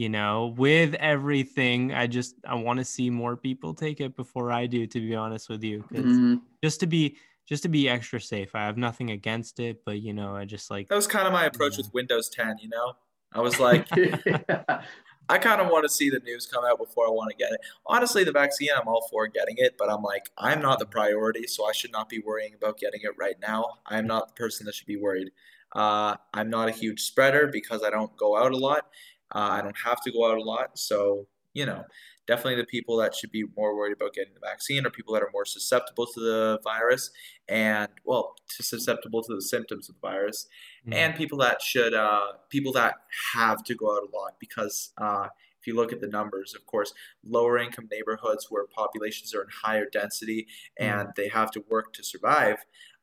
you 0.00 0.08
know, 0.08 0.54
with 0.58 0.94
everything, 0.94 1.92
I 1.92 2.06
just 2.06 2.36
I 2.44 2.54
want 2.54 2.78
to 2.78 2.84
see 2.84 3.10
more 3.10 3.36
people 3.36 3.74
take 3.74 4.00
it 4.00 4.16
before 4.16 4.50
I 4.52 4.66
do. 4.66 4.86
To 4.86 5.00
be 5.00 5.14
honest 5.14 5.48
with 5.50 5.62
you, 5.64 5.84
'cause 5.92 6.20
Mhm. 6.20 6.42
just 6.64 6.80
to 6.80 6.86
be 6.86 7.18
just 7.46 7.62
to 7.64 7.68
be 7.68 7.88
extra 7.88 8.20
safe. 8.20 8.54
I 8.54 8.64
have 8.66 8.76
nothing 8.78 9.10
against 9.10 9.60
it, 9.60 9.82
but 9.84 10.00
you 10.00 10.12
know, 10.14 10.34
I 10.36 10.44
just 10.46 10.70
like 10.70 10.88
That 10.88 10.96
was 10.96 11.06
kind 11.06 11.26
of 11.26 11.32
my 11.32 11.44
approach 11.46 11.76
Yeah. 11.76 11.82
with 11.84 11.92
Windows 11.92 12.28
10, 12.30 12.56
you 12.58 12.68
know? 12.68 12.94
I 13.32 13.40
was 13.40 13.60
like, 13.60 13.86
I 15.28 15.38
kind 15.38 15.60
of 15.60 15.68
want 15.68 15.84
to 15.84 15.88
see 15.88 16.10
the 16.10 16.18
news 16.20 16.46
come 16.46 16.64
out 16.64 16.78
before 16.78 17.06
I 17.06 17.10
want 17.10 17.30
to 17.30 17.36
get 17.36 17.52
it. 17.52 17.60
Honestly, 17.86 18.24
the 18.24 18.32
vaccine, 18.32 18.70
I'm 18.76 18.88
all 18.88 19.06
for 19.10 19.28
getting 19.28 19.54
it, 19.58 19.76
but 19.78 19.88
I'm 19.90 20.02
like, 20.02 20.30
I'm 20.38 20.60
not 20.60 20.80
the 20.80 20.86
priority, 20.86 21.46
so 21.46 21.64
I 21.66 21.72
should 21.72 21.92
not 21.92 22.08
be 22.08 22.18
worrying 22.20 22.54
about 22.54 22.78
getting 22.78 23.00
it 23.02 23.12
right 23.16 23.36
now. 23.40 23.78
I'm 23.86 24.06
not 24.08 24.28
the 24.28 24.34
person 24.34 24.66
that 24.66 24.74
should 24.74 24.88
be 24.88 24.96
worried. 24.96 25.30
Uh, 25.72 26.16
I'm 26.34 26.50
not 26.50 26.68
a 26.68 26.72
huge 26.72 27.02
spreader 27.02 27.46
because 27.46 27.84
I 27.84 27.90
don't 27.90 28.16
go 28.16 28.36
out 28.36 28.50
a 28.50 28.56
lot. 28.56 28.90
Uh, 29.34 29.48
I 29.52 29.62
don't 29.62 29.76
have 29.84 30.00
to 30.02 30.12
go 30.12 30.30
out 30.30 30.38
a 30.38 30.42
lot. 30.42 30.78
So, 30.78 31.26
you 31.54 31.66
know, 31.66 31.84
definitely 32.26 32.56
the 32.56 32.66
people 32.66 32.96
that 32.98 33.14
should 33.14 33.32
be 33.32 33.44
more 33.56 33.76
worried 33.76 33.92
about 33.92 34.14
getting 34.14 34.32
the 34.34 34.40
vaccine 34.40 34.86
are 34.86 34.90
people 34.90 35.14
that 35.14 35.22
are 35.22 35.30
more 35.32 35.44
susceptible 35.44 36.06
to 36.06 36.20
the 36.20 36.60
virus 36.62 37.10
and, 37.48 37.88
well, 38.04 38.36
to 38.56 38.62
susceptible 38.62 39.22
to 39.22 39.34
the 39.34 39.42
symptoms 39.42 39.88
of 39.88 39.96
the 39.96 40.00
virus 40.00 40.46
mm, 40.86 40.94
and 40.94 41.14
people 41.14 41.38
that 41.38 41.60
should 41.60 41.94
uh, 41.94 42.32
people 42.48 42.72
that 42.72 42.94
have 43.34 43.64
to 43.64 43.74
go 43.74 43.96
out 43.96 44.02
a 44.02 44.16
lot 44.16 44.34
because 44.38 44.92
uh, 44.98 45.26
if 45.60 45.66
you 45.66 45.74
look 45.74 45.92
at 45.92 46.00
the 46.00 46.06
numbers 46.06 46.54
of 46.54 46.64
course 46.66 46.94
lower 47.24 47.58
income 47.58 47.88
neighborhoods 47.90 48.46
where 48.50 48.64
populations 48.66 49.34
are 49.34 49.42
in 49.42 49.48
higher 49.62 49.86
density 49.90 50.46
and 50.78 51.08
they 51.16 51.28
have 51.28 51.50
to 51.50 51.62
work 51.68 51.92
to 51.92 52.02
survive 52.02 52.58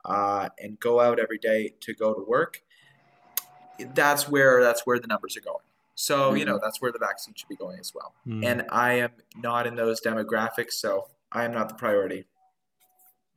uh, 0.06 0.50
and 0.60 0.80
go 0.80 1.00
out 1.00 1.20
every 1.20 1.38
day 1.38 1.74
to 1.82 1.94
go 1.94 2.14
to 2.14 2.24
work 2.28 2.64
that's 3.94 4.28
where 4.28 4.62
that's 4.62 4.86
where 4.86 5.00
the 5.00 5.08
numbers 5.08 5.38
are 5.38 5.42
going 5.42 5.64
so 6.00 6.36
you 6.36 6.46
know 6.46 6.60
that's 6.64 6.80
where 6.80 6.92
the 6.92 7.00
vaccine 7.00 7.34
should 7.36 7.50
be 7.50 7.56
going 7.56 7.80
as 7.80 7.92
well 7.96 8.14
mm, 8.28 8.46
and 8.46 8.64
i 8.70 8.94
am 8.94 9.12
not 9.36 9.66
in 9.66 9.76
those 9.76 10.00
demographics 10.00 10.74
so 10.74 11.08
i 11.32 11.44
am 11.44 11.52
not 11.52 11.68
the 11.70 11.76
priority 11.76 12.26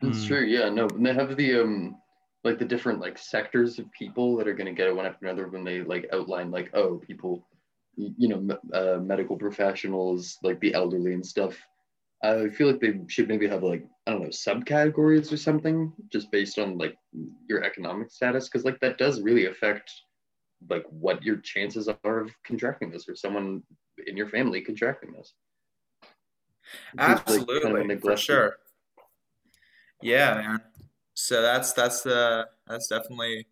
That's 0.03 0.25
Mm. 0.25 0.29
true. 0.29 0.45
Yeah, 0.57 0.69
no, 0.71 0.87
and 0.89 1.05
they 1.05 1.13
have 1.15 1.37
the 1.37 1.61
um 1.61 1.97
like 2.43 2.59
the 2.59 2.65
different 2.65 3.01
like 3.01 3.19
sectors 3.19 3.79
of 3.79 3.91
people 3.93 4.37
that 4.37 4.49
are 4.49 4.55
going 4.55 4.67
to 4.67 4.73
get 4.81 4.89
it 4.89 4.97
one 4.97 5.05
after 5.07 5.27
another 5.27 5.49
when 5.49 5.65
they 5.65 5.83
like 5.83 6.09
outline 6.13 6.51
like 6.51 6.71
oh 6.75 6.97
people 6.99 7.47
you 7.97 8.29
know 8.29 8.41
me- 8.41 8.65
uh, 8.81 8.99
medical 9.13 9.37
professionals 9.37 10.39
like 10.43 10.59
the 10.61 10.73
elderly 10.75 11.13
and 11.13 11.25
stuff. 11.35 11.55
I 12.23 12.49
feel 12.57 12.67
like 12.71 12.81
they 12.81 12.95
should 13.09 13.29
maybe 13.29 13.47
have 13.49 13.63
like 13.63 13.85
I 14.07 14.13
don't 14.13 14.23
know 14.23 14.29
subcategories 14.29 15.33
or 15.33 15.37
something 15.37 15.93
just 16.15 16.31
based 16.31 16.59
on 16.59 16.79
like 16.79 16.97
your 17.51 17.63
economic 17.65 18.11
status 18.11 18.49
because 18.49 18.65
like 18.65 18.81
that 18.81 18.97
does 18.99 19.21
really 19.29 19.47
affect 19.47 19.91
like 20.69 20.85
what 20.91 21.23
your 21.23 21.37
chances 21.37 21.89
are 21.89 22.21
of 22.21 22.31
contracting 22.45 22.91
this 22.91 23.09
or 23.09 23.17
someone 23.17 23.63
in 24.07 24.17
your 24.17 24.29
family 24.29 24.61
contracting 24.61 25.13
this. 25.13 25.33
Seems, 26.97 26.99
like, 26.99 27.03
kind 27.03 27.13
of 27.13 27.21
Absolutely, 27.29 27.97
for 27.97 28.17
sure. 28.17 28.57
Yeah, 30.03 30.35
man. 30.35 30.61
So 31.15 31.43
that's 31.43 31.73
that's 31.73 32.03
the 32.03 32.49
that's 32.67 32.89
definitely 32.89 33.47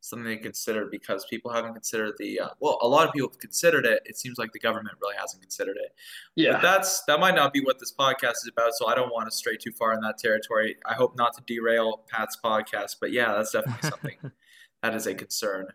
something 0.00 0.36
to 0.36 0.42
consider 0.42 0.86
because 0.86 1.24
people 1.28 1.50
haven't 1.50 1.74
considered 1.74 2.14
the 2.18 2.40
uh, 2.40 2.48
well, 2.60 2.78
a 2.82 2.88
lot 2.88 3.06
of 3.06 3.12
people 3.12 3.28
have 3.28 3.38
considered 3.38 3.84
it. 3.84 4.02
It 4.04 4.16
seems 4.16 4.38
like 4.38 4.52
the 4.52 4.58
government 4.58 4.96
really 5.00 5.16
hasn't 5.18 5.42
considered 5.42 5.76
it. 5.76 5.94
Yeah 6.34 6.52
but 6.52 6.62
that's 6.62 7.02
that 7.04 7.20
might 7.20 7.34
not 7.34 7.52
be 7.52 7.60
what 7.60 7.78
this 7.78 7.92
podcast 7.92 8.32
is 8.42 8.50
about. 8.50 8.72
So 8.74 8.86
I 8.86 8.94
don't 8.94 9.12
want 9.12 9.30
to 9.30 9.36
stray 9.36 9.56
too 9.56 9.72
far 9.72 9.94
in 9.94 10.00
that 10.00 10.18
territory. 10.18 10.76
I 10.86 10.94
hope 10.94 11.16
not 11.16 11.34
to 11.36 11.42
derail 11.46 12.04
Pat's 12.08 12.38
podcast. 12.42 12.96
But 13.00 13.12
yeah, 13.12 13.34
that's 13.34 13.52
definitely 13.52 13.88
something 13.88 14.16
that 14.82 14.94
is 14.94 15.06
a 15.06 15.14
concern. 15.14 15.68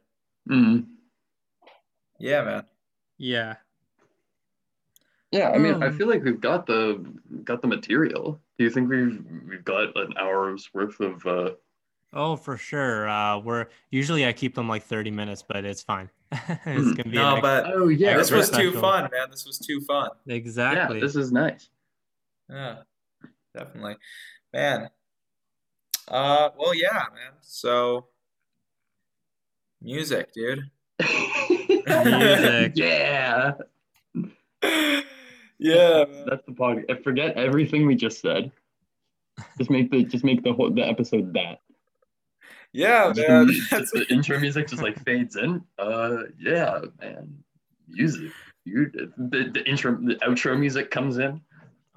Mhm. 0.50 0.86
Yeah, 2.20 2.44
man. 2.44 2.64
yeah. 3.18 3.56
Yeah, 5.32 5.50
I 5.52 5.58
mean, 5.60 5.82
I 5.82 5.88
Um, 5.88 5.98
feel 5.98 6.08
like 6.08 6.24
we've 6.24 6.42
got 6.42 6.66
the 6.66 6.98
got 7.46 7.62
the 7.62 7.68
material. 7.68 8.42
Do 8.58 8.64
you 8.66 8.70
think 8.70 8.90
we've 8.90 9.24
we've 9.48 9.64
got 9.64 9.96
an 9.96 10.14
hour's 10.18 10.70
worth 10.74 11.00
of? 11.00 11.26
uh 11.26 11.52
Oh, 12.14 12.36
for 12.36 12.58
sure. 12.58 13.08
Uh, 13.08 13.40
we're 13.40 13.68
usually 13.90 14.26
I 14.28 14.34
keep 14.34 14.54
them 14.56 14.68
like 14.68 14.84
30 14.84 15.12
minutes, 15.12 15.42
but 15.42 15.64
it's 15.64 15.82
fine. 15.82 16.10
it's 16.32 16.42
Mm. 16.44 16.98
gonna 16.98 17.10
be 17.10 17.16
No, 17.16 17.36
an 17.38 17.42
but 17.42 17.66
Oh 17.68 17.88
yeah, 17.88 18.18
this 18.18 18.30
extra 18.32 18.38
was 18.40 18.50
too 18.50 18.74
fun, 18.74 19.10
man. 19.12 19.30
This 19.32 19.46
was 19.46 19.58
too 19.58 19.80
fun. 19.82 20.10
yeah. 20.26 20.36
exactly. 20.36 21.00
This 21.00 21.16
is 21.16 21.32
nice. 21.32 21.70
Yeah, 22.50 22.82
definitely, 23.56 23.96
man. 24.52 24.90
Uh, 26.10 26.50
well, 26.58 26.76
yeah, 26.76 27.06
man. 27.14 27.32
So, 27.40 28.08
music, 29.82 30.34
dude. 30.34 30.70
Music. 31.00 32.74
yeah, 32.76 33.54
yeah, 35.60 36.06
that's 36.28 36.46
the 36.46 36.54
pod. 36.56 36.84
I 36.90 36.96
forget 36.96 37.38
everything 37.38 37.86
we 37.86 37.96
just 37.96 38.22
said. 38.22 38.52
Just 39.58 39.70
make 39.70 39.92
the 39.92 40.04
just 40.04 40.24
make 40.24 40.44
the 40.44 40.54
whole 40.54 40.70
the 40.72 40.88
episode 40.88 41.34
that. 41.34 41.60
yeah, 42.74 43.12
Just 43.14 43.28
man. 43.28 43.48
the, 43.48 43.54
just 43.70 43.94
the 43.94 44.06
intro 44.10 44.40
music 44.40 44.68
just 44.68 44.82
like 44.82 45.04
fades 45.04 45.36
in. 45.36 45.64
Uh, 45.80 46.24
yeah, 46.40 46.80
man. 47.00 47.44
Music. 47.88 48.32
You 48.66 48.92
the, 49.18 49.50
the 49.52 49.64
intro 49.68 49.94
the 49.94 50.16
outro 50.18 50.60
music 50.60 50.92
comes 50.92 51.18
in. 51.18 51.42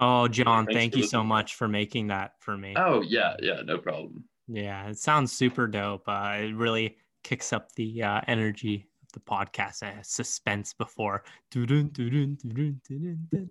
Oh, 0.00 0.26
John, 0.28 0.64
Thanks 0.64 0.78
thank 0.78 0.92
for 0.94 0.98
you 1.00 1.06
so 1.06 1.22
much 1.22 1.54
for 1.54 1.68
making 1.68 2.08
that 2.08 2.32
for 2.40 2.56
me. 2.56 2.74
Oh 2.76 3.02
yeah, 3.02 3.34
yeah, 3.40 3.60
no 3.64 3.78
problem. 3.78 4.24
Yeah, 4.48 4.88
it 4.88 4.98
sounds 4.98 5.32
super 5.32 5.66
dope. 5.66 6.04
Uh, 6.08 6.36
it 6.40 6.54
really 6.54 6.96
kicks 7.24 7.52
up 7.52 7.72
the 7.72 8.02
uh, 8.02 8.20
energy 8.28 8.86
of 9.02 9.12
the 9.12 9.20
podcast 9.20 9.82
uh, 9.82 10.00
suspense 10.02 10.72
before. 10.72 11.24
Doo-dun. 11.50 11.90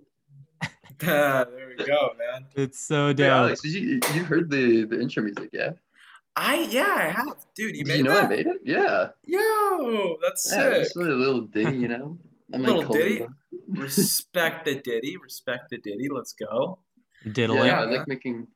there 1.00 1.48
we 1.78 1.86
go, 1.86 2.12
man. 2.18 2.46
It's 2.56 2.80
so 2.80 3.08
Hey, 3.08 3.14
dope. 3.16 3.32
Alex, 3.32 3.64
you 3.66 4.00
you 4.14 4.24
heard 4.24 4.50
the 4.50 4.86
the 4.86 5.02
intro 5.02 5.24
music? 5.24 5.50
Yeah. 5.52 5.72
I 6.36 6.68
yeah, 6.70 6.96
I 6.98 7.10
have, 7.10 7.46
dude. 7.56 7.76
You 7.76 7.86
made 7.86 7.98
you 7.98 8.04
know 8.04 8.14
that? 8.14 8.26
I 8.26 8.28
made 8.28 8.48
it? 8.48 8.58
Yeah. 8.64 9.10
Yo, 9.26 10.18
that's 10.22 10.50
Yeah, 10.52 10.74
sick. 10.74 10.84
just 10.84 10.96
a 10.96 11.00
little 11.02 11.42
ditty, 11.42 11.78
you 11.78 11.88
know. 11.88 12.18
I 12.54 12.58
might 12.58 12.68
Little 12.68 12.84
call 12.86 12.96
ditty? 12.96 13.18
it 13.22 13.30
Respect 13.68 14.66
the 14.66 14.76
ditty. 14.76 15.18
Respect 15.18 15.70
the 15.70 15.78
ditty. 15.78 16.10
Let's 16.10 16.34
go. 16.34 16.80
Diddling. 17.32 17.66
Yeah, 17.66 17.82
I 17.82 17.86
like 17.86 18.08
making 18.08 18.48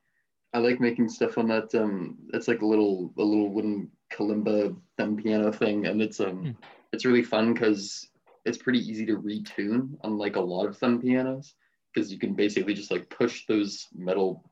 I 0.54 0.58
like 0.58 0.80
making 0.80 1.08
stuff 1.08 1.38
on 1.38 1.48
that 1.48 1.74
um 1.74 2.16
it's 2.32 2.48
like 2.48 2.62
a 2.62 2.66
little 2.66 3.12
a 3.18 3.22
little 3.22 3.50
wooden 3.50 3.90
kalimba 4.12 4.74
thumb 4.96 5.16
piano 5.16 5.52
thing 5.52 5.86
and 5.86 6.00
it's 6.02 6.20
um 6.20 6.38
Hmm. 6.44 6.50
it's 6.92 7.04
really 7.04 7.22
fun 7.22 7.52
because 7.52 8.08
it's 8.44 8.58
pretty 8.58 8.78
easy 8.80 9.04
to 9.06 9.18
retune 9.18 9.90
unlike 10.04 10.36
a 10.36 10.40
lot 10.40 10.66
of 10.66 10.76
thumb 10.78 11.00
pianos 11.00 11.54
because 11.92 12.10
you 12.12 12.18
can 12.18 12.34
basically 12.34 12.74
just 12.74 12.90
like 12.90 13.08
push 13.10 13.44
those 13.46 13.86
metal 13.94 14.42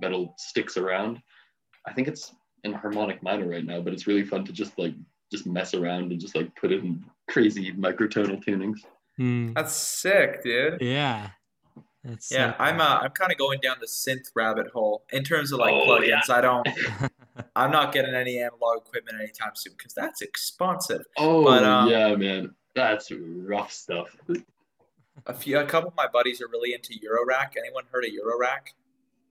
metal 0.00 0.34
sticks 0.38 0.76
around. 0.76 1.20
I 1.86 1.92
think 1.92 2.08
it's 2.08 2.34
in 2.64 2.72
harmonic 2.72 3.22
minor 3.22 3.48
right 3.48 3.64
now, 3.64 3.80
but 3.80 3.92
it's 3.92 4.06
really 4.06 4.24
fun 4.24 4.44
to 4.44 4.52
just 4.52 4.78
like 4.78 4.94
just 5.30 5.46
mess 5.46 5.74
around 5.74 6.10
and 6.12 6.20
just 6.20 6.34
like 6.36 6.54
put 6.56 6.72
in 6.72 7.04
crazy 7.28 7.72
microtonal 7.72 8.42
tunings. 8.44 8.78
Hmm. 9.16 9.52
That's 9.54 9.72
sick, 9.74 10.42
dude. 10.42 10.80
Yeah. 10.80 11.30
That's 12.04 12.28
so 12.28 12.36
Yeah, 12.36 12.54
I'm 12.58 12.76
cool. 12.76 12.86
uh, 12.86 12.98
I'm 13.02 13.10
kind 13.10 13.32
of 13.32 13.38
going 13.38 13.58
down 13.60 13.76
the 13.80 13.86
synth 13.86 14.30
rabbit 14.36 14.68
hole 14.68 15.04
in 15.12 15.24
terms 15.24 15.52
of 15.52 15.58
like 15.58 15.72
Oh, 15.74 15.86
plugins. 15.86 16.06
yeah. 16.08 16.20
I 16.30 16.40
don't, 16.40 16.68
I'm 17.54 17.70
not 17.70 17.92
getting 17.92 18.14
any 18.14 18.38
analog 18.38 18.78
equipment 18.86 19.18
anytime 19.20 19.52
soon 19.54 19.74
because 19.76 19.94
that's 19.94 20.22
expensive. 20.22 21.02
Oh 21.18 21.44
But, 21.44 21.64
um, 21.64 21.88
yeah, 21.90 22.14
man. 22.14 22.54
That's 22.74 23.10
rough 23.12 23.72
stuff. 23.72 24.08
A 25.26 25.32
few, 25.34 25.58
a 25.58 25.64
couple 25.64 25.88
of 25.88 25.96
my 25.96 26.06
buddies 26.12 26.42
are 26.42 26.48
really 26.48 26.74
into 26.74 26.92
Eurorack. 26.92 27.52
Anyone 27.58 27.84
heard 27.90 28.04
of 28.04 28.10
Eurorack? 28.10 28.74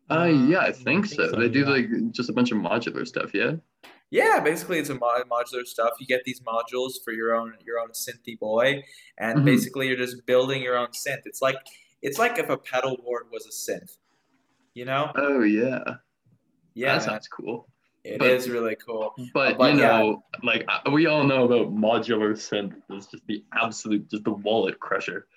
Uh, 0.09 0.25
yeah, 0.25 0.59
I 0.59 0.71
think 0.71 1.05
so. 1.05 1.31
They 1.31 1.47
do 1.49 1.65
like 1.65 1.87
just 2.11 2.29
a 2.29 2.33
bunch 2.33 2.51
of 2.51 2.57
modular 2.57 3.07
stuff, 3.07 3.33
yeah. 3.33 3.53
Yeah, 4.11 4.39
basically 4.39 4.79
it's 4.79 4.89
a 4.89 4.95
mod- 4.95 5.23
modular 5.29 5.65
stuff. 5.65 5.93
You 5.99 6.07
get 6.07 6.23
these 6.25 6.41
modules 6.41 6.93
for 7.03 7.11
your 7.11 7.33
own 7.35 7.53
your 7.65 7.79
own 7.79 7.89
synthy 7.89 8.37
boy, 8.37 8.83
and 9.17 9.39
Mhm. 9.39 9.45
basically 9.45 9.87
you're 9.87 9.97
just 9.97 10.25
building 10.25 10.61
your 10.61 10.77
own 10.77 10.89
synth. 10.89 11.21
It's 11.25 11.41
like 11.41 11.57
it's 12.01 12.19
like 12.19 12.37
if 12.37 12.49
a 12.49 12.57
pedal 12.57 12.97
board 12.97 13.27
was 13.31 13.45
a 13.47 13.49
synth. 13.71 13.97
You 14.75 14.85
know? 14.85 15.11
Oh 15.15 15.41
yeah, 15.41 15.83
Yeah, 16.75 16.93
that 16.93 16.97
man. 16.97 17.01
sounds 17.01 17.27
cool. 17.27 17.67
It 18.05 18.19
but- 18.19 18.29
is 18.29 18.49
really 18.49 18.75
cool. 18.75 19.13
But, 19.33 19.57
But, 19.57 19.73
you 19.73 19.79
yeah. 19.79 19.97
know, 19.97 20.23
like 20.43 20.67
we 20.91 21.07
all 21.07 21.23
know 21.23 21.45
about 21.45 21.73
modular 21.73 22.31
synth 22.33 22.75
is 22.95 23.07
just 23.07 23.25
the 23.27 23.43
absolute, 23.53 24.09
just 24.09 24.23
the 24.23 24.31
wallet 24.33 24.79
crusher. 24.79 25.27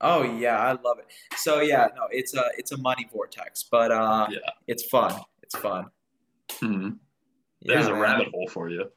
Oh 0.00 0.22
yeah, 0.22 0.58
I 0.58 0.70
love 0.72 0.98
it. 0.98 1.06
So 1.36 1.60
yeah, 1.60 1.88
no, 1.94 2.04
it's 2.10 2.34
a 2.34 2.44
it's 2.56 2.72
a 2.72 2.78
money 2.78 3.06
vortex, 3.12 3.64
but 3.70 3.90
uh, 3.92 4.28
Yeah. 4.30 4.38
it's 4.66 4.84
fun. 4.86 5.12
It's 5.42 5.54
fun. 5.56 5.86
Hmm. 6.52 6.90
Yeah, 7.60 7.74
There's 7.74 7.86
a 7.88 7.92
man. 7.92 8.00
rabbit 8.00 8.28
hole 8.32 8.48
for 8.48 8.70
you. 8.70 8.90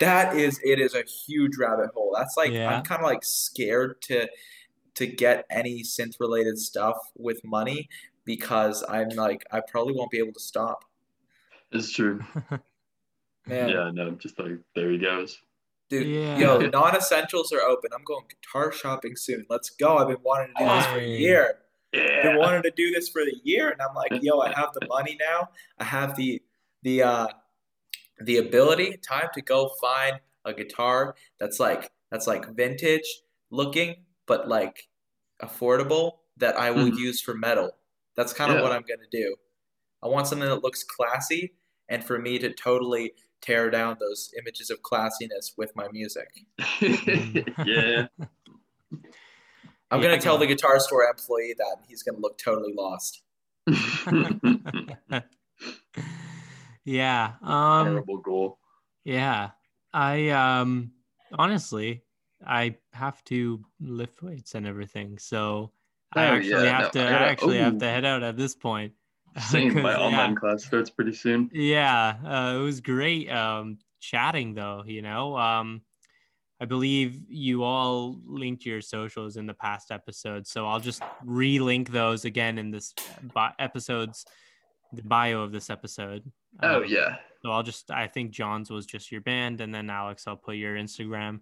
That 0.00 0.36
is, 0.36 0.60
it 0.64 0.78
is 0.80 0.94
a 0.94 1.02
huge 1.04 1.56
rabbit 1.56 1.90
hole. 1.94 2.12
That's 2.18 2.36
like 2.36 2.50
Yeah. 2.50 2.74
I'm 2.76 2.82
kind 2.82 3.00
of 3.02 3.06
like 3.06 3.22
scared 3.24 4.02
to 4.02 4.28
to 4.96 5.06
get 5.06 5.44
any 5.50 5.82
synth 5.84 6.16
related 6.18 6.58
stuff 6.58 6.96
with 7.16 7.40
money 7.44 7.88
because 8.24 8.82
I'm 8.88 9.10
like 9.10 9.44
I 9.52 9.60
probably 9.60 9.94
won't 9.94 10.10
be 10.10 10.18
able 10.18 10.32
to 10.32 10.40
stop. 10.40 10.84
It's 11.76 11.92
true. 11.92 12.22
Man, 13.46 13.68
Yeah, 13.68 13.90
no, 13.92 14.10
just 14.12 14.38
like 14.38 14.58
there 14.74 14.90
he 14.90 14.98
goes. 14.98 15.38
dude, 15.88 16.06
Yeah. 16.06 16.38
yo, 16.38 16.58
non-essentials 16.58 17.52
are 17.52 17.60
open. 17.60 17.90
I'm 17.94 18.02
going 18.04 18.24
guitar 18.28 18.72
shopping 18.72 19.14
soon. 19.16 19.46
Let's 19.48 19.70
go. 19.70 19.98
I've 19.98 20.08
been 20.08 20.22
wanting 20.22 20.52
to 20.56 20.64
do 20.64 20.68
this 20.74 20.86
for 20.86 20.98
a 20.98 21.06
year. 21.06 21.58
I've 21.94 22.22
been 22.24 22.38
wanting 22.38 22.62
to 22.62 22.72
do 22.76 22.90
this 22.90 23.08
for 23.08 23.24
the 23.24 23.36
year, 23.44 23.70
and 23.70 23.80
I'm 23.80 23.94
like, 23.94 24.12
yo, 24.22 24.40
I 24.40 24.52
have 24.52 24.72
the 24.74 24.86
money 24.88 25.16
now. 25.20 25.50
I 25.78 25.84
have 25.84 26.16
the 26.16 26.42
the 26.82 27.02
uh 27.02 27.28
the 28.20 28.38
ability, 28.38 28.96
time 28.98 29.28
to 29.34 29.42
go 29.42 29.70
find 29.80 30.18
a 30.44 30.52
guitar 30.52 31.14
that's 31.38 31.60
like 31.60 31.90
that's 32.10 32.26
like 32.26 32.48
vintage 32.54 33.22
looking, 33.50 33.96
but 34.26 34.48
like 34.48 34.88
affordable 35.42 36.18
that 36.38 36.56
I 36.58 36.70
will 36.70 36.90
Mhm. 36.90 36.98
use 36.98 37.20
for 37.20 37.34
metal. 37.34 37.70
That's 38.16 38.32
kind 38.32 38.50
of 38.50 38.58
Yeah. 38.58 38.62
what 38.64 38.72
I'm 38.72 38.82
gonna 38.82 39.08
do. 39.10 39.36
I 40.02 40.08
want 40.08 40.26
something 40.26 40.48
that 40.48 40.62
looks 40.62 40.82
classy, 40.84 41.54
and 41.88 42.04
for 42.04 42.18
me 42.18 42.38
to 42.38 42.52
totally 42.52 43.12
tear 43.40 43.70
down 43.70 43.96
those 44.00 44.32
images 44.38 44.70
of 44.70 44.80
classiness 44.82 45.52
with 45.56 45.74
my 45.76 45.88
music. 45.92 46.28
yeah. 46.80 48.06
I'm 49.90 50.00
Yeah. 50.02 50.08
gonna 50.08 50.18
tell 50.20 50.38
the 50.38 50.46
guitar 50.46 50.80
store 50.80 51.04
employee 51.04 51.54
that 51.58 51.76
he's 51.88 52.02
gonna 52.02 52.18
look 52.18 52.38
totally 52.38 52.72
lost. 52.74 53.22
yeah. 56.84 57.32
Um 57.42 57.86
Terrible 57.86 58.18
goal. 58.18 58.58
yeah. 59.04 59.50
I 59.92 60.28
um 60.30 60.92
honestly 61.32 62.02
I 62.46 62.76
have 62.92 63.22
to 63.24 63.64
lift 63.80 64.22
weights 64.22 64.54
and 64.54 64.66
everything. 64.66 65.18
So 65.18 65.72
I 66.14 66.26
Oh, 66.28 66.34
actually 66.36 66.64
yeah, 66.64 66.80
have 66.80 66.94
no, 66.94 67.00
to 67.00 67.04
I 67.04 67.06
I, 67.06 67.10
gotta- 67.12 67.24
actually 67.30 67.58
have 67.58 67.78
to 67.78 67.86
head 67.86 68.04
out 68.04 68.22
at 68.22 68.36
this 68.36 68.54
point. 68.54 68.92
Same. 69.50 69.74
My 69.82 69.92
'Cause, 69.94 70.00
online 70.00 70.34
class 70.34 70.64
starts 70.64 70.90
pretty 70.90 71.12
soon. 71.12 71.50
Yeah, 71.52 72.16
uh, 72.24 72.56
it 72.58 72.62
was 72.62 72.80
great 72.80 73.28
um, 73.30 73.78
chatting 74.00 74.54
though, 74.54 74.82
you 74.86 75.02
know. 75.02 75.36
Um, 75.36 75.82
I 76.60 76.64
believe 76.64 77.20
you 77.28 77.62
all 77.64 78.18
linked 78.24 78.64
your 78.64 78.80
socials 78.80 79.36
in 79.36 79.44
the 79.46 79.52
past 79.54 79.90
episode, 79.90 80.46
so 80.46 80.66
I'll 80.66 80.80
just 80.80 81.02
re-link 81.22 81.90
those 81.90 82.24
again 82.24 82.56
in 82.58 82.70
this 82.70 82.94
bi- 83.34 83.52
episode's 83.58 84.24
the 84.92 85.02
bio 85.02 85.42
of 85.42 85.52
this 85.52 85.68
episode. 85.68 86.22
Oh 86.62 86.78
Um, 86.82 86.84
yeah. 86.88 87.16
So 87.42 87.50
I'll 87.52 87.62
just 87.62 87.90
I 87.90 88.06
think 88.06 88.30
John's 88.30 88.70
was 88.70 88.86
just 88.86 89.12
your 89.12 89.20
band, 89.20 89.60
and 89.60 89.74
then 89.74 89.90
Alex, 89.90 90.26
I'll 90.26 90.36
put 90.38 90.56
your 90.56 90.76
Instagram. 90.76 91.40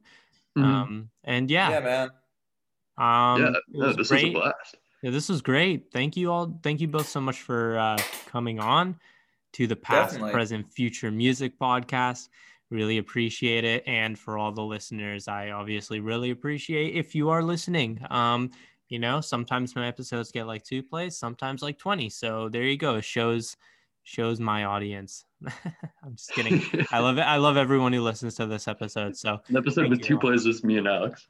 Mhm. 0.59 0.64
Um, 0.64 1.11
and 1.22 1.49
yeah, 1.51 1.70
Yeah, 1.70 1.80
man. 1.80 2.09
um, 2.99 3.42
yeah. 3.42 3.51
No, 3.68 3.86
was 3.86 3.97
this 3.97 4.11
was 4.11 4.24
a 4.24 4.30
blast. 4.32 4.76
Yeah, 5.05 5.11
this 5.11 5.28
was 5.28 5.42
great. 5.42 5.92
Thank 5.92 6.16
you 6.16 6.32
all. 6.32 6.59
Thank 6.62 6.80
you 6.80 6.88
both 6.88 7.07
so 7.07 7.20
much 7.20 7.42
for 7.42 7.76
uh, 7.78 7.98
coming 8.24 8.59
on 8.59 8.98
to 9.52 9.66
the 9.66 9.76
past, 9.76 10.12
Definitely. 10.12 10.32
present, 10.32 10.72
future 10.72 11.11
music 11.11 11.59
podcast. 11.59 12.30
Really 12.70 12.96
appreciate 12.96 13.64
it. 13.64 13.84
And 13.86 14.18
for 14.18 14.38
all 14.38 14.50
the 14.50 14.62
listeners, 14.62 15.28
I 15.28 15.50
obviously 15.50 16.00
really 16.00 16.30
appreciate 16.30 16.94
if 16.96 17.14
you 17.14 17.28
are 17.28 17.42
listening. 17.42 18.00
Um, 18.09 18.50
you 18.88 18.98
know, 18.98 19.20
sometimes 19.20 19.76
my 19.76 19.86
episodes 19.86 20.32
get 20.32 20.46
like 20.46 20.64
two 20.64 20.82
plays, 20.82 21.18
sometimes 21.18 21.61
like 21.61 21.76
20. 21.76 22.09
So 22.09 22.48
there 22.48 22.62
you 22.62 22.78
go. 22.78 22.94
It 22.94 23.05
shows 23.05 23.59
shows 24.05 24.40
my 24.40 24.64
audience. 24.64 25.26
I'm 26.02 26.16
just 26.16 26.32
kidding. 26.32 26.62
I 26.90 27.00
love 27.00 27.18
it. 27.18 27.24
I 27.24 27.36
love 27.36 27.59
everyone 27.59 27.92
who 27.92 28.00
listens 28.00 28.36
to 28.36 28.46
this 28.46 28.68
episode. 28.68 29.18
So 29.18 29.38
An 29.48 29.59
episode 29.59 29.90
with 29.90 30.00
two 30.00 30.14
all. 30.14 30.20
plays, 30.22 30.44
just 30.44 30.64
me 30.64 30.78
and 30.78 30.88
Alex. 30.88 31.28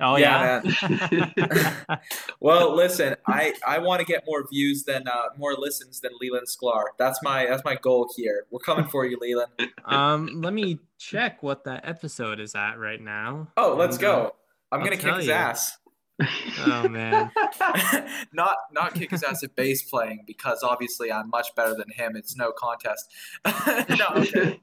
Oh 0.00 0.16
Yeah, 0.16 0.62
yeah. 0.90 1.96
Well, 2.40 2.74
listen, 2.74 3.14
I, 3.26 3.54
I 3.66 3.78
want 3.78 4.00
to 4.00 4.06
get 4.06 4.24
more 4.26 4.44
views 4.50 4.84
than 4.84 5.06
uh, 5.06 5.28
more 5.38 5.54
listens 5.54 6.00
than 6.00 6.10
Leland 6.20 6.46
Sklar. 6.48 6.86
That's 6.98 7.20
my 7.22 7.46
that's 7.46 7.64
my 7.64 7.76
goal 7.76 8.08
here. 8.16 8.46
We're 8.50 8.58
coming 8.60 8.86
for 8.86 9.04
you, 9.06 9.18
Leland. 9.20 9.52
um, 9.84 10.40
let 10.42 10.52
me 10.52 10.78
check 10.98 11.42
what 11.42 11.64
that 11.64 11.86
episode 11.88 12.40
is 12.40 12.54
at 12.54 12.78
right 12.78 13.00
now. 13.00 13.48
Oh, 13.56 13.74
let's 13.76 13.96
And, 13.96 14.04
uh, 14.04 14.08
go. 14.12 14.34
I'm 14.72 14.80
I'll 14.80 14.84
gonna 14.86 14.96
kick 14.96 15.14
his 15.16 15.26
you. 15.26 15.32
ass. 15.32 15.78
Oh 16.66 16.88
man. 16.88 17.30
not 18.32 18.56
not 18.72 18.94
kick 18.94 19.10
his 19.10 19.22
ass 19.22 19.42
at 19.42 19.54
bass 19.56 19.82
playing 19.82 20.24
because 20.26 20.62
obviously 20.62 21.10
I'm 21.12 21.28
much 21.30 21.54
better 21.54 21.74
than 21.74 21.90
him. 21.94 22.16
It's 22.16 22.36
no 22.36 22.52
contest. 22.52 23.10
no, 23.88 24.06
okay. 24.16 24.60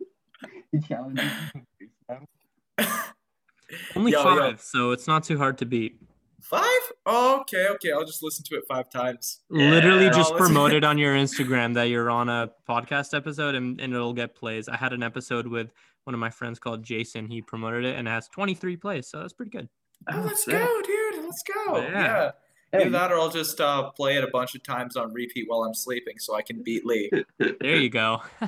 Only 3.95 4.11
Yo, 4.11 4.19
yo. 4.19 4.23
five, 4.39 4.61
so 4.61 4.91
it's 4.91 5.07
not 5.07 5.23
too 5.23 5.37
hard 5.37 5.57
to 5.59 5.65
beat. 5.65 6.01
Five? 6.41 6.63
Oh, 7.05 7.41
okay, 7.41 7.67
okay. 7.71 7.91
I'll 7.91 8.05
just 8.05 8.23
listen 8.23 8.43
to 8.45 8.55
it 8.55 8.63
five 8.67 8.89
times. 8.89 9.41
Literally 9.49 10.05
Yeah. 10.05 10.11
just 10.11 10.31
No, 10.31 10.37
promote 10.37 10.73
it 10.73 10.83
on 10.83 10.97
your 10.97 11.13
Instagram 11.15 11.73
that 11.75 11.83
you're 11.89 12.09
on 12.09 12.29
a 12.29 12.49
podcast 12.67 13.15
episode 13.15 13.55
and, 13.55 13.79
and 13.79 13.93
it'll 13.93 14.13
get 14.13 14.35
plays. 14.35 14.67
I 14.69 14.75
had 14.77 14.93
an 14.93 15.03
episode 15.03 15.45
with 15.47 15.69
one 16.05 16.13
of 16.13 16.19
my 16.19 16.29
friends 16.31 16.57
called 16.57 16.81
Jason. 16.81 17.27
He 17.27 17.41
promoted 17.41 17.85
it 17.85 17.95
and 17.97 18.07
it 18.07 18.11
has 18.11 18.27
23 18.29 18.77
plays, 18.77 19.07
so 19.07 19.19
that's 19.19 19.33
pretty 19.33 19.51
good. 19.51 19.69
Oh, 20.11 20.23
let's 20.25 20.45
sick. 20.45 20.53
go, 20.53 20.81
dude. 20.83 21.23
Let's 21.25 21.43
go. 21.43 21.77
Yeah. 21.77 21.91
Yeah. 21.91 22.31
Hey. 22.71 22.81
Either 22.81 22.89
that 22.91 23.11
or 23.11 23.19
I'll 23.19 23.29
just 23.29 23.59
uh, 23.59 23.89
play 23.91 24.15
it 24.15 24.23
a 24.23 24.27
bunch 24.27 24.55
of 24.55 24.63
times 24.63 24.95
on 24.95 25.11
repeat 25.11 25.45
while 25.47 25.63
I'm 25.63 25.73
sleeping 25.73 26.15
so 26.19 26.35
I 26.35 26.41
can 26.41 26.63
beat 26.63 26.85
Lee. 26.85 27.11
There 27.59 27.75
you 27.77 27.89
go. 27.89 28.21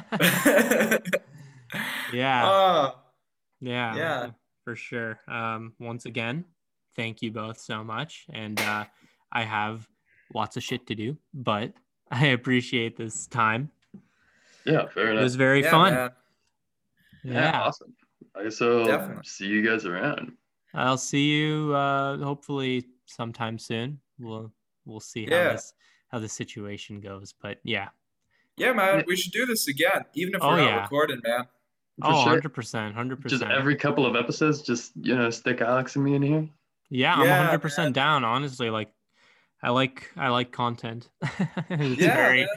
yeah, 2.14 2.44
Ah, 2.46 2.96
yeah, 3.60 3.96
yeah. 3.96 4.30
For 4.64 4.76
sure. 4.76 5.20
Um, 5.28 5.74
once 5.80 6.06
again, 6.06 6.46
thank 6.96 7.22
you 7.22 7.32
both 7.32 7.60
so 7.60 7.84
much. 7.84 8.26
And 8.34 8.60
uh, 8.60 8.86
I 9.32 9.44
have 9.44 9.88
lots 10.34 10.58
of 10.58 10.64
shit 10.64 10.88
to 10.88 10.96
do, 10.96 11.18
but 11.34 11.74
I 12.12 12.28
appreciate 12.28 12.98
this 12.98 13.28
time. 13.28 13.72
Yeah, 14.66 14.88
fair 14.88 15.12
enough. 15.12 15.22
It 15.22 15.24
was 15.24 15.36
very 15.36 15.62
yeah, 15.64 15.72
fun. 15.72 15.94
man. 15.94 16.10
yeah, 17.24 17.34
yeah. 17.34 17.62
awesome. 17.62 17.94
I 18.36 18.44
guess 18.44 18.62
I'll 18.62 18.86
Definitely. 18.86 19.24
see 19.26 19.48
you 19.48 19.68
guys 19.68 19.86
around. 19.86 20.34
I'll 20.74 20.98
see 20.98 21.32
you 21.32 21.74
uh, 21.74 22.18
hopefully 22.18 22.86
sometime 23.06 23.58
soon. 23.58 24.00
We'll 24.20 24.54
we'll 24.86 25.00
see 25.02 25.26
how 25.26 25.52
this 25.52 25.74
how 26.10 26.20
the 26.20 26.30
situation 26.30 27.02
goes. 27.02 27.34
But 27.42 27.58
yeah. 27.64 27.90
Yeah, 28.58 28.74
man, 28.74 29.04
we 29.08 29.16
should 29.16 29.32
do 29.32 29.46
this 29.46 29.68
again, 29.68 30.06
even 30.14 30.36
if 30.36 30.42
Oh, 30.44 30.50
we're 30.50 30.58
not 30.58 30.66
yeah. 30.66 30.82
recording, 30.84 31.20
man. 31.24 31.46
For 32.00 32.08
oh, 32.08 32.24
sure. 32.24 32.42
100%. 32.42 32.96
100%. 32.96 33.28
Just 33.28 33.44
every 33.44 33.76
couple 33.76 34.06
of 34.06 34.16
episodes, 34.16 34.62
just 34.62 34.92
you 34.96 35.16
know, 35.16 35.30
stick 35.30 35.62
Alex 35.62 35.96
and 35.96 36.06
me 36.06 36.16
in 36.16 36.22
here. 36.22 36.50
Yeah, 36.90 37.24
Yeah, 37.24 37.50
I'm 37.52 37.60
100% 37.60 37.78
man. 37.78 37.92
down, 37.92 38.24
honestly. 38.24 38.70
Like 38.70 38.92
I 39.62 39.70
like 39.70 40.10
I 40.18 40.30
like 40.30 40.52
content. 40.52 41.10
it's 41.70 42.02
yeah, 42.02 42.16
very 42.16 42.40
man. 42.42 42.48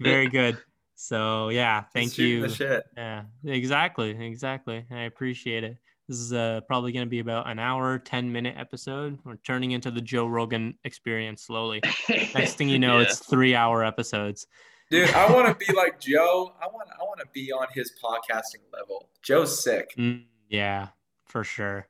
very 0.00 0.28
good. 0.28 0.58
So, 0.96 1.50
yeah, 1.50 1.84
thank 1.94 2.12
shooting 2.12 2.30
you. 2.42 2.48
The 2.48 2.54
shit. 2.54 2.84
Yeah, 2.96 3.22
exactly, 3.44 4.10
exactly. 4.10 4.84
I 4.90 5.02
appreciate 5.02 5.62
it. 5.62 5.76
This 6.08 6.18
is 6.18 6.32
uh, 6.32 6.62
probably 6.66 6.90
going 6.90 7.04
to 7.06 7.10
be 7.10 7.20
about 7.20 7.48
an 7.48 7.58
hour, 7.60 7.98
10 7.98 8.32
minute 8.32 8.56
episode. 8.58 9.18
We're 9.24 9.36
turning 9.36 9.72
into 9.72 9.90
the 9.92 10.00
Joe 10.00 10.26
Rogan 10.26 10.76
experience 10.82 11.42
slowly. 11.42 11.82
Next 12.08 12.54
thing 12.54 12.68
you 12.68 12.78
know, 12.80 12.96
Yeah. 12.96 13.04
it's 13.04 13.18
three 13.18 13.54
hour 13.54 13.84
episodes. 13.84 14.46
Dude, 14.90 15.10
I 15.10 15.30
want 15.32 15.46
to 15.46 15.66
be 15.66 15.70
like 15.74 16.00
Joe. 16.00 16.54
I 16.62 16.66
want 16.66 16.88
I 16.98 17.02
want 17.02 17.20
to 17.20 17.26
be 17.34 17.52
on 17.52 17.66
his 17.74 17.92
podcasting 18.02 18.62
level. 18.72 19.10
Joe's 19.22 19.62
sick. 19.62 19.92
Mm, 19.98 20.24
yeah, 20.48 20.88
for 21.26 21.44
sure. 21.44 21.88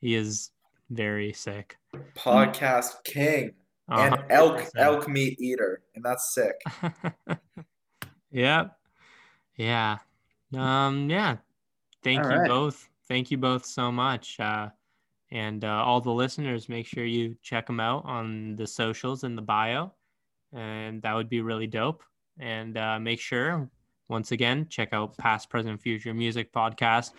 He 0.00 0.14
is 0.14 0.50
very 0.90 1.32
sick. 1.32 1.78
Podcast 2.14 3.02
king 3.04 3.54
and 3.88 4.14
hundred 4.14 4.26
elk 4.30 4.56
percent. 4.58 4.72
elk 4.76 5.08
meat 5.08 5.40
eater, 5.40 5.82
and 5.94 6.04
that's 6.04 6.34
sick. 6.34 6.60
yep. 8.30 8.76
Yeah. 9.56 9.98
Um, 10.54 11.08
yeah. 11.08 11.36
Thank 12.04 12.24
All 12.24 12.30
you 12.30 12.38
right. 12.38 12.48
both. 12.48 12.86
Thank 13.08 13.30
you 13.30 13.38
both 13.38 13.64
so 13.64 13.90
much. 13.90 14.38
Uh, 14.38 14.68
and 15.30 15.64
uh, 15.64 15.82
all 15.84 16.00
the 16.00 16.12
listeners, 16.12 16.68
make 16.68 16.86
sure 16.86 17.04
you 17.04 17.36
check 17.42 17.66
them 17.66 17.80
out 17.80 18.04
on 18.04 18.56
the 18.56 18.66
socials 18.66 19.24
in 19.24 19.34
the 19.36 19.42
bio. 19.42 19.92
And 20.52 21.02
that 21.02 21.14
would 21.14 21.28
be 21.28 21.40
really 21.40 21.66
dope. 21.66 22.02
And 22.38 22.76
uh, 22.76 22.98
make 22.98 23.20
sure, 23.20 23.68
once 24.08 24.32
again, 24.32 24.66
check 24.68 24.90
out 24.92 25.16
Past, 25.16 25.48
Present, 25.50 25.80
Future 25.80 26.14
Music 26.14 26.52
Podcast 26.52 27.12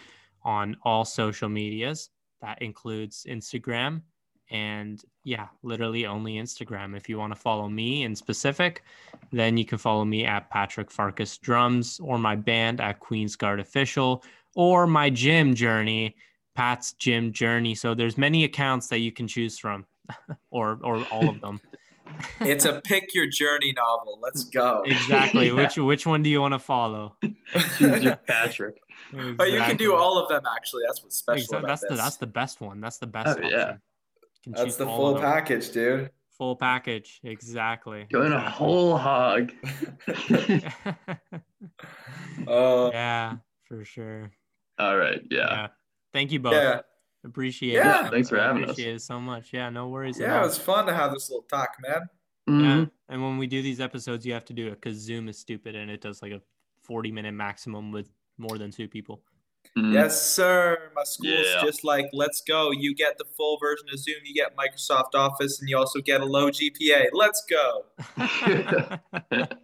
on 0.43 0.77
all 0.83 1.05
social 1.05 1.49
medias. 1.49 2.09
That 2.41 2.61
includes 2.61 3.25
Instagram 3.29 4.01
and 4.49 5.03
yeah, 5.23 5.47
literally 5.63 6.05
only 6.05 6.35
Instagram. 6.35 6.95
If 6.95 7.09
you 7.09 7.17
want 7.17 7.33
to 7.33 7.39
follow 7.39 7.67
me 7.67 8.03
in 8.03 8.15
specific, 8.15 8.83
then 9.31 9.57
you 9.57 9.65
can 9.65 9.77
follow 9.77 10.05
me 10.05 10.25
at 10.25 10.49
Patrick 10.49 10.89
Farkas 10.89 11.37
Drums 11.37 11.99
or 12.01 12.17
my 12.17 12.35
band 12.35 12.79
at 12.79 12.99
Queen's 12.99 13.35
Guard 13.35 13.59
Official 13.59 14.23
or 14.55 14.87
my 14.87 15.09
gym 15.09 15.53
journey, 15.53 16.15
Pat's 16.55 16.93
Gym 16.93 17.33
Journey. 17.33 17.75
So 17.75 17.93
there's 17.93 18.17
many 18.17 18.43
accounts 18.45 18.87
that 18.87 18.99
you 18.99 19.11
can 19.11 19.27
choose 19.27 19.59
from 19.59 19.85
or 20.51 20.79
or 20.81 21.05
all 21.11 21.29
of 21.29 21.41
them. 21.41 21.59
It's 22.41 22.65
a 22.65 22.81
pick 22.81 23.13
your 23.13 23.27
journey 23.27 23.73
novel. 23.75 24.19
Let's 24.21 24.43
go. 24.43 24.83
exactly. 24.85 25.47
Yeah. 25.47 25.53
Which 25.53 25.77
which 25.77 26.05
one 26.07 26.23
do 26.23 26.29
you 26.29 26.41
want 26.41 26.53
to 26.53 26.59
follow? 26.59 27.15
Choose 27.77 28.03
your 28.03 28.15
Patrick. 28.27 28.79
But 29.13 29.51
you 29.51 29.59
can 29.59 29.77
do 29.77 29.95
all 29.95 30.17
of 30.17 30.27
them. 30.29 30.43
Actually, 30.55 30.83
that's 30.85 31.01
what's 31.03 31.15
special 31.17 31.55
Exa- 31.55 31.57
about 31.59 31.67
that's 31.67 31.81
this. 31.81 31.89
the 31.91 31.95
that's 31.95 32.17
the 32.17 32.27
best 32.27 32.61
one. 32.61 32.81
That's 32.81 32.97
the 32.97 33.07
best 33.07 33.27
Oh, 33.27 33.31
option. 33.43 33.49
yeah. 33.51 33.73
That's 34.47 34.75
the 34.77 34.85
full 34.85 35.19
package, 35.19 35.69
dude. 35.71 36.09
Full 36.37 36.55
package. 36.55 37.19
Exactly. 37.23 38.05
Going 38.11 38.31
a 38.33 38.49
whole 38.49 38.97
hog. 38.97 39.51
Uh, 42.47 42.89
yeah, 42.93 43.35
for 43.67 43.83
sure. 43.83 44.31
All 44.79 44.97
right. 44.97 45.21
Yeah. 45.29 45.67
Thank 46.13 46.31
you 46.31 46.39
both. 46.39 46.53
yeah, 46.53 46.81
Appreciate 47.27 47.73
Yeah. 47.75 48.07
it. 48.07 48.11
Thanks 48.11 48.29
for 48.29 48.39
I 48.39 48.47
having 48.47 48.63
us. 48.63 48.71
Appreciate 48.71 48.95
it 48.95 49.01
so 49.01 49.19
much. 49.19 49.49
Yeah, 49.53 49.69
no 49.69 49.89
worries. 49.89 50.19
at 50.19 50.27
yeah. 50.27 50.39
It 50.41 50.45
was 50.45 50.57
fun 50.57 50.85
to 50.87 50.93
have 50.93 51.11
this 51.11 51.29
little 51.29 51.43
talk, 51.43 51.69
man. 51.81 52.01
Yeah. 52.47 52.53
Mhm. 52.53 52.91
And 53.09 53.21
when 53.21 53.37
we 53.37 53.45
do 53.47 53.61
these 53.61 53.79
episodes, 53.81 54.25
you 54.25 54.33
have 54.33 54.45
to 54.45 54.53
do 54.53 54.67
it 54.67 54.75
because 54.81 54.97
Zoom 54.97 55.27
is 55.27 55.37
stupid 55.37 55.75
and 55.75 55.91
it 55.91 56.01
does 56.01 56.21
like 56.21 56.31
a 56.31 56.41
40 56.83 57.11
minute 57.11 57.33
maximum 57.33 57.91
with 57.91 58.09
more 58.37 58.57
than 58.57 58.71
two 58.71 58.87
people. 58.87 59.21
Mhm. 59.77 59.93
Yes, 59.93 60.21
sir. 60.25 60.91
My 60.95 61.03
school's 61.03 61.45
Yeah. 61.45 61.61
just 61.61 61.83
like, 61.83 62.07
let's 62.13 62.41
go. 62.41 62.71
You 62.71 62.95
get 62.95 63.17
the 63.17 63.25
full 63.25 63.57
version 63.59 63.87
of 63.91 63.99
Zoom. 63.99 64.15
You 64.23 64.33
get 64.33 64.55
Microsoft 64.55 65.13
Office, 65.13 65.59
and 65.59 65.69
you 65.69 65.77
also 65.77 65.99
get 65.99 66.21
a 66.21 66.25
low 66.25 66.49
GPA. 66.49 67.09
Let's 67.11 67.45
go. 67.49 67.85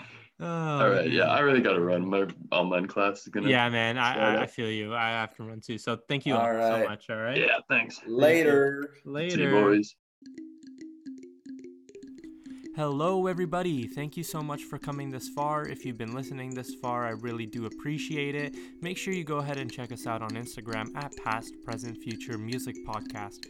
Oh, 0.42 0.46
All 0.46 0.88
right. 0.88 1.10
Yeah. 1.10 1.24
I 1.24 1.40
really 1.40 1.60
got 1.60 1.74
to 1.74 1.80
run. 1.80 2.08
My 2.08 2.26
online 2.50 2.86
class 2.86 3.22
is 3.22 3.28
gonna. 3.28 3.48
yeah, 3.48 3.68
man. 3.68 3.98
I, 3.98 4.36
I, 4.38 4.42
I 4.42 4.46
feel 4.46 4.70
you. 4.70 4.94
I 4.94 5.10
have 5.10 5.34
to 5.36 5.42
run 5.42 5.60
too. 5.60 5.76
So 5.76 5.98
thank 6.08 6.24
you 6.24 6.34
all, 6.34 6.40
All 6.40 6.78
so 6.78 6.88
much. 6.88 7.10
All 7.10 7.16
right. 7.16 7.36
Yeah. 7.36 7.58
Thanks. 7.68 8.00
Later. 8.06 8.94
See 9.04 9.10
Later. 9.10 9.42
you, 9.42 9.50
boys. 9.50 9.94
Hello, 12.76 13.26
everybody. 13.26 13.86
Thank 13.86 14.16
you 14.16 14.22
so 14.22 14.42
much 14.42 14.62
for 14.62 14.78
coming 14.78 15.10
this 15.10 15.28
far. 15.28 15.66
If 15.68 15.84
you've 15.84 15.98
been 15.98 16.14
listening 16.14 16.54
this 16.54 16.74
far, 16.76 17.04
I 17.04 17.10
really 17.10 17.44
do 17.44 17.66
appreciate 17.66 18.34
it. 18.34 18.54
Make 18.80 18.96
sure 18.96 19.12
you 19.12 19.24
go 19.24 19.38
ahead 19.38 19.58
and 19.58 19.70
check 19.70 19.92
us 19.92 20.06
out 20.06 20.22
on 20.22 20.30
Instagram 20.30 20.86
at 20.96 21.12
Past, 21.22 21.52
Present, 21.64 21.98
Future 21.98 22.38
Music 22.38 22.76
Podcast. 22.86 23.44